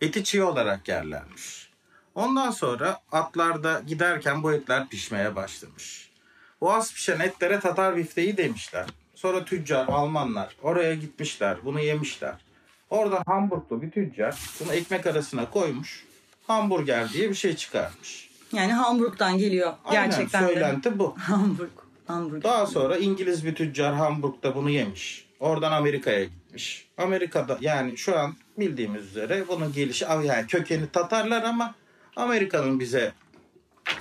eti 0.00 0.24
çiğ 0.24 0.42
olarak 0.42 0.88
yerlermiş. 0.88 1.70
Ondan 2.14 2.50
sonra 2.50 3.00
atlarda 3.12 3.82
giderken 3.86 4.42
bu 4.42 4.52
etler 4.52 4.88
pişmeye 4.88 5.36
başlamış. 5.36 6.03
O 6.64 6.72
az 6.72 6.94
pişen 6.94 7.20
etlere 7.20 7.60
Tatar 7.60 7.96
bifteği 7.96 8.36
demişler. 8.36 8.86
Sonra 9.14 9.44
tüccar, 9.44 9.88
Almanlar 9.88 10.56
oraya 10.62 10.94
gitmişler, 10.94 11.56
bunu 11.64 11.80
yemişler. 11.80 12.34
Oradan 12.90 13.22
Hamburglu 13.26 13.82
bir 13.82 13.90
tüccar 13.90 14.38
bunu 14.60 14.72
ekmek 14.72 15.06
arasına 15.06 15.50
koymuş. 15.50 16.04
Hamburger 16.46 17.12
diye 17.12 17.30
bir 17.30 17.34
şey 17.34 17.56
çıkarmış. 17.56 18.30
Yani 18.52 18.72
Hamburg'dan 18.72 19.38
geliyor 19.38 19.72
Aynen, 19.84 20.10
gerçekten 20.10 20.42
de. 20.42 20.46
söylenti 20.46 20.98
bu. 20.98 21.14
Hamburg. 21.18 21.70
Hamburg. 22.06 22.42
Daha 22.42 22.66
sonra 22.66 22.96
İngiliz 22.96 23.46
bir 23.46 23.54
tüccar 23.54 23.94
Hamburg'da 23.94 24.54
bunu 24.54 24.70
yemiş. 24.70 25.26
Oradan 25.40 25.72
Amerika'ya 25.72 26.24
gitmiş. 26.24 26.88
Amerika'da 26.98 27.58
yani 27.60 27.98
şu 27.98 28.18
an 28.18 28.34
bildiğimiz 28.58 29.06
üzere 29.06 29.44
bunun 29.48 29.72
gelişi 29.72 30.04
yani 30.04 30.46
kökeni 30.46 30.88
Tatarlar 30.88 31.42
ama 31.42 31.74
Amerika'nın 32.16 32.80
bize 32.80 33.12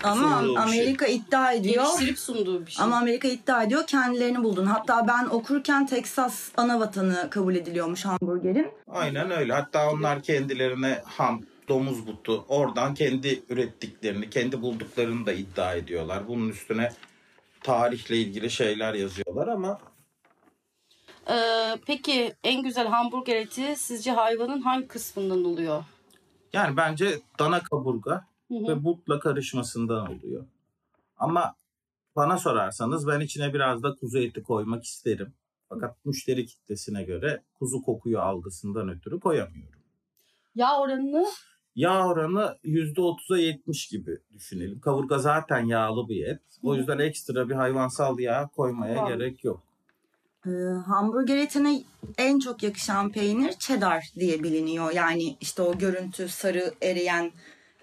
Ama 0.04 0.40
sunduğu 0.40 0.54
şey. 0.54 0.64
Amerika 0.64 1.06
iddia 1.06 1.54
ediyor. 1.54 1.84
Geliştirip 1.84 2.20
sunduğu 2.20 2.66
bir 2.66 2.72
şey. 2.72 2.86
Ama 2.86 2.98
Amerika 2.98 3.28
iddia 3.28 3.64
ediyor 3.64 3.88
kendilerini 3.88 4.44
buldun. 4.44 4.66
Hatta 4.66 5.08
ben 5.08 5.26
okurken 5.26 5.86
Texas 5.88 6.52
ana 6.58 6.80
vatanı 6.80 7.30
kabul 7.30 7.56
ediliyormuş 7.56 8.06
hamburgerin. 8.06 8.72
aynen 8.92 9.32
öyle. 9.32 9.54
Hatta 9.54 9.90
onlar 9.92 10.24
kendilerine 10.24 11.02
ham, 11.06 11.42
domuz 11.70 12.08
butu 12.08 12.46
oradan 12.48 12.94
kendi 12.94 13.44
ürettiklerini, 13.50 14.30
kendi 14.30 14.62
bulduklarını 14.62 15.26
da 15.26 15.34
iddia 15.34 15.74
ediyorlar. 15.76 16.28
Bunun 16.28 16.50
üstüne 16.50 16.92
tarihle 17.64 18.18
ilgili 18.18 18.50
şeyler 18.52 18.94
yazıyorlar 18.94 19.48
ama 19.48 19.80
Ee, 21.30 21.78
peki 21.88 22.34
en 22.44 22.64
güzel 22.64 22.88
hamburger 22.88 23.36
eti 23.36 23.76
sizce 23.76 24.12
hayvanın 24.12 24.62
hangi 24.62 24.88
kısmından 24.88 25.46
oluyor? 25.46 25.84
Yani 26.54 26.78
bence 26.78 27.20
dana 27.40 27.64
kaburga 27.64 28.26
Hı 28.54 28.58
hı. 28.58 28.68
ve 28.68 28.84
butla 28.84 29.20
karışmasından 29.20 30.08
oluyor. 30.08 30.46
Ama 31.18 31.56
bana 32.16 32.38
sorarsanız 32.38 33.08
ben 33.08 33.20
içine 33.20 33.54
biraz 33.54 33.84
da 33.84 33.96
kuzu 33.96 34.20
eti 34.20 34.44
koymak 34.44 34.84
isterim. 34.84 35.34
Fakat 35.70 36.06
müşteri 36.06 36.46
kitlesine 36.46 37.04
göre 37.04 37.44
kuzu 37.60 37.82
kokuyu 37.82 38.20
algısından 38.20 38.90
ötürü 38.90 39.20
koyamıyorum. 39.20 39.80
Yağ 40.56 40.80
oranını 40.80 41.26
Yağ 41.76 42.08
oranı 42.08 42.58
%30'a 42.64 43.38
70 43.38 43.88
gibi 43.88 44.18
düşünelim. 44.34 44.80
Kaburga 44.80 45.20
zaten 45.20 45.66
yağlı 45.66 46.10
bir 46.10 46.28
et. 46.28 46.42
O 46.64 46.76
yüzden 46.76 47.00
ekstra 47.00 47.50
bir 47.50 47.54
hayvansal 47.54 48.20
yağ 48.20 48.50
koymaya 48.56 48.96
Tamam. 48.96 49.10
gerek 49.10 49.44
yok. 49.44 49.64
Ee, 50.46 50.50
hamburger 50.86 51.38
etine 51.38 51.84
en 52.18 52.40
çok 52.40 52.64
yakışan 52.64 53.12
peynir 53.12 53.54
cheddar 53.54 54.04
diye 54.16 54.44
biliniyor. 54.44 54.92
Yani 54.92 55.38
işte 55.42 55.62
o 55.62 55.78
görüntü 55.78 56.28
sarı 56.28 56.74
eriyen. 56.82 57.32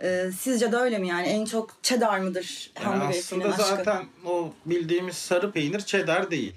Ee, 0.03 0.31
sizce 0.39 0.73
de 0.73 0.77
öyle 0.77 0.99
mi 0.99 1.09
yani? 1.09 1.27
En 1.27 1.45
çok 1.45 1.77
cheddar 1.83 2.19
mıdır 2.19 2.71
Yani 2.77 2.85
hamburger 2.87 3.19
aslında 3.19 3.49
aşkı? 3.49 3.63
zaten 3.63 4.05
o 4.27 4.53
bildiğimiz 4.67 5.17
sarı 5.17 5.53
peynir 5.53 5.81
cheddar 5.81 6.31
değil. 6.31 6.55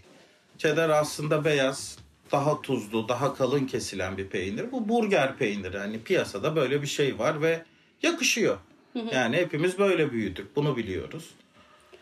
Cheddar 0.58 0.90
aslında 0.90 1.46
beyaz, 1.46 1.98
daha 2.32 2.62
tuzlu, 2.62 3.10
daha 3.10 3.34
kalın 3.34 3.66
kesilen 3.68 4.18
bir 4.18 4.28
peynir. 4.28 4.72
Bu 4.72 4.90
burger 4.90 5.36
peyniri. 5.38 5.78
Hani 5.78 6.04
piyasada 6.04 6.56
böyle 6.56 6.82
bir 6.82 6.88
şey 6.88 7.20
var 7.20 7.42
ve 7.42 7.64
yakışıyor. 8.04 8.58
Yani 9.14 9.38
hepimiz 9.38 9.80
böyle 9.80 10.12
büyüdük. 10.12 10.56
Bunu 10.56 10.78
biliyoruz. 10.78 11.30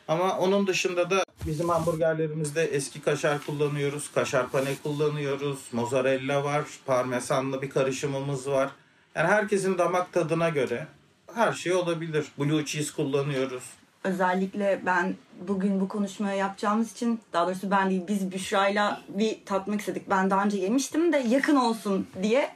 Ama 0.08 0.38
onun 0.40 0.68
dışında 0.68 1.10
da 1.10 1.24
bizim 1.48 1.70
hamburgerlerimizde 1.70 2.64
eski 2.64 3.02
kaşar 3.02 3.46
kullanıyoruz. 3.46 4.12
Kaşar 4.14 4.50
pane 4.50 4.76
kullanıyoruz. 4.84 5.60
Mozzarella 5.72 6.44
var. 6.44 6.64
Parmesanlı 6.86 7.62
bir 7.62 7.70
karışımımız 7.70 8.48
var. 8.50 8.70
Yani 9.16 9.28
herkesin 9.28 9.78
damak 9.78 10.14
tadına 10.14 10.50
göre 10.50 10.88
her 11.36 11.54
şey 11.54 11.74
olabilir. 11.74 12.26
Blue 12.40 12.66
cheese 12.66 12.94
kullanıyoruz. 12.96 13.64
Özellikle 14.04 14.82
ben 14.86 15.16
bugün 15.48 15.82
bu 15.82 15.88
konuşmayı 15.88 16.38
yapacağımız 16.38 16.92
için 16.92 17.20
daha 17.34 17.48
doğrusu 17.48 17.72
ben 17.72 17.90
değil 17.90 18.02
biz 18.08 18.32
Büşra'yla 18.32 19.02
bir 19.10 19.38
tatmak 19.46 19.80
istedik. 19.80 20.10
Ben 20.10 20.30
daha 20.30 20.46
önce 20.46 20.58
yemiştim 20.58 21.14
de 21.14 21.18
yakın 21.18 21.56
olsun 21.56 22.08
diye 22.24 22.50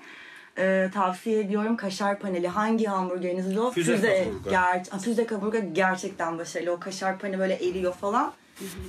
e, 0.58 0.90
tavsiye 0.94 1.40
ediyorum. 1.40 1.78
Kaşar 1.78 2.20
paneli 2.20 2.48
hangi 2.48 2.86
hamburgeriniz 2.86 3.58
o? 3.58 3.72
Füze 3.72 4.24
kaburga. 4.24 4.50
Ger- 4.52 5.00
füze 5.00 5.26
kaburga 5.26 5.60
gerçekten 5.60 6.38
başarılı. 6.38 6.72
O 6.72 6.80
kaşar 6.80 7.20
pani 7.20 7.40
böyle 7.40 7.54
eriyor 7.54 7.94
falan. 7.94 8.34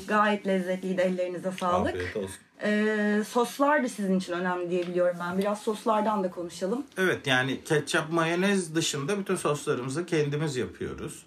Gayet 0.08 0.46
lezzetliydi. 0.46 1.00
Ellerinize 1.00 1.52
sağlık. 1.52 1.94
Afiyet 1.94 2.16
olsun. 2.16 2.36
E, 2.62 3.22
soslar 3.28 3.84
da 3.84 3.88
sizin 3.88 4.18
için 4.18 4.32
önemli 4.32 4.70
diye 4.70 4.86
biliyorum 4.86 5.16
ben. 5.20 5.38
Biraz 5.38 5.62
soslardan 5.62 6.24
da 6.24 6.30
konuşalım. 6.30 6.84
Evet 6.98 7.26
yani 7.26 7.64
ketçap 7.64 8.12
mayonez 8.12 8.74
dışında 8.74 9.18
bütün 9.18 9.36
soslarımızı 9.36 10.06
kendimiz 10.06 10.56
yapıyoruz. 10.56 11.26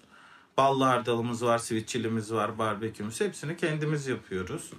ballı 0.56 0.84
hardalımız 0.84 1.44
var, 1.44 1.58
sweet 1.58 1.96
var, 2.32 2.58
barbekümüz. 2.58 3.20
Hepsini 3.20 3.56
kendimiz 3.56 4.06
yapıyoruz. 4.06 4.70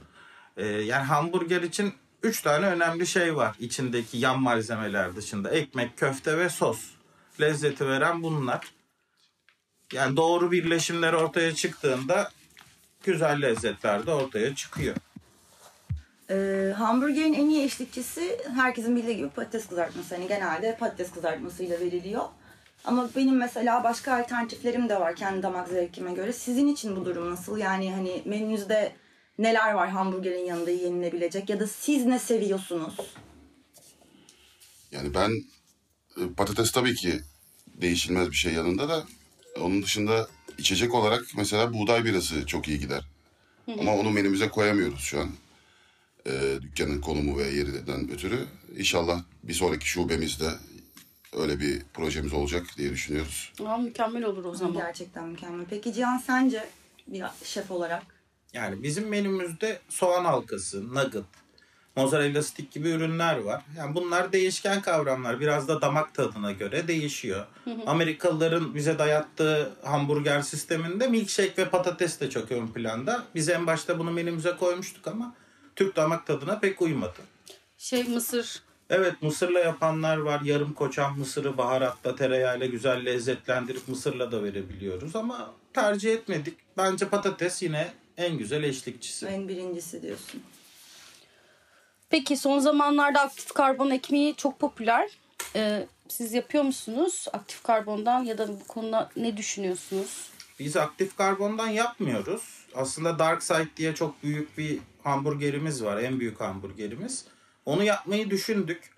Ee, 0.57 0.66
yani 0.66 1.03
hamburger 1.03 1.62
için 1.62 1.93
üç 2.24 2.41
tane 2.41 2.66
önemli 2.66 3.07
şey 3.07 3.36
var 3.36 3.55
içindeki 3.59 4.18
yan 4.18 4.41
malzemeler 4.41 5.16
dışında. 5.16 5.49
Ekmek, 5.49 5.97
köfte 5.97 6.38
ve 6.38 6.49
sos. 6.49 6.80
Lezzeti 7.41 7.88
veren 7.88 8.24
bunlar. 8.24 8.72
Yani 9.93 10.18
doğru 10.18 10.51
birleşimler 10.51 11.14
ortaya 11.14 11.55
çıktığında 11.55 12.32
güzel 13.04 13.41
lezzetler 13.41 14.06
de 14.06 14.12
ortaya 14.12 14.56
çıkıyor. 14.56 14.95
Ee, 16.30 16.74
hamburgerin 16.78 17.34
en 17.34 17.49
iyi 17.49 17.64
eşlikçisi 17.64 18.38
herkesin 18.56 18.95
bildiği 18.95 19.18
gibi 19.18 19.30
patates 19.30 19.68
kızartması. 19.68 20.16
Hani 20.16 20.28
genelde 20.28 20.78
patates 20.80 21.12
kızartmasıyla 21.12 21.80
veriliyor. 21.80 22.24
Ama 22.86 23.10
benim 23.16 23.38
mesela 23.38 23.84
başka 23.84 24.20
alternatiflerim 24.20 24.89
de 24.89 24.99
var 24.99 25.16
kendi 25.16 25.43
damak 25.43 25.68
zevkime 25.68 26.14
göre. 26.14 26.34
Sizin 26.34 26.68
için 26.68 26.95
bu 26.95 27.06
durum 27.06 27.32
nasıl? 27.32 27.58
Yani 27.58 27.93
hani 27.93 28.22
menünüzde 28.26 28.95
neler 29.38 29.74
var 29.74 29.89
hamburgerin 29.89 30.45
yanında 30.45 30.72
yenilebilecek 30.72 31.49
ya 31.49 31.60
da 31.60 31.68
siz 31.68 32.06
ne 32.06 32.20
seviyorsunuz? 32.20 32.93
Yani 34.91 35.14
ben 35.14 35.32
e, 36.18 36.34
patates 36.38 36.72
tabii 36.72 36.95
ki 36.95 37.20
değişilmez 37.68 38.32
bir 38.32 38.36
şey 38.36 38.54
yanında 38.54 38.89
da 38.89 39.04
onun 39.60 39.84
dışında 39.84 40.28
içecek 40.62 40.93
olarak 40.93 41.26
mesela 41.38 41.74
buğday 41.74 42.05
birası 42.05 42.45
çok 42.45 42.68
iyi 42.68 42.80
gider. 42.80 43.03
Ama 43.80 43.95
onu 43.95 44.12
menümüze 44.12 44.49
koyamıyoruz 44.49 44.99
şu 44.99 45.20
an. 45.20 45.30
Ee, 46.28 46.32
dükkanın 46.62 47.01
konumu 47.01 47.38
ve 47.38 47.43
yerinden 47.43 48.12
ötürü. 48.12 48.45
İnşallah 48.78 49.24
bir 49.43 49.53
sonraki 49.53 49.88
şubemizde 49.88 50.49
öyle 51.34 51.59
bir 51.59 51.82
projemiz 51.93 52.34
olacak 52.34 52.66
diye 52.78 52.91
düşünüyoruz. 52.91 53.53
Aa, 53.66 53.78
mükemmel 53.78 54.24
olur 54.24 54.45
o 54.45 54.55
zaman. 54.55 54.74
Gerçekten 54.74 55.28
mükemmel. 55.28 55.66
Peki 55.70 55.93
Cihan 55.93 56.18
sence 56.18 56.70
bir 57.07 57.24
şef 57.43 57.72
olarak? 57.72 58.03
Yani 58.53 58.84
bizim 58.84 59.07
menümüzde 59.07 59.80
soğan 59.89 60.26
halkası, 60.26 60.95
nugget, 60.95 61.24
mozzarella 61.96 62.44
stick 62.44 62.72
gibi 62.72 62.89
ürünler 62.89 63.38
var. 63.38 63.62
Yani 63.78 63.96
bunlar 63.96 64.32
değişken 64.34 64.82
kavramlar. 64.82 65.39
Biraz 65.39 65.68
da 65.68 65.82
damak 65.82 66.14
tadına 66.14 66.52
göre 66.52 66.88
değişiyor. 66.88 67.46
Amerikalıların 67.86 68.76
bize 68.76 69.00
dayattığı 69.00 69.72
hamburger 69.84 70.42
sisteminde 70.42 71.08
milkshake 71.08 71.54
ve 71.58 71.70
patates 71.70 72.20
de 72.20 72.30
çok 72.30 72.52
ön 72.52 72.68
planda. 72.68 73.24
Biz 73.36 73.50
en 73.50 73.68
başta 73.68 74.00
bunu 74.00 74.12
menümüze 74.12 74.56
koymuştuk 74.56 75.08
ama 75.08 75.36
Türk 75.76 75.96
damak 75.96 76.28
tadına 76.28 76.60
pek 76.60 76.82
uymadı. 76.82 77.20
Şey 77.78 78.04
mısır. 78.04 78.62
Evet 78.89 79.22
mısırla 79.22 79.60
yapanlar 79.60 80.18
var. 80.18 80.42
Yarım 80.42 80.74
koçan 80.74 81.20
mısırı 81.20 81.58
baharatla 81.58 82.16
tereyağıyla 82.16 82.66
güzel 82.66 83.06
lezzetlendirip 83.06 83.88
mısırla 83.88 84.32
da 84.32 84.44
verebiliyoruz 84.44 85.16
ama 85.16 85.54
tercih 85.74 86.14
etmedik. 86.14 86.58
Bence 86.78 87.08
patates 87.08 87.62
yine 87.64 87.94
en 88.18 88.38
güzel 88.38 88.64
eşlikçisi. 88.64 89.26
En 89.26 89.48
birincisi 89.48 90.02
diyorsun. 90.02 90.42
Peki 92.12 92.38
son 92.38 92.59
zamanlarda 92.59 93.22
aktif 93.22 93.53
karbon 93.53 93.89
ekmeği 93.89 94.36
çok 94.36 94.59
popüler. 94.59 95.09
Ee, 95.55 95.88
siz 96.07 96.34
yapıyor 96.34 96.64
musunuz 96.64 97.26
aktif 97.34 97.64
karbondan 97.64 98.24
ya 98.24 98.38
da 98.38 98.47
bu 98.47 98.68
konuda 98.68 99.09
ne 99.16 99.38
düşünüyorsunuz? 99.38 100.30
Biz 100.59 100.78
aktif 100.78 101.18
karbondan 101.18 101.68
yapmıyoruz. 101.68 102.66
Aslında 102.76 103.20
Dark 103.20 103.43
Side 103.43 103.70
diye 103.78 103.95
çok 103.95 104.24
büyük 104.24 104.57
bir 104.57 104.80
hamburgerimiz 105.03 105.84
var. 105.84 105.97
En 105.97 106.20
büyük 106.20 106.41
hamburgerimiz. 106.41 107.26
Onu 107.66 107.84
yapmayı 107.84 108.30
düşündük. 108.30 108.91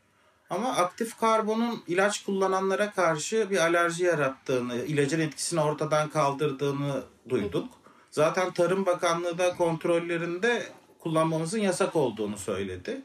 Ama 0.49 0.75
aktif 0.75 1.17
karbonun 1.17 1.83
ilaç 1.87 2.23
kullananlara 2.23 2.91
karşı 2.91 3.49
bir 3.49 3.57
alerji 3.57 4.03
yarattığını, 4.03 4.75
ilacın 4.75 5.19
etkisini 5.19 5.61
ortadan 5.61 6.09
kaldırdığını 6.09 7.03
duyduk. 7.29 7.69
Zaten 8.11 8.51
Tarım 8.51 8.85
Bakanlığı 8.85 9.37
da 9.37 9.55
kontrollerinde 9.55 10.63
kullanmamızın 11.03 11.59
yasak 11.59 11.95
olduğunu 11.95 12.37
söyledi. 12.37 13.01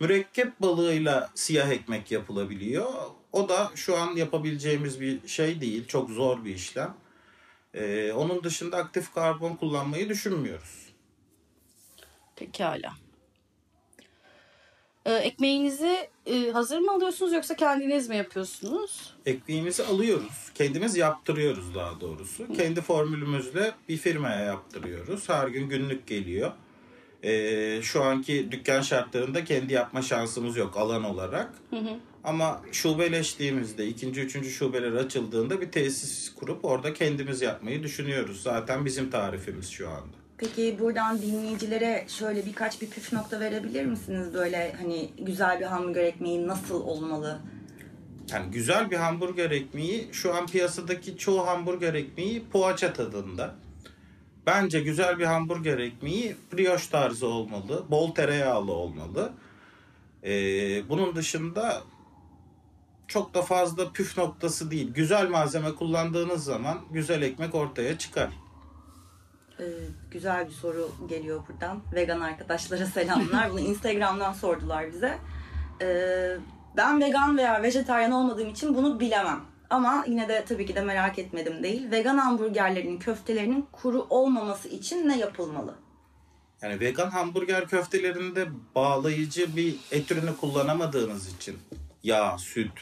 Mürekkep 0.00 0.60
balığıyla 0.60 1.30
siyah 1.34 1.70
ekmek 1.70 2.10
yapılabiliyor. 2.12 2.92
O 3.32 3.48
da 3.48 3.70
şu 3.74 3.98
an 3.98 4.16
yapabileceğimiz 4.16 5.00
bir 5.00 5.28
şey 5.28 5.60
değil. 5.60 5.86
Çok 5.86 6.10
zor 6.10 6.44
bir 6.44 6.54
işlem. 6.54 6.94
Ee, 7.74 8.12
onun 8.12 8.44
dışında 8.44 8.76
aktif 8.76 9.14
karbon 9.14 9.56
kullanmayı 9.56 10.08
düşünmüyoruz. 10.08 10.86
Pekala. 12.36 12.92
Ee, 15.06 15.12
ekmeğinizi 15.12 16.08
e, 16.26 16.50
hazır 16.50 16.78
mı 16.78 16.92
alıyorsunuz 16.92 17.32
yoksa 17.32 17.56
kendiniz 17.56 18.08
mi 18.08 18.16
yapıyorsunuz? 18.16 19.14
Ekmeğimizi 19.26 19.84
alıyoruz. 19.84 20.50
Kendimiz 20.54 20.96
yaptırıyoruz 20.96 21.74
daha 21.74 22.00
doğrusu. 22.00 22.52
Kendi 22.52 22.80
formülümüzle 22.80 23.74
bir 23.88 23.96
firmaya 23.96 24.40
yaptırıyoruz. 24.40 25.28
Her 25.28 25.48
gün 25.48 25.68
günlük 25.68 26.06
geliyor. 26.06 26.52
Ee, 27.24 27.80
şu 27.82 28.02
anki 28.02 28.48
dükkan 28.52 28.80
şartlarında 28.80 29.44
kendi 29.44 29.72
yapma 29.72 30.02
şansımız 30.02 30.56
yok 30.56 30.76
alan 30.76 31.04
olarak. 31.04 31.52
Ama 32.24 32.62
şubeleştiğimizde, 32.72 33.86
ikinci, 33.86 34.20
üçüncü 34.20 34.50
şubeler 34.50 34.92
açıldığında 34.92 35.60
bir 35.60 35.72
tesis 35.72 36.34
kurup 36.34 36.64
orada 36.64 36.92
kendimiz 36.92 37.42
yapmayı 37.42 37.82
düşünüyoruz. 37.82 38.42
Zaten 38.42 38.84
bizim 38.84 39.10
tarifimiz 39.10 39.68
şu 39.70 39.88
anda. 39.88 40.16
Peki 40.38 40.76
buradan 40.80 41.22
dinleyicilere 41.22 42.04
şöyle 42.08 42.46
birkaç 42.46 42.82
bir 42.82 42.90
püf 42.90 43.12
nokta 43.12 43.40
verebilir 43.40 43.84
misiniz? 43.84 44.34
Böyle 44.34 44.72
hani 44.78 45.10
güzel 45.18 45.60
bir 45.60 45.64
hamburger 45.64 46.04
ekmeği 46.04 46.46
nasıl 46.48 46.80
olmalı? 46.80 47.40
Yani 48.32 48.50
güzel 48.50 48.90
bir 48.90 48.96
hamburger 48.96 49.50
ekmeği 49.50 50.08
şu 50.12 50.34
an 50.34 50.46
piyasadaki 50.46 51.16
çoğu 51.16 51.46
hamburger 51.46 51.94
ekmeği 51.94 52.44
poğaça 52.52 52.92
tadında. 52.92 53.54
Bence 54.46 54.80
güzel 54.80 55.18
bir 55.18 55.24
hamburger 55.24 55.78
ekmeği 55.78 56.36
brioche 56.52 56.90
tarzı 56.90 57.26
olmalı. 57.26 57.84
Bol 57.90 58.14
tereyağlı 58.14 58.72
olmalı. 58.72 59.32
Ee, 60.24 60.88
bunun 60.88 61.14
dışında 61.16 61.82
çok 63.08 63.34
da 63.34 63.42
fazla 63.42 63.92
püf 63.92 64.18
noktası 64.18 64.70
değil. 64.70 64.92
Güzel 64.94 65.28
malzeme 65.28 65.74
kullandığınız 65.74 66.44
zaman 66.44 66.78
güzel 66.90 67.22
ekmek 67.22 67.54
ortaya 67.54 67.98
çıkar. 67.98 68.30
Ee, 69.60 69.64
güzel 70.10 70.46
bir 70.46 70.52
soru 70.52 70.90
geliyor 71.08 71.42
buradan. 71.48 71.82
Vegan 71.94 72.20
arkadaşlara 72.20 72.86
selamlar. 72.86 73.50
Bunu 73.50 73.60
Instagram'dan 73.70 74.32
sordular 74.32 74.92
bize. 74.92 75.18
Ee, 75.82 76.36
ben 76.76 77.00
vegan 77.00 77.36
veya 77.36 77.62
vejetaryen 77.62 78.10
olmadığım 78.10 78.48
için 78.48 78.74
bunu 78.74 79.00
bilemem. 79.00 79.40
Ama 79.70 80.04
yine 80.08 80.28
de 80.28 80.44
tabii 80.48 80.66
ki 80.66 80.74
de 80.74 80.80
merak 80.80 81.18
etmedim 81.18 81.62
değil. 81.62 81.90
Vegan 81.90 82.18
hamburgerlerin 82.18 82.98
köftelerinin 82.98 83.66
kuru 83.72 84.06
olmaması 84.10 84.68
için 84.68 85.08
ne 85.08 85.18
yapılmalı? 85.18 85.74
Yani 86.62 86.80
vegan 86.80 87.10
hamburger 87.10 87.68
köftelerinde 87.68 88.48
bağlayıcı 88.74 89.56
bir 89.56 89.76
et 89.90 90.10
ürünü 90.10 90.36
kullanamadığınız 90.36 91.34
için 91.34 91.58
yağ, 92.02 92.38
süt 92.38 92.72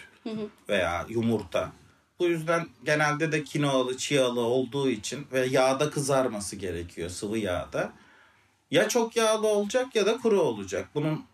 veya 0.69 1.07
yumurta. 1.09 1.73
Bu 2.19 2.27
yüzden 2.27 2.67
genelde 2.85 3.33
de 3.33 3.45
kinoalı, 3.45 3.97
çiğalı 3.97 4.41
olduğu 4.41 4.91
için 4.91 5.27
ve 5.33 5.47
yağda 5.47 5.91
kızarması 5.91 6.57
gerekiyor 6.57 7.11
sıvı 7.11 7.39
yağda. 7.39 7.93
Ya 8.71 8.89
çok 8.89 9.17
yağlı 9.17 9.47
olacak 9.47 9.95
ya 9.97 10.07
da 10.07 10.17
kuru 10.17 10.41
olacak. 10.41 10.89
Bunun 10.95 11.25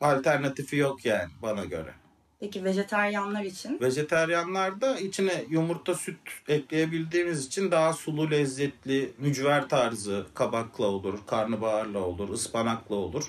alternatifi 0.00 0.76
yok 0.76 1.04
yani 1.04 1.30
bana 1.42 1.64
göre. 1.64 1.94
Peki 2.40 2.64
vejetaryenler 2.64 3.44
için? 3.44 3.80
Vejeteryanlar 3.80 4.80
da 4.80 4.98
içine 4.98 5.44
yumurta 5.48 5.94
süt 5.94 6.16
ekleyebildiğimiz 6.48 7.46
için 7.46 7.70
daha 7.70 7.92
sulu 7.92 8.30
lezzetli 8.30 9.12
mücver 9.18 9.68
tarzı 9.68 10.26
kabakla 10.34 10.86
olur, 10.86 11.18
karnabaharla 11.26 11.98
olur, 11.98 12.28
ıspanakla 12.28 12.94
olur. 12.94 13.24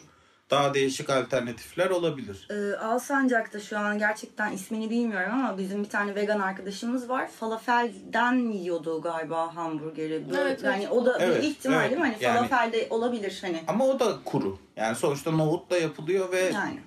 Daha 0.49 0.73
değişik 0.73 1.09
alternatifler 1.09 1.89
olabilir. 1.89 2.47
Ee, 2.51 2.75
Alsancak'ta 2.77 3.59
şu 3.59 3.79
an 3.79 3.99
gerçekten 3.99 4.51
ismini 4.51 4.89
bilmiyorum 4.89 5.33
ama 5.33 5.57
bizim 5.57 5.83
bir 5.83 5.89
tane 5.89 6.15
vegan 6.15 6.39
arkadaşımız 6.39 7.09
var. 7.09 7.27
Falafelden 7.27 8.35
yiyordu 8.35 9.01
galiba 9.01 9.55
hamburgeri. 9.55 10.29
Böyle, 10.29 10.41
Evet, 10.41 10.63
yani 10.63 10.89
o 10.89 11.05
da 11.05 11.17
Evet, 11.19 11.37
bir 11.43 11.47
ihtimal 11.47 11.79
evet. 11.79 11.89
değil 11.91 12.01
mi? 12.01 12.07
Hani 12.07 12.23
Yani- 12.23 12.37
falafelde 12.47 12.87
olabilir 12.89 13.37
hani. 13.41 13.63
Ama 13.67 13.85
o 13.87 13.99
da 13.99 14.17
kuru. 14.25 14.57
Yani 14.75 14.95
sonuçta 14.95 15.31
nohutla 15.31 15.77
yapılıyor 15.77 16.31
ve 16.31 16.39
Yani. 16.39 16.79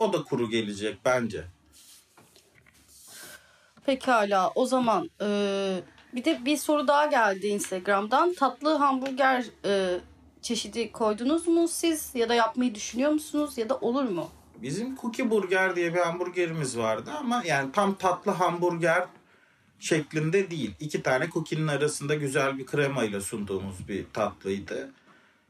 O 0.00 0.12
da 0.12 0.22
kuru 0.24 0.50
gelecek 0.50 0.98
bence. 1.04 1.44
Pekala 3.86 4.50
o 4.54 4.66
zaman 4.66 5.10
e, 5.20 5.26
bir 6.14 6.24
de 6.24 6.44
bir 6.44 6.56
soru 6.56 6.88
daha 6.88 7.06
geldi 7.06 7.46
Instagram'dan. 7.46 8.34
Tatlı 8.34 8.74
hamburger 8.74 9.44
e, 9.64 10.00
çeşidi 10.42 10.92
koydunuz 10.92 11.48
mu 11.48 11.68
siz 11.68 12.10
ya 12.14 12.28
da 12.28 12.34
yapmayı 12.34 12.74
düşünüyor 12.74 13.12
musunuz 13.12 13.58
ya 13.58 13.68
da 13.68 13.76
olur 13.76 14.04
mu? 14.04 14.30
Bizim 14.56 14.96
Cookie 14.96 15.30
Burger 15.30 15.76
diye 15.76 15.94
bir 15.94 15.98
hamburgerimiz 15.98 16.78
vardı 16.78 17.10
ama 17.18 17.42
yani 17.46 17.72
tam 17.72 17.94
tatlı 17.94 18.32
hamburger 18.32 19.04
şeklinde 19.78 20.50
değil. 20.50 20.74
İki 20.80 21.02
tane 21.02 21.28
cookie'nin 21.30 21.66
arasında 21.66 22.14
güzel 22.14 22.58
bir 22.58 22.66
kremayla 22.66 23.20
sunduğumuz 23.20 23.88
bir 23.88 24.04
tatlıydı. 24.12 24.90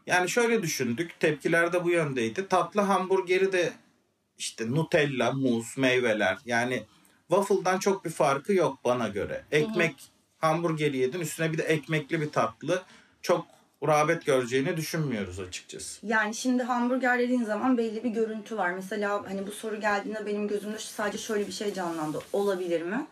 Yani 0.07 0.29
şöyle 0.29 0.63
düşündük. 0.63 1.21
Tepkiler 1.21 1.73
de 1.73 1.85
bu 1.85 1.91
yöndeydi. 1.91 2.49
Tatlı 2.49 2.81
hamburgeri 2.81 3.53
de 3.53 3.73
işte 4.41 4.71
Nutella, 4.71 5.33
muz, 5.33 5.79
meyveler. 5.79 6.39
Yani 6.47 6.83
waffle'dan 7.29 7.79
çok 7.79 8.05
bir 8.05 8.11
farkı 8.11 8.53
yok 8.53 8.79
bana 8.85 9.09
göre. 9.09 9.45
Ekmek 9.53 9.95
Hamburgeri 10.39 10.97
yedin 10.97 11.21
üstüne 11.21 11.53
bir 11.53 11.59
de 11.59 11.63
ekmekli 11.63 12.21
bir 12.21 12.31
tatlı. 12.31 12.83
Çok 13.23 13.47
rağbet 13.87 14.27
göreceğini 14.27 14.77
düşünmüyoruz 14.77 15.41
açıkçası. 15.41 16.07
Yani 16.07 16.35
şimdi 16.35 16.63
hamburger 16.63 17.19
dediğin 17.19 17.45
zaman 17.45 17.79
belli 17.79 18.05
bir 18.05 18.11
görüntü 18.11 18.57
var. 18.57 18.71
Mesela 18.71 19.25
hani 19.29 19.47
bu 19.47 19.51
soru 19.51 19.81
geldiğinde 19.81 20.27
benim 20.27 20.49
gözümde 20.49 20.79
sadece 20.79 21.19
şöyle 21.19 21.47
bir 21.47 21.53
şey 21.53 21.75
canlandı. 21.75 22.19
Olabilir 22.33 22.83
mi? 22.83 23.07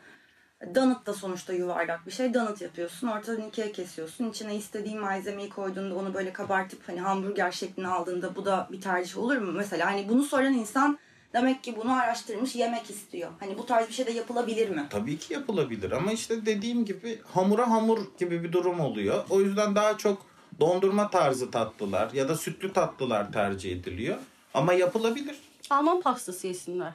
Donut 0.74 1.06
da 1.06 1.14
sonuçta 1.14 1.52
yuvarlak 1.52 2.06
bir 2.06 2.10
şey. 2.10 2.34
Donut 2.34 2.60
yapıyorsun. 2.60 3.06
Ortadan 3.06 3.48
ikiye 3.48 3.72
kesiyorsun. 3.72 4.30
İçine 4.30 4.56
istediğin 4.56 5.00
malzemeyi 5.00 5.48
koyduğunda 5.48 5.94
onu 5.94 6.14
böyle 6.14 6.32
kabartıp 6.32 6.88
hani 6.88 7.00
hamburger 7.00 7.52
şeklini 7.52 7.88
aldığında 7.88 8.36
bu 8.36 8.44
da 8.44 8.68
bir 8.72 8.80
tercih 8.80 9.18
olur 9.18 9.36
mu? 9.36 9.52
Mesela 9.52 9.86
hani 9.86 10.08
bunu 10.08 10.22
soran 10.22 10.52
insan 10.52 10.98
demek 11.32 11.64
ki 11.64 11.76
bunu 11.76 11.92
araştırmış 11.92 12.54
yemek 12.54 12.90
istiyor. 12.90 13.30
Hani 13.40 13.58
bu 13.58 13.66
tarz 13.66 13.88
bir 13.88 13.92
şey 13.94 14.06
de 14.06 14.10
yapılabilir 14.12 14.68
mi? 14.68 14.86
Tabii 14.90 15.18
ki 15.18 15.34
yapılabilir 15.34 15.90
ama 15.90 16.12
işte 16.12 16.46
dediğim 16.46 16.84
gibi 16.84 17.18
hamura 17.34 17.70
hamur 17.70 17.98
gibi 18.18 18.44
bir 18.44 18.52
durum 18.52 18.80
oluyor. 18.80 19.24
O 19.30 19.40
yüzden 19.40 19.74
daha 19.74 19.98
çok 19.98 20.26
dondurma 20.60 21.10
tarzı 21.10 21.50
tatlılar 21.50 22.12
ya 22.12 22.28
da 22.28 22.36
sütlü 22.36 22.72
tatlılar 22.72 23.32
tercih 23.32 23.72
ediliyor. 23.72 24.18
Ama 24.54 24.72
yapılabilir. 24.72 25.36
Alman 25.70 26.00
pastası 26.00 26.46
yesinler. 26.46 26.92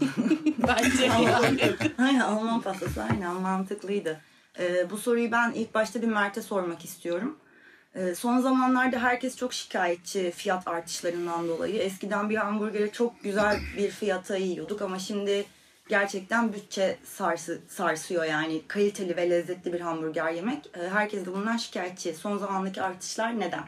Bence. 0.58 1.12
Aynen 1.98 2.20
Alman 2.20 2.60
pastası 2.60 3.02
aynen 3.02 3.34
mantıklıydı. 3.34 4.20
Ee, 4.58 4.90
bu 4.90 4.98
soruyu 4.98 5.32
ben 5.32 5.52
ilk 5.52 5.74
başta 5.74 6.02
bir 6.02 6.06
Mert'e 6.06 6.42
sormak 6.42 6.84
istiyorum. 6.84 7.36
Ee, 7.96 8.14
son 8.14 8.40
zamanlarda 8.40 8.98
herkes 8.98 9.36
çok 9.36 9.52
şikayetçi 9.52 10.32
fiyat 10.36 10.68
artışlarından 10.68 11.48
dolayı. 11.48 11.76
Eskiden 11.76 12.30
bir 12.30 12.36
hamburgeri 12.36 12.92
çok 12.92 13.22
güzel 13.22 13.60
bir 13.76 13.90
fiyata 13.90 14.36
yiyorduk 14.36 14.82
ama 14.82 14.98
şimdi 14.98 15.44
gerçekten 15.88 16.52
bütçe 16.52 16.98
sarsı, 17.04 17.60
sarsıyor 17.68 18.24
yani 18.24 18.62
kaliteli 18.68 19.16
ve 19.16 19.30
lezzetli 19.30 19.72
bir 19.72 19.80
hamburger 19.80 20.32
yemek. 20.32 20.66
Ee, 20.74 20.88
herkes 20.88 21.26
de 21.26 21.32
bundan 21.32 21.56
şikayetçi. 21.56 22.14
Son 22.14 22.38
zamandaki 22.38 22.82
artışlar 22.82 23.40
neden? 23.40 23.64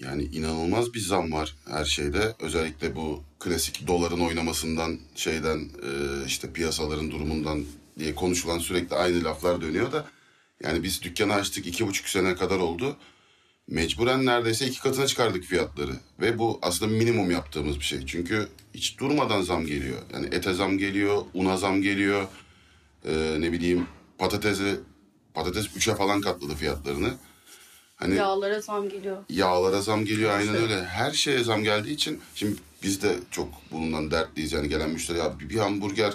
Yani 0.00 0.22
inanılmaz 0.22 0.94
bir 0.94 1.00
zam 1.00 1.32
var 1.32 1.54
her 1.70 1.84
şeyde. 1.84 2.34
Özellikle 2.40 2.96
bu 2.96 3.22
klasik 3.38 3.86
doların 3.86 4.20
oynamasından 4.20 4.98
şeyden 5.14 5.58
e, 5.58 5.90
işte 6.26 6.52
piyasaların 6.52 7.10
durumundan 7.10 7.64
diye 7.98 8.14
konuşulan 8.14 8.58
sürekli 8.58 8.96
aynı 8.96 9.24
laflar 9.24 9.60
dönüyor 9.60 9.92
da 9.92 10.04
yani 10.62 10.82
biz 10.82 11.02
dükkanı 11.02 11.34
açtık 11.34 11.66
iki 11.66 11.86
buçuk 11.86 12.08
sene 12.08 12.34
kadar 12.34 12.58
oldu. 12.58 12.96
Mecburen 13.68 14.26
neredeyse 14.26 14.66
iki 14.66 14.80
katına 14.80 15.06
çıkardık 15.06 15.44
fiyatları. 15.44 15.92
Ve 16.20 16.38
bu 16.38 16.58
aslında 16.62 16.92
minimum 16.92 17.30
yaptığımız 17.30 17.78
bir 17.78 17.84
şey. 17.84 18.06
Çünkü 18.06 18.48
hiç 18.74 18.98
durmadan 18.98 19.42
zam 19.42 19.66
geliyor. 19.66 19.98
Yani 20.12 20.28
ete 20.32 20.54
zam 20.54 20.78
geliyor, 20.78 21.22
una 21.34 21.56
zam 21.56 21.82
geliyor. 21.82 22.26
E, 23.04 23.36
ne 23.38 23.52
bileyim 23.52 23.86
patatesi, 24.18 24.80
patates 25.34 25.66
3'e 25.66 25.94
falan 25.94 26.20
katladı 26.20 26.54
fiyatlarını. 26.54 27.14
Hani 27.96 28.16
Yağlara 28.16 28.60
zam 28.60 28.88
geliyor. 28.88 29.24
Yağlara 29.28 29.82
zam 29.82 30.04
geliyor 30.04 30.30
aynen 30.30 30.56
öyle. 30.56 30.84
Her 30.84 31.12
şeye 31.12 31.44
zam 31.44 31.62
geldiği 31.62 31.92
için 31.92 32.20
şimdi 32.34 32.56
biz 32.82 33.02
de 33.02 33.16
çok 33.30 33.48
bundan 33.72 34.10
dertliyiz. 34.10 34.52
Yani 34.52 34.68
gelen 34.68 34.90
müşteri 34.90 35.18
ya 35.18 35.40
bir, 35.40 35.48
bir 35.48 35.58
hamburger 35.58 36.12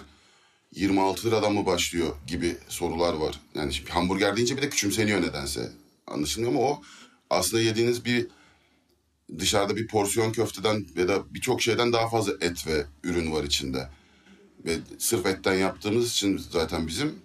26 0.76 1.28
liradan 1.28 1.54
mı 1.54 1.66
başlıyor 1.66 2.16
gibi 2.28 2.58
sorular 2.68 3.14
var. 3.14 3.40
Yani 3.56 3.74
şimdi 3.74 3.92
hamburger 3.92 4.36
deyince 4.36 4.58
bir 4.58 4.62
de 4.62 4.70
küçümseniyor 4.70 5.22
nedense. 5.22 5.72
Anlaşılmıyor 6.08 6.54
ama 6.54 6.62
o 6.62 6.82
aslında 7.30 7.64
yediğiniz 7.64 8.06
bir 8.06 8.28
dışarıda 9.40 9.76
bir 9.76 9.88
porsiyon 9.88 10.32
köfteden 10.32 10.86
ya 10.96 11.08
da 11.08 11.34
birçok 11.34 11.62
şeyden 11.62 11.94
daha 11.94 12.10
fazla 12.10 12.34
et 12.42 12.68
ve 12.68 12.86
ürün 13.04 13.32
var 13.32 13.44
içinde. 13.44 13.90
Ve 14.66 14.78
sırf 14.98 15.26
etten 15.26 15.54
yaptığımız 15.54 16.12
için 16.12 16.38
zaten 16.52 16.88
bizim 16.88 17.16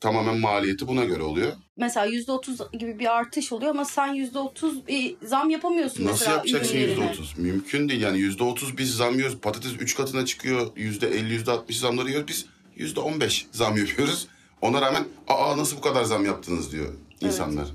tamamen 0.00 0.38
maliyeti 0.38 0.88
buna 0.88 1.04
göre 1.04 1.22
oluyor. 1.22 1.52
Mesela 1.76 2.06
%30 2.06 2.76
gibi 2.78 2.98
bir 2.98 3.16
artış 3.16 3.52
oluyor 3.52 3.70
ama 3.70 3.84
sen 3.84 4.08
%30 4.14 4.86
bir 4.86 5.16
zam 5.26 5.50
yapamıyorsun 5.50 6.04
Nasıl 6.04 6.12
mesela 6.12 6.36
yapacaksın 6.36 6.74
ürünlerine. 6.76 6.90
yüzde 7.04 7.12
otuz? 7.12 7.34
Mümkün 7.38 7.88
değil 7.88 8.00
yani 8.00 8.18
yüzde 8.18 8.44
otuz 8.44 8.78
biz 8.78 8.94
zam 8.96 9.14
yiyoruz. 9.14 9.38
Patates 9.40 9.72
üç 9.80 9.94
katına 9.96 10.26
çıkıyor. 10.26 10.70
Yüzde 10.76 11.08
elli, 11.08 11.32
yüzde 11.32 11.50
altmış 11.50 11.78
zamları 11.78 12.08
yiyoruz. 12.08 12.28
Biz 12.28 12.46
yüzde 12.76 13.00
on 13.00 13.20
beş 13.20 13.46
zam 13.52 13.76
yapıyoruz. 13.76 14.28
Ona 14.62 14.80
rağmen 14.82 15.04
aa 15.28 15.56
nasıl 15.56 15.76
bu 15.76 15.80
kadar 15.80 16.04
zam 16.04 16.24
yaptınız 16.24 16.72
diyor 16.72 16.94
insanlar. 17.20 17.66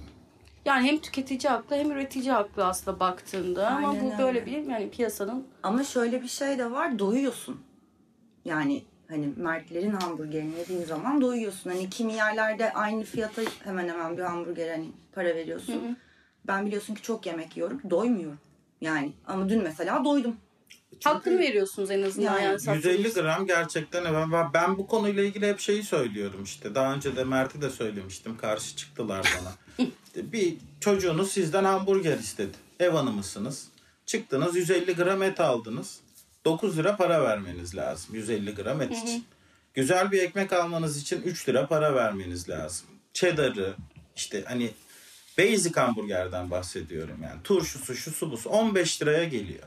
Yani 0.65 0.87
hem 0.87 0.99
tüketici 0.99 1.49
haklı 1.51 1.75
hem 1.75 1.91
üretici 1.91 2.31
haklı 2.31 2.65
aslında 2.65 2.99
baktığında 2.99 3.67
ama 3.67 3.89
Aynen 3.89 4.05
bu 4.05 4.11
böyle 4.23 4.39
öyle. 4.41 4.45
bir 4.45 4.71
yani 4.71 4.89
piyasanın 4.89 5.47
Ama 5.63 5.83
şöyle 5.83 6.21
bir 6.21 6.27
şey 6.27 6.57
de 6.57 6.71
var 6.71 6.99
doyuyorsun. 6.99 7.61
Yani 8.45 8.83
hani 9.09 9.29
Mertlerin 9.35 9.91
hamburgerini 9.91 10.59
yediğin 10.59 10.83
zaman 10.83 11.21
doyuyorsun. 11.21 11.69
Hani 11.69 11.89
kimi 11.89 12.13
yerlerde 12.13 12.73
aynı 12.73 13.03
fiyata 13.03 13.41
hemen 13.63 13.89
hemen 13.89 14.17
bir 14.17 14.23
hamburger 14.23 14.69
hani 14.69 14.91
para 15.15 15.35
veriyorsun. 15.35 15.97
Ben 16.47 16.65
biliyorsun 16.65 16.95
ki 16.95 17.01
çok 17.01 17.25
yemek 17.25 17.57
yiyorum. 17.57 17.81
Doymuyorum. 17.89 18.39
Yani 18.81 19.13
ama 19.27 19.49
dün 19.49 19.63
mesela 19.63 20.05
doydum. 20.05 20.35
hakkını 21.03 21.39
veriyorsunuz 21.39 21.91
en 21.91 22.01
azından 22.03 22.39
Yani 22.39 22.43
yani, 22.43 22.53
150 22.77 23.03
sattığınız- 23.09 23.13
gram 23.13 23.45
gerçekten 23.45 24.31
ben- 24.31 24.53
ben 24.53 24.77
bu 24.77 24.87
konuyla 24.87 25.23
ilgili 25.23 25.47
hep 25.47 25.59
şeyi 25.59 25.83
söylüyorum 25.83 26.43
işte. 26.43 26.75
Daha 26.75 26.93
önce 26.93 27.15
de 27.15 27.23
Mert'e 27.23 27.61
de 27.61 27.69
söylemiştim. 27.69 28.37
Karşı 28.37 28.75
çıktılar 28.75 29.33
bana. 29.39 29.51
Bir 30.15 30.57
çocuğunuz 30.79 31.31
sizden 31.31 31.63
hamburger 31.63 32.17
istedi. 32.17 32.57
Ev 32.79 32.91
hanımısınız. 32.91 33.67
Çıktınız 34.05 34.55
150 34.55 34.95
gram 34.95 35.23
et 35.23 35.39
aldınız. 35.39 35.99
9 36.45 36.77
lira 36.77 36.97
para 36.97 37.23
vermeniz 37.23 37.75
lazım 37.75 38.15
150 38.15 38.55
gram 38.55 38.81
et 38.81 38.91
için. 38.91 39.25
Güzel 39.73 40.11
bir 40.11 40.21
ekmek 40.21 40.53
almanız 40.53 41.01
için 41.01 41.21
3 41.21 41.49
lira 41.49 41.67
para 41.67 41.95
vermeniz 41.95 42.49
lazım. 42.49 42.87
Cheddar'ı 43.13 43.75
işte 44.15 44.43
hani 44.47 44.71
basic 45.37 45.81
hamburgerden 45.81 46.51
bahsediyorum 46.51 47.17
yani. 47.23 47.43
Turşusu, 47.43 47.95
şusu 47.95 48.31
busu 48.31 48.49
15 48.49 49.01
liraya 49.01 49.23
geliyor. 49.23 49.63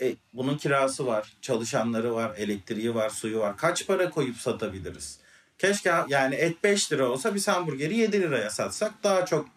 E, 0.00 0.14
bunun 0.32 0.58
kirası 0.58 1.06
var, 1.06 1.32
çalışanları 1.42 2.14
var, 2.14 2.36
elektriği 2.36 2.94
var, 2.94 3.10
suyu 3.10 3.38
var. 3.38 3.56
Kaç 3.56 3.86
para 3.86 4.10
koyup 4.10 4.36
satabiliriz? 4.36 5.18
Keşke 5.58 5.94
yani 6.08 6.34
et 6.34 6.64
5 6.64 6.92
lira 6.92 7.08
olsa 7.08 7.34
biz 7.34 7.48
hamburgeri 7.48 7.96
7 7.96 8.20
liraya 8.20 8.50
satsak 8.50 8.92
daha 9.02 9.26
çok 9.26 9.48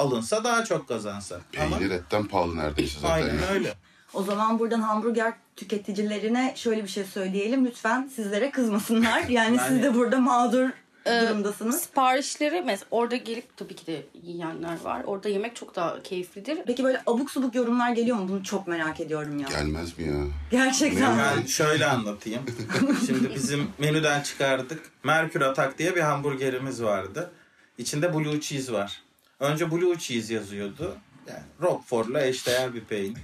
alınsa 0.00 0.44
daha 0.44 0.64
çok 0.64 0.88
kazansak. 0.88 1.40
Ama 1.60 1.78
Peynir 1.78 1.94
etten 1.94 2.24
pahalı 2.24 2.56
neredeyse 2.56 3.00
zaten. 3.00 3.14
aynen 3.14 3.42
ya. 3.42 3.48
öyle. 3.48 3.74
O 4.14 4.22
zaman 4.22 4.58
buradan 4.58 4.80
hamburger 4.80 5.32
tüketicilerine 5.56 6.52
şöyle 6.56 6.82
bir 6.84 6.88
şey 6.88 7.04
söyleyelim. 7.04 7.66
Lütfen 7.66 8.10
sizlere 8.16 8.50
kızmasınlar. 8.50 9.20
Yani, 9.28 9.56
Yani- 9.56 9.68
siz 9.68 9.82
de 9.82 9.94
burada 9.94 10.20
mağdur 10.20 10.68
durumdasınız. 11.06 11.80
Siparişleri 11.80 12.62
mesela 12.66 12.86
orada 12.90 13.16
gelip 13.16 13.56
tabii 13.56 13.74
ki 13.76 13.86
de 13.86 14.06
yiyenler 14.22 14.80
var. 14.84 15.02
Orada 15.06 15.28
yemek 15.28 15.56
çok 15.56 15.76
daha 15.76 16.02
keyiflidir. 16.02 16.58
Peki 16.66 16.84
böyle 16.84 17.02
abuk 17.06 17.30
subuk 17.30 17.54
yorumlar 17.54 17.90
geliyor 17.90 18.16
mu? 18.16 18.28
Bunu 18.28 18.44
çok 18.44 18.68
merak 18.68 19.00
ediyorum 19.00 19.38
ya. 19.38 19.48
Gelmez 19.48 19.98
mi 19.98 20.04
ya? 20.04 20.14
Gerçekten. 20.50 21.18
Ben 21.18 21.46
şöyle 21.46 21.86
anlatayım. 21.86 22.42
Şimdi 23.06 23.34
bizim 23.34 23.68
menüden 23.78 24.22
çıkardık. 24.22 24.82
Merkür 25.04 25.40
Atak 25.40 25.78
diye 25.78 25.96
bir 25.96 26.00
hamburgerimiz 26.00 26.82
vardı. 26.82 27.30
İçinde 27.78 28.14
blue 28.14 28.40
cheese 28.40 28.72
var. 28.72 29.02
Önce 29.40 29.70
blue 29.70 29.98
cheese 29.98 30.34
yazıyordu. 30.34 30.96
Yani 31.28 31.42
Roquefort'la 31.62 32.22
eşdeğer 32.26 32.74
bir 32.74 32.84
peynir. 32.84 33.20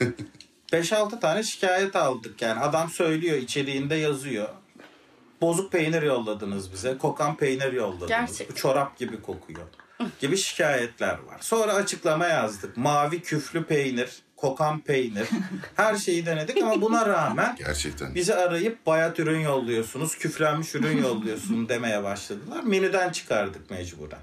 5-6 0.72 1.20
tane 1.20 1.42
şikayet 1.42 1.96
aldık. 1.96 2.42
Yani 2.42 2.60
adam 2.60 2.90
söylüyor 2.90 3.36
içeriğinde 3.36 3.94
yazıyor. 3.94 4.48
Bozuk 5.40 5.72
peynir 5.72 6.02
yolladınız 6.02 6.72
bize. 6.72 6.98
Kokan 6.98 7.36
peynir 7.36 7.72
yolladınız. 7.72 8.08
Gerçekten. 8.08 8.48
Bu 8.48 8.54
çorap 8.60 8.98
gibi 8.98 9.22
kokuyor. 9.22 9.66
gibi 10.20 10.36
şikayetler 10.36 11.12
var. 11.18 11.36
Sonra 11.40 11.72
açıklama 11.72 12.26
yazdık. 12.26 12.76
Mavi 12.76 13.22
küflü 13.22 13.64
peynir, 13.64 14.10
kokan 14.36 14.80
peynir. 14.80 15.28
Her 15.76 15.96
şeyi 15.96 16.26
denedik 16.26 16.62
ama 16.62 16.80
buna 16.80 17.06
rağmen 17.06 17.56
Gerçekten. 17.58 18.14
bizi 18.14 18.34
arayıp 18.34 18.86
bayat 18.86 19.18
ürün 19.18 19.40
yolluyorsunuz, 19.40 20.18
küflenmiş 20.18 20.74
ürün 20.74 21.02
yolluyorsun 21.02 21.68
demeye 21.68 22.02
başladılar. 22.02 22.62
Menüden 22.62 23.12
çıkardık 23.12 23.70
mecburen. 23.70 24.18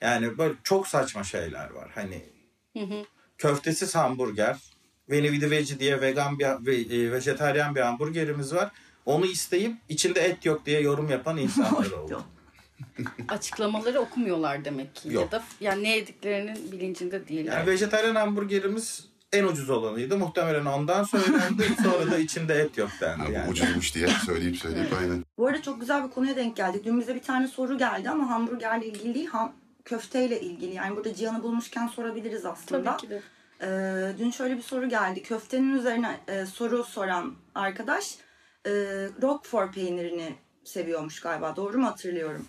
Yani 0.00 0.38
böyle 0.38 0.54
çok 0.62 0.88
saçma 0.88 1.24
şeyler 1.24 1.70
var. 1.70 1.90
Hani 1.94 2.22
köftesiz 3.38 3.94
hamburger, 3.94 4.56
Veni 5.10 5.32
Vidi 5.32 5.50
Veci 5.50 5.80
diye 5.80 6.00
vegan 6.00 6.38
bir 6.38 6.46
ve, 6.66 6.76
e, 6.76 7.12
vejetaryen 7.12 7.74
bir 7.74 7.80
hamburgerimiz 7.80 8.54
var. 8.54 8.70
Onu 9.06 9.26
isteyip 9.26 9.76
içinde 9.88 10.20
et 10.20 10.44
yok 10.44 10.66
diye 10.66 10.80
yorum 10.80 11.10
yapan 11.10 11.36
insanlar 11.36 11.90
oldu. 12.02 12.24
Açıklamaları 13.28 14.00
okumuyorlar 14.00 14.64
demek 14.64 14.94
ki. 14.94 15.12
Yok. 15.12 15.22
Ya 15.24 15.30
da 15.30 15.44
yani 15.60 15.82
ne 15.82 15.96
yediklerinin 15.96 16.72
bilincinde 16.72 17.28
değiller. 17.28 17.52
Yani 17.52 17.66
vejetaryen 17.66 18.14
hamburgerimiz 18.14 19.10
en 19.32 19.44
ucuz 19.44 19.70
olanıydı. 19.70 20.16
Muhtemelen 20.18 20.64
ondan 20.64 21.04
söylendi. 21.04 21.68
Sonra 21.82 22.10
da 22.10 22.18
içinde 22.18 22.54
et 22.54 22.78
yok 22.78 22.90
dendi. 23.00 23.22
bu 23.28 23.32
Yani. 23.32 23.50
ucuzmuş 23.50 23.94
diye 23.94 24.08
söyleyip 24.08 24.56
söyleyip 24.56 24.92
aynen. 25.00 25.24
Bu 25.38 25.46
arada 25.46 25.62
çok 25.62 25.80
güzel 25.80 26.04
bir 26.04 26.10
konuya 26.10 26.36
denk 26.36 26.56
geldik. 26.56 26.84
Dün 26.84 27.00
bize 27.00 27.14
bir 27.14 27.22
tane 27.22 27.48
soru 27.48 27.78
geldi 27.78 28.10
ama 28.10 28.30
hamburgerle 28.30 28.86
ilgili 28.86 29.14
değil, 29.14 29.26
ham, 29.26 29.52
köfteyle 29.84 30.40
ilgili. 30.40 30.74
Yani 30.74 30.96
burada 30.96 31.14
Cihan'ı 31.14 31.42
bulmuşken 31.42 31.86
sorabiliriz 31.86 32.44
aslında. 32.46 32.96
Tabii 32.96 33.00
ki 33.00 33.10
de. 33.10 33.22
Ee, 33.62 34.18
dün 34.18 34.30
şöyle 34.30 34.56
bir 34.56 34.62
soru 34.62 34.88
geldi. 34.88 35.22
Köftenin 35.22 35.78
üzerine 35.78 36.20
e, 36.28 36.46
soru 36.46 36.84
soran 36.84 37.34
arkadaş 37.54 38.14
e, 38.66 38.70
Roquefort 39.22 39.74
peynirini 39.74 40.34
seviyormuş 40.64 41.20
galiba. 41.20 41.56
Doğru 41.56 41.78
mu 41.78 41.86
hatırlıyorum? 41.86 42.48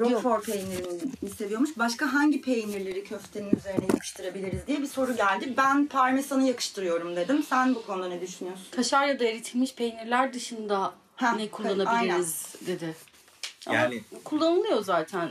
Roquefort 0.00 0.46
peynirini 0.46 1.30
seviyormuş. 1.36 1.70
Başka 1.78 2.12
hangi 2.14 2.40
peynirleri 2.42 3.04
köftenin 3.04 3.56
üzerine 3.56 3.84
yakıştırabiliriz 3.92 4.66
diye 4.66 4.82
bir 4.82 4.86
soru 4.86 5.16
geldi. 5.16 5.54
Ben 5.56 5.86
parmesanı 5.86 6.42
yakıştırıyorum 6.48 7.16
dedim. 7.16 7.42
Sen 7.42 7.74
bu 7.74 7.86
konuda 7.86 8.08
ne 8.08 8.20
düşünüyorsun? 8.20 8.66
Kaşar 8.70 9.06
ya 9.06 9.18
da 9.20 9.24
eritilmiş 9.24 9.74
peynirler 9.74 10.32
dışında 10.32 10.94
Ha, 11.16 11.32
ne 11.32 11.48
kullanabiliriz 11.50 12.54
dedi. 12.66 12.94
Ama 13.66 13.76
Yani- 13.76 14.02
kullanılıyor 14.24 14.82
zaten. 14.82 15.30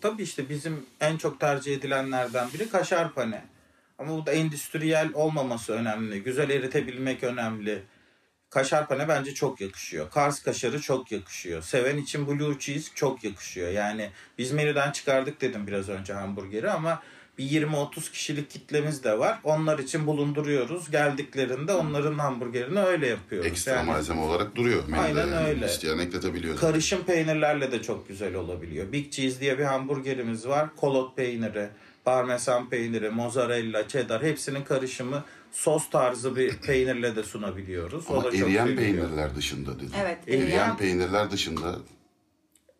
Tabii 0.00 0.22
işte 0.22 0.48
bizim 0.48 0.86
en 1.00 1.16
çok 1.16 1.40
tercih 1.40 1.76
edilenlerden 1.76 2.48
biri 2.54 2.68
kaşar 2.68 3.14
pane. 3.14 3.44
Ama 3.98 4.16
bu 4.16 4.26
da 4.26 4.32
endüstriyel 4.32 5.10
olmaması 5.14 5.72
önemli. 5.72 6.22
Güzel 6.22 6.50
eritebilmek 6.50 7.22
önemli. 7.22 7.82
Kaşar 8.50 8.88
pane 8.88 9.08
bence 9.08 9.34
çok 9.34 9.60
yakışıyor. 9.60 10.10
Kars 10.10 10.42
kaşarı 10.42 10.80
çok 10.80 11.12
yakışıyor. 11.12 11.62
Seven 11.62 11.96
için 11.96 12.26
blue 12.26 12.58
cheese 12.58 12.90
çok 12.94 13.24
yakışıyor. 13.24 13.70
Yani 13.70 14.10
biz 14.38 14.52
menüden 14.52 14.92
çıkardık 14.92 15.40
dedim 15.40 15.66
biraz 15.66 15.88
önce 15.88 16.12
hamburgeri 16.12 16.70
ama 16.70 17.02
bir 17.38 17.44
20-30 17.44 18.10
kişilik 18.12 18.50
kitlemiz 18.50 19.04
de 19.04 19.18
var. 19.18 19.38
Onlar 19.44 19.78
için 19.78 20.06
bulunduruyoruz. 20.06 20.90
Geldiklerinde 20.90 21.72
onların 21.74 22.18
hamburgerini 22.18 22.80
öyle 22.80 23.06
yapıyoruz. 23.06 23.46
Ekstra 23.50 23.72
Yani- 23.72 23.86
malzeme 23.86 24.20
olarak 24.20 24.56
duruyor. 24.56 24.82
menüde. 24.88 25.00
Aynen 25.00 25.26
Yani 25.34 25.46
öyle. 25.48 25.66
İsteyen 25.66 25.98
ekletebiliyor. 25.98 26.56
Karışım 26.56 27.02
peynirlerle 27.04 27.72
de 27.72 27.82
çok 27.82 28.08
güzel 28.08 28.34
olabiliyor. 28.34 28.92
Big 28.92 29.12
Cheese 29.12 29.40
diye 29.40 29.58
bir 29.58 29.64
hamburgerimiz 29.64 30.48
var. 30.48 30.68
Kolot 30.76 31.16
peyniri, 31.16 31.68
parmesan 32.04 32.68
peyniri, 32.70 33.10
mozzarella, 33.10 33.88
cheddar 33.88 34.22
hepsinin 34.22 34.64
karışımı 34.64 35.24
sos 35.52 35.90
tarzı 35.90 36.36
bir 36.36 36.56
peynirle 36.66 37.16
de 37.16 37.22
sunabiliyoruz. 37.22 38.04
Ama 38.08 38.18
o 38.18 38.24
da 38.24 38.28
eriyen 38.36 38.76
peynirler 38.76 39.36
dışında 39.36 39.76
dedi. 39.78 39.90
Evet. 40.02 40.18
Eriyen- 40.28 40.42
Eriyen 40.46 40.76
peynirler 40.76 41.30
dışında 41.30 41.76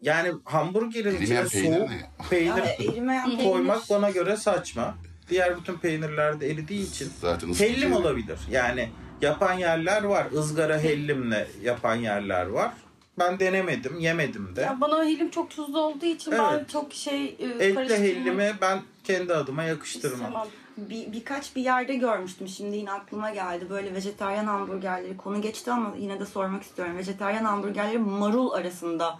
Yani 0.05 0.32
hamburgerin 0.44 1.16
Erimeyen 1.16 1.44
içine 1.46 1.62
peynir 1.62 1.76
soğuk 1.78 1.90
ne? 1.90 2.11
peynir 2.30 2.62
erimeyen 2.90 3.24
peynir. 3.36 3.44
koymak 3.52 3.90
bana 3.90 4.11
göre 4.11 4.36
saçma. 4.36 4.94
Diğer 5.30 5.59
bütün 5.61 5.76
peynirlerde 5.78 6.50
eridiği 6.50 6.88
için 6.90 7.12
zaten 7.20 7.55
hellim 7.55 7.92
olabilir. 7.92 8.38
Yani 8.50 8.88
yapan 9.20 9.52
yerler 9.52 10.02
var. 10.05 10.26
ızgara 10.32 10.78
hellimle 10.78 11.48
yapan 11.62 11.94
yerler 11.94 12.46
var. 12.46 12.72
Ben 13.18 13.38
denemedim, 13.38 13.98
yemedim 13.98 14.57
de. 14.57 14.61
Ya 14.61 14.80
bana 14.80 15.05
helim 15.05 15.30
çok 15.30 15.50
tuzlu 15.50 15.80
olduğu 15.80 16.07
için 16.07 16.32
ben 16.32 16.52
Evet. 16.55 16.68
çok 16.70 16.92
şey 16.94 17.24
e, 17.24 17.28
Etli 17.28 17.74
karıştırmak 17.74 17.90
hellimi 18.09 18.52
ben 18.61 18.80
kendi 19.05 19.34
adıma 19.34 19.62
yakıştırmam. 19.62 20.26
istemem. 20.26 20.46
Bir, 20.76 21.12
birkaç 21.12 21.57
bir 21.57 21.62
yerde 21.62 21.94
görmüştüm. 21.94 22.48
Şimdi 22.48 22.76
yine 22.76 22.92
aklıma 22.92 23.30
geldi. 23.30 23.66
Böyle 23.70 23.94
vejetaryen 23.94 24.44
hamburgerleri 24.44 25.16
konu 25.16 25.40
geçti 25.42 25.70
ama 25.72 25.94
yine 25.98 26.20
de 26.20 26.26
sormak 26.26 26.62
istiyorum. 26.62 26.96
Vejetaryen 26.98 27.44
hamburgerleri 27.44 27.98
marul 27.98 28.50
arasında 28.52 29.18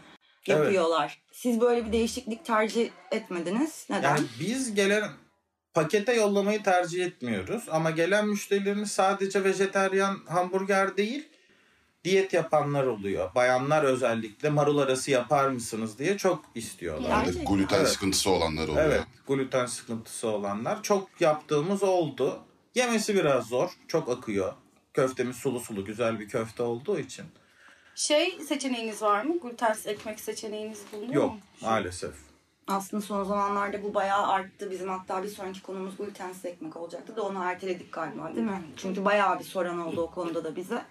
yapıyorlar. 0.49 1.23
Siz 1.33 1.61
böyle 1.61 1.87
bir 1.87 1.93
değişiklik 1.93 2.45
tercih 2.45 2.91
etmediniz. 3.11 3.87
Neden? 3.91 4.17
Yani 4.17 4.27
biz 4.41 4.75
gelen 4.75 5.11
pakete 5.75 6.15
yollamayı 6.15 6.63
tercih 6.63 7.05
etmiyoruz 7.05 7.65
ama 7.71 7.91
gelen 7.91 8.29
müşterilerimiz 8.29 8.93
sadece 8.93 9.45
vejeteryan 9.45 10.19
hamburger 10.29 10.97
değil 10.97 11.29
diyet 12.05 12.33
yapanlar 12.33 12.85
oluyor. 12.85 13.35
Bayanlar 13.35 13.83
özellikle 13.83 14.51
marul 14.51 14.79
arası 14.79 15.11
yapar 15.11 15.49
mısınız 15.49 15.99
diye 15.99 16.17
çok 16.19 16.45
istiyorlar. 16.55 17.11
Yani- 17.11 17.45
gluten 17.45 17.79
Evet. 17.79 17.89
sıkıntısı 17.89 18.31
olanlar 18.31 18.69
oluyor. 18.69 18.87
Evet, 18.87 19.03
gluten 19.29 19.67
sıkıntısı 19.67 20.29
olanlar 20.29 20.83
çok 20.83 21.21
yaptığımız 21.21 21.83
oldu. 21.83 22.41
Yemesi 22.75 23.15
biraz 23.15 23.47
zor, 23.47 23.71
çok 23.89 24.09
akıyor. 24.09 24.53
Köftemiz 24.95 25.37
sulu 25.37 25.61
sulu 25.61 25.85
güzel 25.85 26.21
bir 26.21 26.29
köfte 26.29 26.63
olduğu 26.63 26.99
için. 26.99 27.25
Şey 27.95 28.39
seçeneğiniz 28.49 29.03
var 29.03 29.25
mı? 29.25 29.39
Glutensiz 29.41 29.87
ekmek 29.87 30.21
seçeneğiniz 30.21 30.83
bulunuyor 30.93 31.15
Yok 31.23 31.33
mu? 31.33 31.39
maalesef. 31.63 32.15
Aslında 32.67 33.03
son 33.03 33.25
zamanlarda 33.25 33.83
bu 33.83 33.95
bayağı 33.95 34.27
arttı. 34.27 34.71
Bizim 34.71 34.89
hatta 34.89 35.23
bir 35.23 35.29
sonraki 35.29 35.63
konumuz 35.63 35.97
glutensiz 35.97 36.45
ekmek 36.45 36.77
olacaktı 36.77 37.17
da 37.17 37.23
onu 37.23 37.45
erteledik 37.45 37.93
galiba 37.93 38.35
değil 38.35 38.47
mi? 38.47 38.63
Çünkü 38.77 39.05
bayağı 39.05 39.39
bir 39.39 39.45
soran 39.45 39.79
oldu 39.79 40.01
o 40.03 40.11
konuda 40.11 40.45
da 40.45 40.57
bize. 40.57 40.83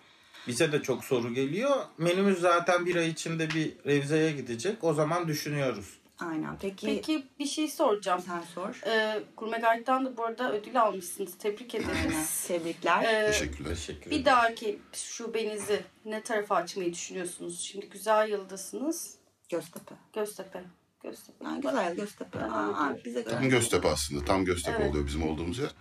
Bize 0.47 0.71
de 0.71 0.81
çok 0.81 1.03
soru 1.03 1.33
geliyor. 1.33 1.85
Menümüz 1.97 2.39
zaten 2.39 2.85
bir 2.85 2.95
ay 2.95 3.09
içinde 3.09 3.49
bir 3.49 3.73
revizeye 3.85 4.31
gidecek. 4.31 4.83
O 4.83 4.93
zaman 4.93 5.27
düşünüyoruz. 5.27 5.97
Aynen. 6.29 6.57
Peki, 6.61 6.85
Peki 6.85 7.27
bir 7.39 7.45
şey 7.45 7.67
soracağım. 7.67 8.21
sen 8.27 8.41
sor. 8.41 8.81
Ee, 8.87 9.23
Gurme 9.37 9.57
Guide'dan 9.57 10.05
da 10.05 10.17
bu 10.17 10.25
arada 10.25 10.53
ödül 10.53 10.81
almışsınız. 10.81 11.37
Tebrik 11.37 11.75
ederiz. 11.75 12.43
Tebrikler. 12.47 13.03
Ee, 13.03 13.31
Teşekkürler. 13.31 13.69
Teşekkür 13.75 14.11
bir 14.11 14.25
dahaki 14.25 14.79
şubenizi 14.93 15.81
ne 16.05 16.21
tarafa 16.23 16.55
açmayı 16.55 16.93
düşünüyorsunuz? 16.93 17.59
Şimdi 17.61 17.89
Güzel 17.89 18.29
Yıldasınız. 18.29 19.15
Göztepe. 19.49 19.95
Göztepe. 20.13 20.63
Göztepe. 21.03 21.45
Yani 21.45 21.61
güzel 21.61 21.95
Göztepe. 21.95 22.39
Aa, 22.39 22.67
aa, 22.85 22.97
bize 23.05 23.21
göre. 23.21 23.33
Tam 23.35 23.49
Göztepe 23.49 23.87
aslında. 23.87 24.25
Tam 24.25 24.45
Göztepe 24.45 24.77
Evet. 24.81 24.89
oluyor 24.91 25.07
bizim 25.07 25.23
olduğumuz 25.29 25.59
yer. 25.59 25.71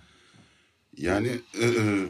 Yani 0.97 1.29
e, 1.61 1.65
e, 1.67 2.07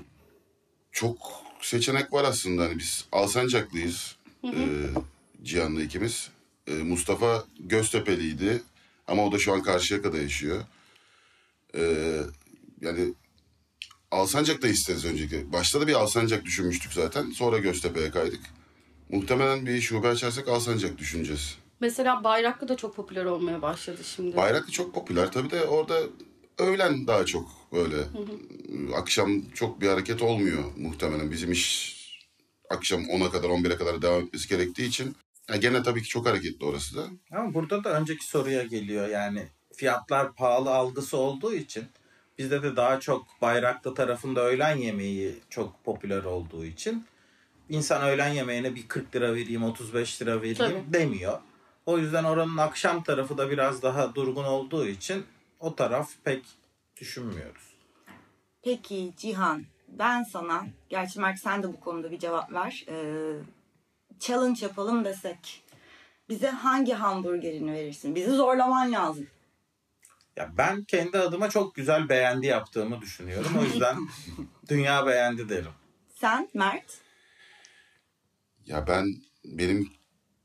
çok 0.92 1.16
seçenek 1.60 2.12
var 2.12 2.24
aslında. 2.24 2.62
Hani 2.62 2.78
biz 2.78 3.06
Alsancaklıyız. 3.12 4.16
E, 4.44 4.50
Cihan'la 5.42 5.82
ikimiz. 5.82 6.30
E, 6.66 6.72
Mustafa 6.72 7.44
Göztepe'liydi. 7.60 8.62
Ama 9.06 9.26
o 9.26 9.32
da 9.32 9.38
şu 9.38 9.52
an 9.52 9.62
Karşıyaka'da 9.62 10.18
yaşıyor. 10.18 10.60
E, 11.74 11.82
yani 12.80 13.14
Alsancak'ta 14.10 14.68
isteriz 14.68 15.04
önceki. 15.04 15.52
Başta 15.52 15.80
da 15.80 15.86
bir 15.86 15.94
Alsancak 15.94 16.44
düşünmüştük 16.44 16.92
zaten. 16.92 17.30
Sonra 17.30 17.58
Göztepe'ye 17.58 18.10
kaydık. 18.10 18.40
Muhtemelen 19.08 19.66
bir 19.66 19.80
şube 19.80 20.08
açarsak 20.08 20.48
Alsancak 20.48 20.98
düşüneceğiz. 20.98 21.58
Mesela 21.80 22.24
Bayraklı 22.24 22.68
da 22.68 22.76
çok 22.76 22.96
popüler 22.96 23.24
olmaya 23.24 23.62
başladı 23.62 24.04
şimdi. 24.04 24.36
Bayraklı 24.36 24.72
çok 24.72 24.94
popüler 24.94 25.32
tabii 25.32 25.50
de 25.50 25.64
orada 25.64 26.00
öğlen 26.58 27.06
daha 27.06 27.26
çok 27.26 27.50
böyle 27.72 27.96
akşam 28.94 29.42
çok 29.54 29.80
bir 29.80 29.88
hareket 29.88 30.22
olmuyor 30.22 30.64
muhtemelen 30.76 31.30
bizim 31.30 31.52
iş 31.52 31.96
akşam 32.70 33.02
10'a 33.02 33.30
kadar 33.30 33.48
11'e 33.48 33.76
kadar 33.76 34.02
devam 34.02 34.22
etmesi 34.22 34.48
gerektiği 34.48 34.88
için 34.88 35.16
ya 35.50 35.56
gene 35.56 35.82
tabii 35.82 36.02
ki 36.02 36.08
çok 36.08 36.26
hareketli 36.26 36.66
orası 36.66 36.96
da. 36.96 37.06
Ama 37.30 37.54
burada 37.54 37.84
da 37.84 38.00
önceki 38.00 38.26
soruya 38.26 38.62
geliyor 38.62 39.08
yani 39.08 39.48
fiyatlar 39.74 40.34
pahalı 40.34 40.70
algısı 40.70 41.16
olduğu 41.16 41.54
için 41.54 41.84
bizde 42.38 42.62
de 42.62 42.76
daha 42.76 43.00
çok 43.00 43.26
Bayraklı 43.42 43.94
tarafında 43.94 44.40
öğlen 44.40 44.76
yemeği 44.76 45.34
çok 45.50 45.84
popüler 45.84 46.24
olduğu 46.24 46.64
için 46.64 47.06
insan 47.68 48.02
öğlen 48.02 48.28
yemeğine 48.28 48.74
bir 48.74 48.88
40 48.88 49.16
lira 49.16 49.34
vereyim 49.34 49.64
35 49.64 50.22
lira 50.22 50.36
vereyim 50.42 50.56
Tabii. 50.56 50.92
demiyor. 50.92 51.38
O 51.86 51.98
yüzden 51.98 52.24
oranın 52.24 52.56
akşam 52.56 53.02
tarafı 53.02 53.38
da 53.38 53.50
biraz 53.50 53.82
daha 53.82 54.14
durgun 54.14 54.44
olduğu 54.44 54.86
için 54.86 55.24
o 55.60 55.74
taraf 55.74 56.10
pek 56.24 56.44
düşünmüyoruz. 57.00 57.62
Peki 58.62 59.12
Cihan, 59.16 59.64
ben 59.88 60.22
sana, 60.22 60.66
gerçi 60.88 61.20
Mert 61.20 61.38
sen 61.38 61.62
de 61.62 61.68
bu 61.68 61.80
konuda 61.80 62.10
bir 62.10 62.18
cevap 62.18 62.52
ver. 62.52 62.84
Ee, 62.88 63.34
challenge 64.22 64.66
yapalım 64.66 65.04
desek. 65.04 65.62
Bize 66.28 66.48
hangi 66.48 66.92
hamburgerini 66.92 67.72
verirsin? 67.72 68.14
Bizi 68.14 68.30
zorlaman 68.30 68.92
lazım. 68.92 69.26
Ya 70.36 70.52
ben 70.58 70.84
kendi 70.84 71.18
adıma 71.18 71.50
çok 71.50 71.74
güzel 71.74 72.08
beğendi 72.08 72.46
yaptığımı 72.46 73.00
düşünüyorum. 73.00 73.52
O 73.60 73.64
yüzden 73.64 73.96
dünya 74.68 75.06
beğendi 75.06 75.48
derim. 75.48 75.70
Sen 76.14 76.48
Mert? 76.54 76.98
Ya 78.66 78.86
ben 78.86 79.14
benim 79.44 79.90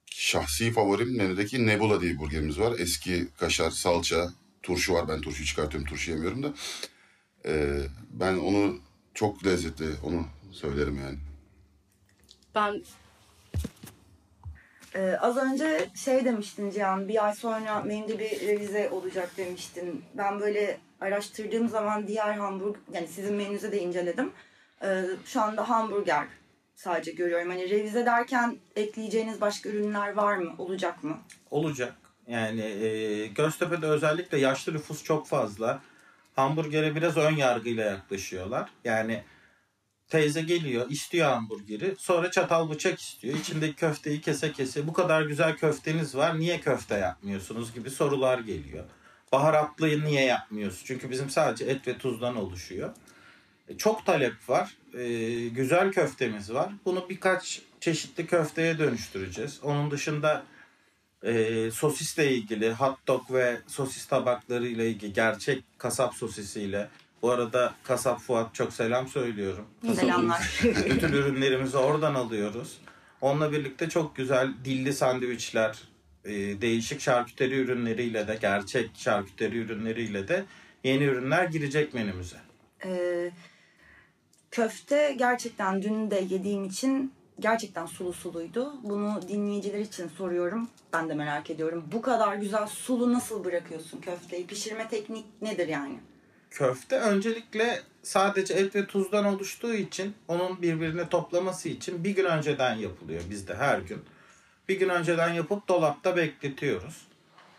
şahsi 0.06 0.72
favorim 0.72 1.18
menüdeki 1.18 1.66
Nebula 1.68 2.02
diye 2.02 2.14
bir 2.14 2.20
burgerimiz 2.20 2.60
var. 2.60 2.80
Eski 2.80 3.28
kaşar, 3.40 3.72
salça, 3.72 4.30
turşu 4.64 4.94
var. 4.94 5.08
Ben 5.08 5.22
turşu 5.22 5.46
çıkartıyorum. 5.46 5.90
Turşu 5.90 6.12
yemiyorum 6.12 6.44
da. 6.44 6.54
Ee, 7.46 7.82
ben 8.12 8.38
onu 8.38 8.80
çok 9.14 9.46
lezzetli. 9.46 9.86
Onu 10.04 10.26
söylerim 10.52 10.98
yani. 10.98 11.18
Ben 12.56 12.84
Ee, 14.96 15.18
az 15.22 15.38
önce 15.38 15.90
şey 15.96 16.26
demiştin 16.26 16.72
Cihan, 16.72 17.08
bir 17.08 17.26
ay 17.26 17.36
sonra 17.36 17.82
menüde 17.82 18.20
bir 18.20 18.48
revize 18.48 18.90
olacak 18.90 19.32
demiştin. 19.38 20.06
Ben 20.14 20.40
böyle 20.40 20.78
araştırdığım 21.02 21.70
zaman 21.70 22.08
diğer 22.08 22.34
hamburger, 22.34 22.82
yani 22.94 23.08
sizin 23.08 23.36
menünüzü 23.36 23.72
de 23.72 23.82
inceledim. 23.82 24.32
Ee, 24.84 25.04
şu 25.26 25.42
anda 25.42 25.70
hamburger 25.70 26.28
sadece 26.76 27.12
görüyorum. 27.12 27.50
Hani 27.50 27.70
revize 27.70 28.06
derken 28.06 28.58
ekleyeceğiniz 28.76 29.42
başka 29.42 29.70
ürünler 29.70 30.14
var 30.14 30.38
mı? 30.38 30.56
Olacak 30.58 31.04
mı? 31.04 31.18
Olacak. 31.52 31.94
Yani 32.28 32.62
e, 32.62 33.28
Göztepe'de 33.28 33.86
özellikle 33.86 34.38
yaşlı 34.38 34.74
nüfus 34.74 35.04
çok 35.04 35.28
fazla. 35.28 35.82
Hamburgere 36.36 36.96
biraz 36.96 37.18
ön 37.18 37.36
yargıyla 37.36 37.86
yaklaşıyorlar. 37.86 38.70
Yani 38.84 39.24
teyze 40.10 40.41
geliyor, 40.41 40.89
istiyor 40.89 41.30
hamburgeri. 41.30 41.95
Sonra 41.99 42.32
çatal 42.32 42.70
bıçak 42.70 43.01
istiyor. 43.01 43.38
İçindeki 43.38 43.76
köfteyi 43.76 44.22
kese 44.22 44.51
kese. 44.51 44.88
Bu 44.88 44.93
kadar 44.93 45.22
güzel 45.22 45.58
köfteniz 45.58 46.16
var. 46.16 46.39
Niye 46.39 46.60
köfte 46.60 46.95
yapmıyorsunuz 46.95 47.74
gibi 47.74 47.89
sorular 47.89 48.39
geliyor. 48.39 48.84
Baharatlıyı 49.32 50.03
niye 50.03 50.26
yapmıyorsun? 50.26 50.86
Çünkü 50.86 51.10
bizim 51.10 51.30
sadece 51.30 51.66
et 51.66 51.88
ve 51.88 51.97
tuzdan 51.97 52.36
oluşuyor. 52.36 52.89
E, 53.70 53.78
Çok 53.78 54.05
talep 54.05 54.49
var. 54.49 54.78
E, 54.93 55.47
güzel 55.47 55.91
köftemiz 55.91 56.53
var. 56.53 56.70
Bunu 56.86 57.10
birkaç 57.10 57.62
çeşitli 57.82 58.28
köfteye 58.28 58.80
dönüştüreceğiz. 58.80 59.60
Onun 59.64 59.91
dışında 59.91 60.43
e, 61.24 61.72
sosisle 61.72 62.32
ilgili, 62.34 62.74
hot 62.74 63.08
dog 63.08 63.32
ve 63.32 63.58
sosis 63.68 64.05
tabakları 64.05 64.68
ile 64.68 64.89
ilgili 64.89 65.14
gerçek 65.14 65.64
kasap 65.78 66.14
sosisiyle. 66.16 66.89
Bu 67.22 67.32
arada 67.32 67.74
kasap 67.84 68.20
Fuat 68.20 68.55
çok 68.55 68.74
selam 68.74 69.07
söylüyorum. 69.07 69.65
Selamlar. 69.95 70.61
Bütün 70.63 71.07
ürünlerimizi 71.07 71.78
oradan 71.78 72.15
alıyoruz. 72.15 72.78
Onunla 73.22 73.51
birlikte 73.51 73.89
çok 73.89 74.15
güzel 74.15 74.53
dilli 74.65 74.93
sandviçler, 74.93 75.80
e, 76.26 76.32
değişik 76.61 77.01
şarküteri 77.01 77.55
ürünleriyle 77.55 78.28
de, 78.28 78.38
gerçek 78.41 78.91
şarküteri 78.95 79.57
ürünleriyle 79.57 80.28
de 80.28 80.45
yeni 80.84 81.03
ürünler 81.03 81.45
girecek 81.45 81.93
menümüze. 81.93 82.38
Ee, 82.86 83.32
köfte 84.51 85.15
gerçekten 85.18 85.82
dün 85.82 86.11
de 86.11 86.26
yediğim 86.30 86.65
için 86.65 87.13
gerçekten 87.39 87.86
sulu 87.86 88.13
suluydu. 88.13 88.74
Bunu 88.84 89.20
dinleyiciler 89.28 89.80
için 89.80 90.07
soruyorum. 90.07 90.70
Ben 90.93 91.09
de 91.09 91.13
merak 91.13 91.49
ediyorum. 91.49 91.86
Bu 91.91 92.01
kadar 92.01 92.36
güzel 92.36 92.68
sulu 92.68 93.13
nasıl 93.13 93.45
bırakıyorsun 93.45 94.01
köfteyi? 94.01 94.47
Pişirme 94.47 94.88
teknik 94.89 95.26
nedir 95.41 95.68
yani? 95.68 95.99
Köfte 96.52 97.00
öncelikle 97.00 97.82
sadece 98.04 98.54
et 98.54 98.76
ve 98.76 98.86
tuzdan 98.86 99.26
oluştuğu 99.26 99.74
için 99.74 100.16
onun 100.28 100.62
birbirine 100.62 101.10
toplaması 101.10 101.70
için 101.70 102.04
bir 102.04 102.16
gün 102.16 102.26
önceden 102.26 102.76
yapılıyor 102.76 103.22
bizde 103.30 103.56
her 103.56 103.80
gün. 103.80 104.06
Bir 104.70 104.80
gün 104.80 104.89
önceden 104.89 105.34
yapıp 105.34 105.68
dolapta 105.68 106.16
bekletiyoruz. 106.16 107.08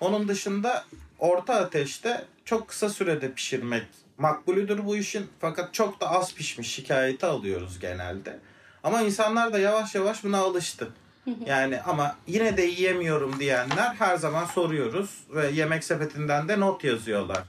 Onun 0.01 0.29
dışında 0.29 0.85
orta 1.19 1.55
ateşte 1.55 2.25
çok 2.45 2.69
kısa 2.69 2.89
sürede 2.89 3.33
pişirmek 3.33 3.87
makbulüdür 4.19 4.87
bu 4.87 4.97
işin. 4.97 5.27
Fakat 5.41 5.75
çok 5.75 6.01
da 6.01 6.11
az 6.11 6.35
pişmiş 6.35 6.71
şikayeti 6.75 7.27
alıyoruz 7.27 7.79
genelde. 7.79 8.39
Ama 8.85 9.03
insanlar 9.03 9.53
da 9.53 9.59
yavaş 9.59 9.95
yavaş 9.95 10.25
buna 10.25 10.39
alıştı. 10.39 10.89
Yani 11.47 11.81
ama 11.81 12.17
yine 12.27 12.57
de 12.57 12.63
yiyemiyorum 12.63 13.41
diyenler 13.41 13.95
her 13.99 14.17
zaman 14.17 14.45
soruyoruz 14.45 15.11
ve 15.31 15.51
yemek 15.51 15.85
sepetinden 15.85 16.49
de 16.49 16.61
not 16.61 16.85
yazıyorlar. 16.85 17.43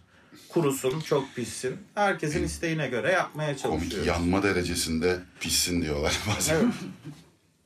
Kurusun, 0.50 1.00
çok 1.00 1.36
pişsin. 1.36 1.78
Herkesin 1.96 2.44
isteğine 2.44 2.88
göre 2.88 3.12
yapmaya 3.12 3.46
Komik 3.58 3.60
çalışıyoruz. 3.62 4.08
yanma 4.08 4.44
derecesinde 4.44 5.20
pişsin 5.40 5.82
diyorlar 5.82 6.20
bazen. 6.38 6.56
Evet. 6.56 6.66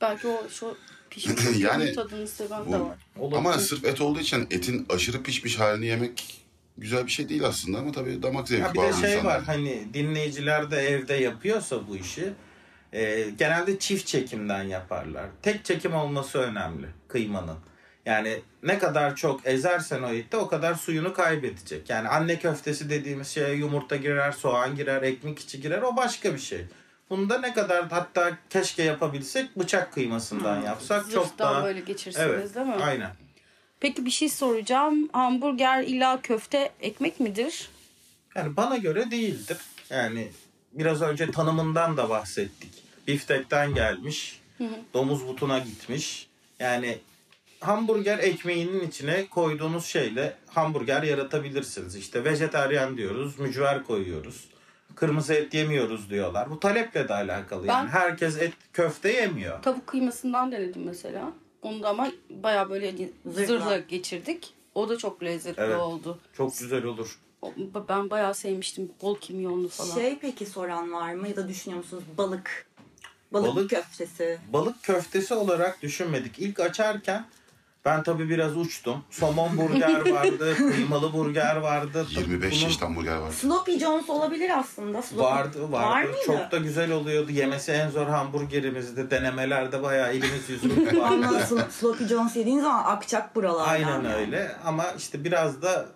Belki 0.00 0.26
o 0.28 0.48
şu 0.48 0.76
pişmiş 1.10 1.40
Yani 1.58 1.92
tadını 1.94 2.28
seven 2.28 2.72
de 2.72 2.78
bu- 2.80 2.84
var. 2.88 2.98
Olabilir. 3.18 3.38
Ama 3.38 3.58
sırf 3.58 3.84
et 3.84 4.00
olduğu 4.00 4.20
için 4.20 4.46
etin 4.50 4.86
aşırı 4.88 5.22
pişmiş 5.22 5.58
halini 5.58 5.86
yemek 5.86 6.40
güzel 6.78 7.06
bir 7.06 7.10
şey 7.10 7.28
değil 7.28 7.44
aslında 7.44 7.78
ama 7.78 7.92
tabii 7.92 8.22
damak 8.22 8.48
zevki 8.48 8.62
Ya 8.62 8.74
bir 8.74 8.78
de 8.78 8.82
bazı 8.82 9.00
şey 9.00 9.12
insanlar. 9.14 9.36
var 9.36 9.42
hani 9.44 9.88
dinleyiciler 9.94 10.70
de 10.70 10.76
evde 10.76 11.14
yapıyorsa 11.14 11.88
bu 11.88 11.96
işi 11.96 12.32
e, 12.92 13.30
genelde 13.38 13.78
çift 13.78 14.06
çekimden 14.06 14.62
yaparlar. 14.62 15.26
Tek 15.42 15.64
çekim 15.64 15.94
olması 15.94 16.38
önemli 16.38 16.86
kıymanın. 17.08 17.56
Yani 18.06 18.40
ne 18.62 18.78
kadar 18.78 19.16
çok 19.16 19.46
ezersen 19.46 20.02
o 20.02 20.08
eti 20.08 20.36
o 20.36 20.48
kadar 20.48 20.74
suyunu 20.74 21.14
kaybedecek. 21.14 21.90
Yani 21.90 22.08
anne 22.08 22.38
köftesi 22.38 22.90
dediğimiz 22.90 23.28
şeye 23.28 23.54
yumurta 23.54 23.96
girer, 23.96 24.32
soğan 24.32 24.76
girer, 24.76 25.02
ekmek 25.02 25.38
içi 25.38 25.60
girer 25.60 25.82
o 25.82 25.96
başka 25.96 26.34
bir 26.34 26.38
şey. 26.38 26.64
Bunda 27.10 27.38
ne 27.38 27.54
kadar 27.54 27.88
hatta 27.88 28.38
keşke 28.50 28.82
yapabilsek 28.82 29.58
bıçak 29.58 29.92
kıymasından 29.92 30.62
yapsak 30.62 31.10
çok 31.10 31.26
Zırhtan 31.26 31.54
daha... 31.54 31.64
böyle 31.64 31.80
geçirsiniz 31.80 32.26
Evet, 32.30 32.54
değil 32.54 32.66
mi? 32.66 32.74
aynen. 32.74 33.10
Peki 33.80 34.04
bir 34.04 34.10
şey 34.10 34.28
soracağım. 34.28 35.08
Hamburger 35.12 35.82
illa 35.82 36.22
köfte 36.22 36.70
ekmek 36.80 37.20
midir? 37.20 37.68
Yani 38.34 38.56
bana 38.56 38.76
göre 38.76 39.10
değildir. 39.10 39.58
Yani 39.90 40.28
biraz 40.72 41.02
önce 41.02 41.30
tanımından 41.30 41.96
da 41.96 42.08
bahsettik. 42.08 42.70
Biftekten 43.08 43.74
gelmiş, 43.74 44.40
domuz 44.94 45.26
butuna 45.26 45.58
gitmiş. 45.58 46.28
Yani 46.58 46.98
hamburger 47.60 48.18
ekmeğinin 48.18 48.88
içine 48.88 49.26
koyduğunuz 49.26 49.86
şeyle 49.86 50.36
hamburger 50.46 51.02
yaratabilirsiniz. 51.02 51.96
İşte 51.96 52.24
vejetaryen 52.24 52.96
diyoruz, 52.96 53.38
mücver 53.38 53.84
koyuyoruz. 53.84 54.48
Kırmızı 54.94 55.34
et 55.34 55.54
yemiyoruz 55.54 56.10
diyorlar. 56.10 56.50
Bu 56.50 56.60
taleple 56.60 57.08
de 57.08 57.14
alakalı. 57.14 57.66
Yani 57.66 57.86
Ben- 57.86 57.92
herkes 58.00 58.38
et 58.38 58.52
köfte 58.72 59.12
yemiyor. 59.12 59.62
Tavuk 59.62 59.86
kıymasından 59.86 60.52
denedim 60.52 60.82
mesela. 60.84 61.32
Onu 61.62 61.82
da 61.82 61.88
ama 61.88 62.12
baya 62.30 62.70
böyle 62.70 62.92
Zırhla. 63.26 63.46
zırhla 63.46 63.78
geçirdik. 63.78 64.54
O 64.74 64.88
da 64.88 64.98
çok 64.98 65.22
lezzetli 65.22 65.62
Evet. 65.62 65.76
oldu. 65.76 66.18
Çok 66.36 66.58
güzel 66.58 66.84
olur. 66.84 67.18
Ben 67.88 68.10
bayağı 68.10 68.34
sevmiştim. 68.34 68.90
Bol 69.02 69.18
kimyonlu 69.18 69.68
falan. 69.68 69.94
Şey 69.94 70.18
peki 70.18 70.46
soran 70.46 70.92
var 70.92 71.14
mı 71.14 71.28
ya 71.28 71.36
da 71.36 71.48
düşünüyor 71.48 71.78
musunuz 71.82 72.04
balık? 72.18 72.66
Balık, 73.32 73.48
Balık- 73.56 73.70
köftesi. 73.70 74.38
balık 74.52 74.82
köftesi 74.82 75.34
olarak 75.34 75.82
düşünmedik. 75.82 76.38
İlk 76.38 76.60
açarken 76.60 77.24
ben 77.84 78.02
tabii 78.02 78.28
biraz 78.28 78.56
uçtum. 78.56 79.04
Somon 79.10 79.56
burger 79.56 80.10
vardı, 80.10 80.54
kıymalı 80.74 81.12
burger 81.12 81.56
vardı. 81.56 82.06
25 82.10 82.50
Bunun 82.52 82.60
çeşit 82.60 82.82
hamburger 82.82 83.16
var. 83.16 83.30
Sloppy 83.32 83.78
Jones 83.78 84.10
olabilir 84.10 84.50
aslında. 84.58 84.98
Sloppy- 84.98 85.18
Vardı 85.18 85.72
vardı. 85.72 85.72
Var 85.72 86.02
mıydı? 86.02 86.18
Çok 86.26 86.50
da 86.52 86.56
güzel 86.58 86.92
oluyordu. 86.92 87.30
Yemesi 87.32 87.72
en 87.72 87.90
zor 87.90 88.06
hamburgerimizdi. 88.06 89.10
Denemelerde 89.10 89.82
bayağı 89.82 90.10
elimiz 90.12 90.48
yüzümüz 90.50 90.98
vardı. 91.00 91.24
sl- 91.50 91.70
Sloppy 91.70 92.04
Jones 92.04 92.36
yediğin 92.36 92.60
zaman 92.60 92.84
akacak 92.84 93.36
buralar. 93.36 93.68
Aynen 93.68 93.88
yani. 93.88 94.14
öyle. 94.14 94.56
Ama 94.64 94.84
işte 94.98 95.24
biraz 95.24 95.62
da 95.62 95.86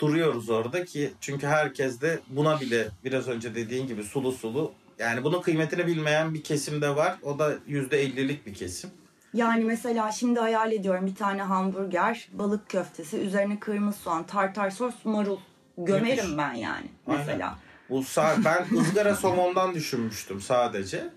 duruyoruz 0.00 0.50
orada 0.50 0.84
ki 0.84 1.12
çünkü 1.20 1.46
herkes 1.46 2.00
de 2.00 2.20
buna 2.28 2.60
bile 2.60 2.88
biraz 3.04 3.28
önce 3.28 3.54
dediğin 3.54 3.86
gibi 3.86 4.04
sulu 4.04 4.32
sulu 4.32 4.72
yani 4.98 5.24
bunun 5.24 5.42
kıymetini 5.42 5.86
bilmeyen 5.86 6.34
bir 6.34 6.42
kesim 6.42 6.82
de 6.82 6.96
var. 6.96 7.16
O 7.22 7.38
da 7.38 7.54
%50'lik 7.68 8.46
bir 8.46 8.54
kesim. 8.54 8.90
Yani 9.34 9.64
mesela 9.64 10.12
şimdi 10.12 10.40
hayal 10.40 10.72
ediyorum 10.72 11.06
bir 11.06 11.14
tane 11.14 11.42
hamburger, 11.42 12.28
balık 12.32 12.68
köftesi, 12.68 13.18
üzerine 13.18 13.60
kırmızı 13.60 13.98
soğan, 13.98 14.26
tartar 14.26 14.70
sos, 14.70 14.94
marul. 15.04 15.38
Gömerim 15.78 16.24
Müthiş. 16.24 16.38
ben 16.38 16.54
yani 16.54 16.90
Aynen. 17.06 17.20
mesela. 17.26 17.58
Bu 17.90 17.98
sa- 18.00 18.44
ben 18.44 18.66
ızgara 18.80 19.16
somondan 19.16 19.74
düşünmüştüm 19.74 20.40
sadece. 20.40 21.10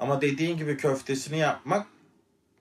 Ama 0.00 0.20
dediğin 0.20 0.56
gibi 0.56 0.76
köftesini 0.76 1.38
yapmak 1.38 1.86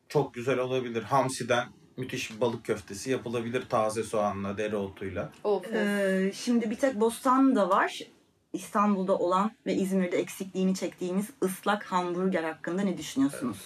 çok 0.10 0.34
güzel 0.34 0.60
olabilir. 0.60 1.04
Hamsiden 1.04 1.68
müthiş 1.98 2.36
bir 2.36 2.42
balık 2.42 2.66
köftesi 2.66 3.12
yapılabilir 3.12 3.66
taze 3.70 4.04
soğanla, 4.04 4.58
dereotuyla. 4.58 5.32
Of. 5.44 5.74
Ee, 5.74 6.32
şimdi 6.36 6.70
bir 6.70 6.76
tek 6.76 7.00
Bostan'da 7.00 7.70
var. 7.70 8.00
İstanbul'da 8.54 9.18
olan 9.18 9.52
ve 9.66 9.74
İzmir'de 9.76 10.18
eksikliğini 10.18 10.76
çektiğimiz 10.76 11.26
ıslak 11.44 11.84
hamburger 11.86 12.44
hakkında 12.44 12.82
ne 12.82 12.98
düşünüyorsunuz? 12.98 13.58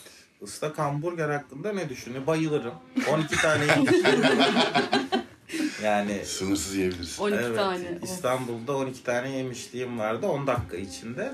Islak 0.43 0.79
hamburger 0.79 1.29
hakkında 1.29 1.73
ne 1.73 1.89
düşünüyor? 1.89 2.27
Bayılırım. 2.27 2.73
12 3.09 3.35
tane 3.35 3.65
yani 5.83 6.25
Sınırsız 6.25 6.75
yiyebiliriz. 6.75 7.19
12 7.19 7.37
evet, 7.37 7.55
tane. 7.55 7.99
İstanbul'da 8.03 8.77
12 8.77 9.03
tane 9.03 9.37
yemişliğim 9.37 9.99
vardı 9.99 10.27
10 10.27 10.47
dakika 10.47 10.77
içinde. 10.77 11.31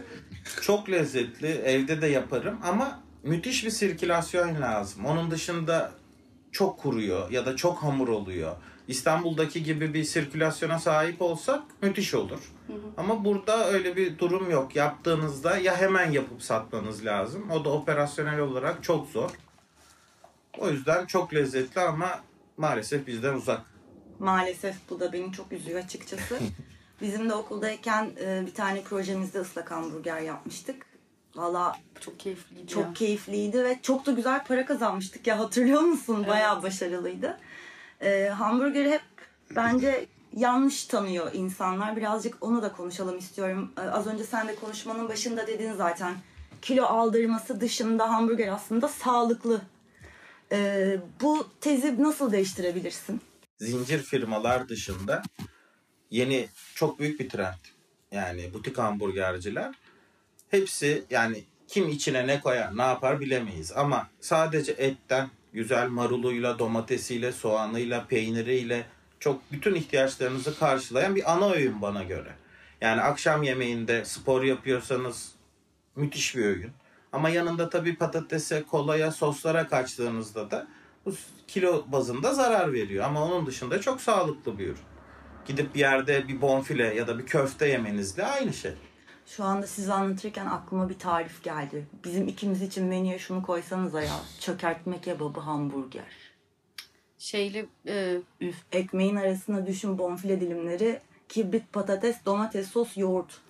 Çok 0.62 0.89
lezzetli. 0.89 1.47
Evde 1.47 2.01
de 2.01 2.07
yaparım 2.07 2.60
ama 2.64 2.99
müthiş 3.24 3.66
bir 3.66 3.70
sirkülasyon 3.70 4.62
lazım. 4.62 5.05
Onun 5.05 5.32
dışında 5.32 5.91
çok 6.51 6.80
kuruyor 6.80 7.32
ya 7.32 7.45
da 7.45 7.55
çok 7.55 7.84
hamur 7.84 8.07
oluyor. 8.07 8.55
İstanbul'daki 8.89 9.63
gibi 9.63 9.93
bir 9.93 10.03
sirkülasyona 10.03 10.79
sahip 10.79 11.21
olsak 11.21 11.63
müthiş 11.81 12.13
olur. 12.13 12.51
Ama 12.97 13.25
burada 13.25 13.69
öyle 13.69 13.95
bir 13.95 14.17
durum 14.17 14.51
yok. 14.51 14.75
Yaptığınızda 14.75 15.57
ya 15.57 15.77
hemen 15.77 16.11
yapıp 16.11 16.43
satmanız 16.43 17.05
lazım. 17.05 17.51
O 17.51 17.65
da 17.65 17.69
operasyonel 17.69 18.39
olarak 18.39 18.83
çok 18.83 19.07
zor. 19.09 19.29
O 20.57 20.69
yüzden 20.69 21.05
çok 21.05 21.33
lezzetli 21.33 21.81
ama 21.81 22.19
maalesef 22.57 23.07
bizden 23.07 23.33
uzak. 23.33 23.61
Maalesef 24.19 24.75
bu 24.89 24.99
da 24.99 25.13
beni 25.13 25.31
çok 25.31 25.51
üzüyor 25.51 25.79
açıkçası. 25.83 26.39
Bizim 27.01 27.29
de 27.29 27.33
okuldayken 27.33 28.11
e, 28.21 28.43
bir 28.45 28.53
tane 28.53 28.81
projemizde 28.81 29.39
ıslak 29.39 29.71
hamburger 29.71 30.21
yapmıştık. 30.21 30.85
Valla 31.35 31.75
Çok 31.99 32.19
keyifliydi 32.19 32.67
çok 32.67 32.83
ya. 32.85 32.93
keyifliydi 32.93 33.63
ve 33.63 33.79
çok 33.81 34.05
da 34.05 34.11
güzel 34.11 34.43
para 34.43 34.65
kazanmıştık 34.65 35.27
ya 35.27 35.39
hatırlıyor 35.39 35.81
musun? 35.81 36.15
Evet. 36.19 36.29
Bayağı 36.29 36.63
başarılıydı. 36.63 37.37
Ee, 38.01 38.29
hamburgeri 38.29 38.91
hep 38.91 39.01
bence 39.55 40.05
yanlış 40.35 40.85
tanıyor 40.85 41.33
insanlar. 41.33 41.95
Birazcık 41.95 42.37
onu 42.41 42.61
da 42.61 42.71
konuşalım 42.71 43.17
istiyorum. 43.17 43.71
Ee, 43.77 43.81
az 43.81 44.07
önce 44.07 44.23
sen 44.23 44.47
de 44.47 44.55
konuşmanın 44.55 45.09
başında 45.09 45.47
dedin 45.47 45.73
zaten. 45.73 46.13
Kilo 46.61 46.83
aldırması 46.83 47.61
dışında 47.61 48.13
hamburger 48.13 48.47
aslında 48.47 48.87
sağlıklı. 48.87 49.61
Ee, 50.51 50.97
bu 51.21 51.47
tezi 51.61 52.03
nasıl 52.03 52.31
değiştirebilirsin? 52.31 53.21
zincir 53.59 53.99
firmalar 53.99 54.69
dışında 54.69 55.21
yeni 56.11 56.47
çok 56.75 56.99
büyük 56.99 57.19
bir 57.19 57.29
trend. 57.29 57.53
Yani 58.11 58.53
butik 58.53 58.77
hamburgerciler 58.77 59.75
hepsi 60.51 61.03
yani 61.09 61.43
kim 61.67 61.89
içine 61.89 62.27
ne 62.27 62.41
koyar 62.41 62.77
ne 62.77 62.81
yapar 62.81 63.19
bilemeyiz. 63.19 63.71
Ama 63.71 64.07
sadece 64.21 64.71
etten 64.71 65.29
güzel 65.53 65.87
maruluyla, 65.89 66.59
domatesiyle, 66.59 67.31
soğanıyla, 67.31 68.05
peyniriyle 68.07 68.85
çok 69.19 69.51
bütün 69.51 69.75
ihtiyaçlarınızı 69.75 70.59
karşılayan 70.59 71.15
bir 71.15 71.33
ana 71.33 71.51
öğün 71.51 71.81
bana 71.81 72.03
göre. 72.03 72.31
Yani 72.81 73.01
akşam 73.01 73.43
yemeğinde 73.43 74.05
spor 74.05 74.43
yapıyorsanız 74.43 75.31
müthiş 75.95 76.35
bir 76.35 76.45
öğün. 76.45 76.71
Ama 77.11 77.29
yanında 77.29 77.69
tabii 77.69 77.95
patatese, 77.95 78.63
kolaya, 78.63 79.11
soslara 79.11 79.67
kaçtığınızda 79.67 80.51
da 80.51 80.67
Bu 81.05 81.13
kilo 81.47 81.85
bazında 81.87 82.33
zarar 82.33 82.73
veriyor 82.73 83.05
ama 83.05 83.25
onun 83.25 83.45
dışında 83.45 83.81
çok 83.81 84.01
sağlıklı 84.01 84.59
bir 84.59 84.65
ürün. 84.65 84.77
Gidip 85.45 85.75
bir 85.75 85.79
yerde 85.79 86.27
bir 86.27 86.41
bonfile 86.41 86.95
ya 86.95 87.07
da 87.07 87.19
bir 87.19 87.25
köfte 87.25 87.67
yemenizle 87.67 88.25
aynı 88.25 88.53
şey. 88.53 88.73
Şu 89.30 89.43
anda 89.43 89.67
siz 89.67 89.89
anlatırken 89.89 90.45
aklıma 90.45 90.89
bir 90.89 90.99
tarif 90.99 91.43
geldi. 91.43 91.86
Bizim 92.03 92.27
ikimiz 92.27 92.61
için 92.61 92.86
menüye 92.86 93.19
şunu 93.19 93.43
koysanıza 93.43 94.01
ya. 94.01 94.15
Çökertme 94.39 95.01
kebabı 95.01 95.39
hamburger. 95.39 96.03
Şeyli 97.17 97.65
e, 97.88 98.17
Üf, 98.41 98.55
ekmeğin 98.71 99.15
arasına 99.15 99.67
düşün 99.67 99.97
bonfile 99.97 100.41
dilimleri, 100.41 100.99
kibrit, 101.30 101.73
patates, 101.73 102.25
domates, 102.25 102.67
sos, 102.67 102.97
yoğurt. 102.97 103.41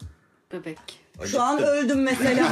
bebek. 0.53 0.80
Şu 1.25 1.41
an 1.41 1.63
öldüm 1.63 2.03
mesela. 2.03 2.47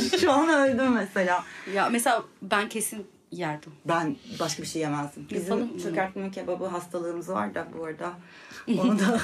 Şu 0.20 0.32
an 0.32 0.48
öldüm 0.48 0.92
mesela. 0.92 1.44
Ya 1.74 1.88
mesela 1.88 2.22
ben 2.42 2.68
kesin 2.68 3.06
yerdim. 3.30 3.72
Ben 3.84 4.16
başka 4.40 4.62
bir 4.62 4.68
şey 4.68 4.82
yemezdim. 4.82 5.26
Bizim 5.30 5.58
Yapalım 5.58 5.78
çökertme 5.78 6.30
kebabı 6.30 6.66
hastalığımız 6.66 7.28
var 7.28 7.54
da 7.54 7.68
bu 7.78 7.84
arada. 7.84 8.12
Onu 8.78 8.98
da 8.98 9.20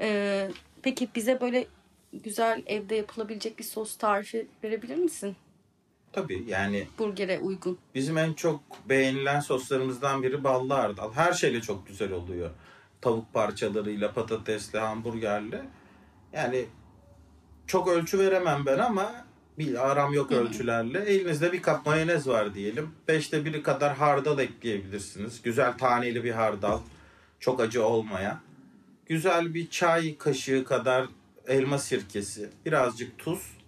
Ee, 0.00 0.50
peki 0.88 1.08
bize 1.14 1.40
böyle 1.40 1.66
güzel 2.12 2.62
evde 2.66 2.94
yapılabilecek 2.94 3.58
bir 3.58 3.64
sos 3.64 3.96
tarifi 3.96 4.48
verebilir 4.64 4.96
misin? 4.96 5.36
Tabii 6.12 6.44
yani 6.48 6.86
Burgere 6.98 7.38
uygun. 7.38 7.78
Bizim 7.94 8.18
en 8.18 8.32
çok 8.32 8.60
beğenilen 8.88 9.40
soslarımızdan 9.40 10.22
biri 10.22 10.44
ballı 10.44 10.74
hardal. 10.74 11.12
Her 11.12 11.32
şeyle 11.32 11.60
çok 11.60 11.86
güzel 11.86 12.12
oluyor. 12.12 12.50
Tavuk 13.00 13.32
parçalarıyla, 13.32 14.12
patatesle, 14.12 14.78
hamburgerle. 14.78 15.64
Yani 16.32 16.64
çok 17.66 17.88
ölçü 17.88 18.18
veremem 18.18 18.66
ben 18.66 18.78
ama 18.78 19.24
bir 19.58 19.90
aram 19.90 20.12
yok 20.12 20.32
ölçülerle. 20.32 20.98
Elinizde 20.98 21.52
bir 21.52 21.62
kap 21.62 21.86
mayonez 21.86 22.28
var 22.28 22.54
diyelim. 22.54 22.90
Beşte 23.08 23.44
biri 23.44 23.62
kadar 23.62 23.96
hardal 23.96 24.38
ekleyebilirsiniz. 24.38 25.42
Güzel 25.42 25.78
taneli 25.78 26.24
bir 26.24 26.32
hardal. 26.32 26.80
Çok 27.40 27.60
acı 27.60 27.86
olmayan. 27.86 28.47
Güzel 29.08 29.54
bir 29.54 29.70
çay 29.70 30.18
kaşığı 30.18 30.64
kadar 30.64 31.06
elma 31.46 31.78
sirkesi. 31.78 32.50
Birazcık 32.66 33.18
tuz. 33.18 33.58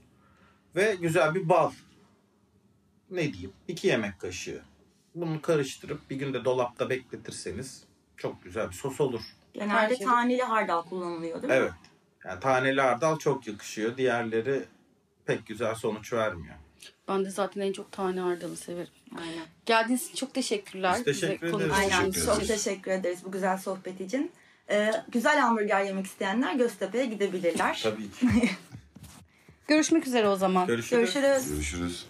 Ve 0.76 0.96
güzel 1.00 1.34
bir 1.34 1.48
bal 1.48 1.72
ne 3.10 3.32
diyeyim 3.32 3.52
2 3.68 3.86
yemek 3.86 4.18
kaşığı. 4.18 4.62
Bunu 5.14 5.42
karıştırıp 5.42 6.10
bir 6.10 6.16
günde 6.16 6.44
dolapta 6.44 6.90
bekletirseniz 6.90 7.84
çok 8.16 8.44
güzel 8.44 8.68
bir 8.68 8.74
sos 8.74 9.00
olur. 9.00 9.22
genelde 9.52 9.96
şey- 9.96 10.06
taneli 10.06 10.42
hardal 10.42 10.82
kullanılıyor 10.82 11.42
değil 11.42 11.52
mi? 11.52 11.58
Evet. 11.58 11.72
Yani 12.24 12.40
taneli 12.40 12.80
hardal 12.80 13.18
çok 13.18 13.46
yakışıyor. 13.46 13.96
Diğerleri 13.96 14.64
pek 15.26 15.46
güzel 15.46 15.74
sonuç 15.74 16.12
vermiyor. 16.12 16.54
Ben 17.08 17.24
de 17.24 17.30
zaten 17.30 17.60
en 17.60 17.72
çok 17.72 17.92
tane 17.92 18.20
hardalı 18.20 18.56
severim. 18.56 18.92
Aynen. 19.18 19.46
Geldiğiniz 19.66 20.04
için 20.04 20.14
çok 20.14 20.34
teşekkürler. 20.34 20.94
Biz 20.98 21.04
teşekkür 21.04 21.46
Bize 21.46 21.56
ederiz. 21.56 21.72
Aynen. 21.78 22.10
Teşekkür 22.10 22.26
Çok 22.26 22.46
teşekkür 22.46 22.90
ederiz 22.90 23.18
bu 23.24 23.32
güzel 23.32 23.58
sohbet 23.58 24.00
için. 24.00 24.32
Ee, 24.70 24.92
güzel 25.08 25.38
hamburger 25.38 25.84
yemek 25.84 26.06
isteyenler 26.06 26.54
Göztepe'ye 26.54 27.06
gidebilirler. 27.06 27.80
Tabii 27.82 28.10
ki. 28.10 28.26
Görüşmek 29.68 30.06
üzere 30.06 30.28
o 30.28 30.36
zaman. 30.36 30.66
Görüşürüz. 30.66 31.14
Görüşürüz. 31.14 31.48
Görüşürüz. 31.50 32.06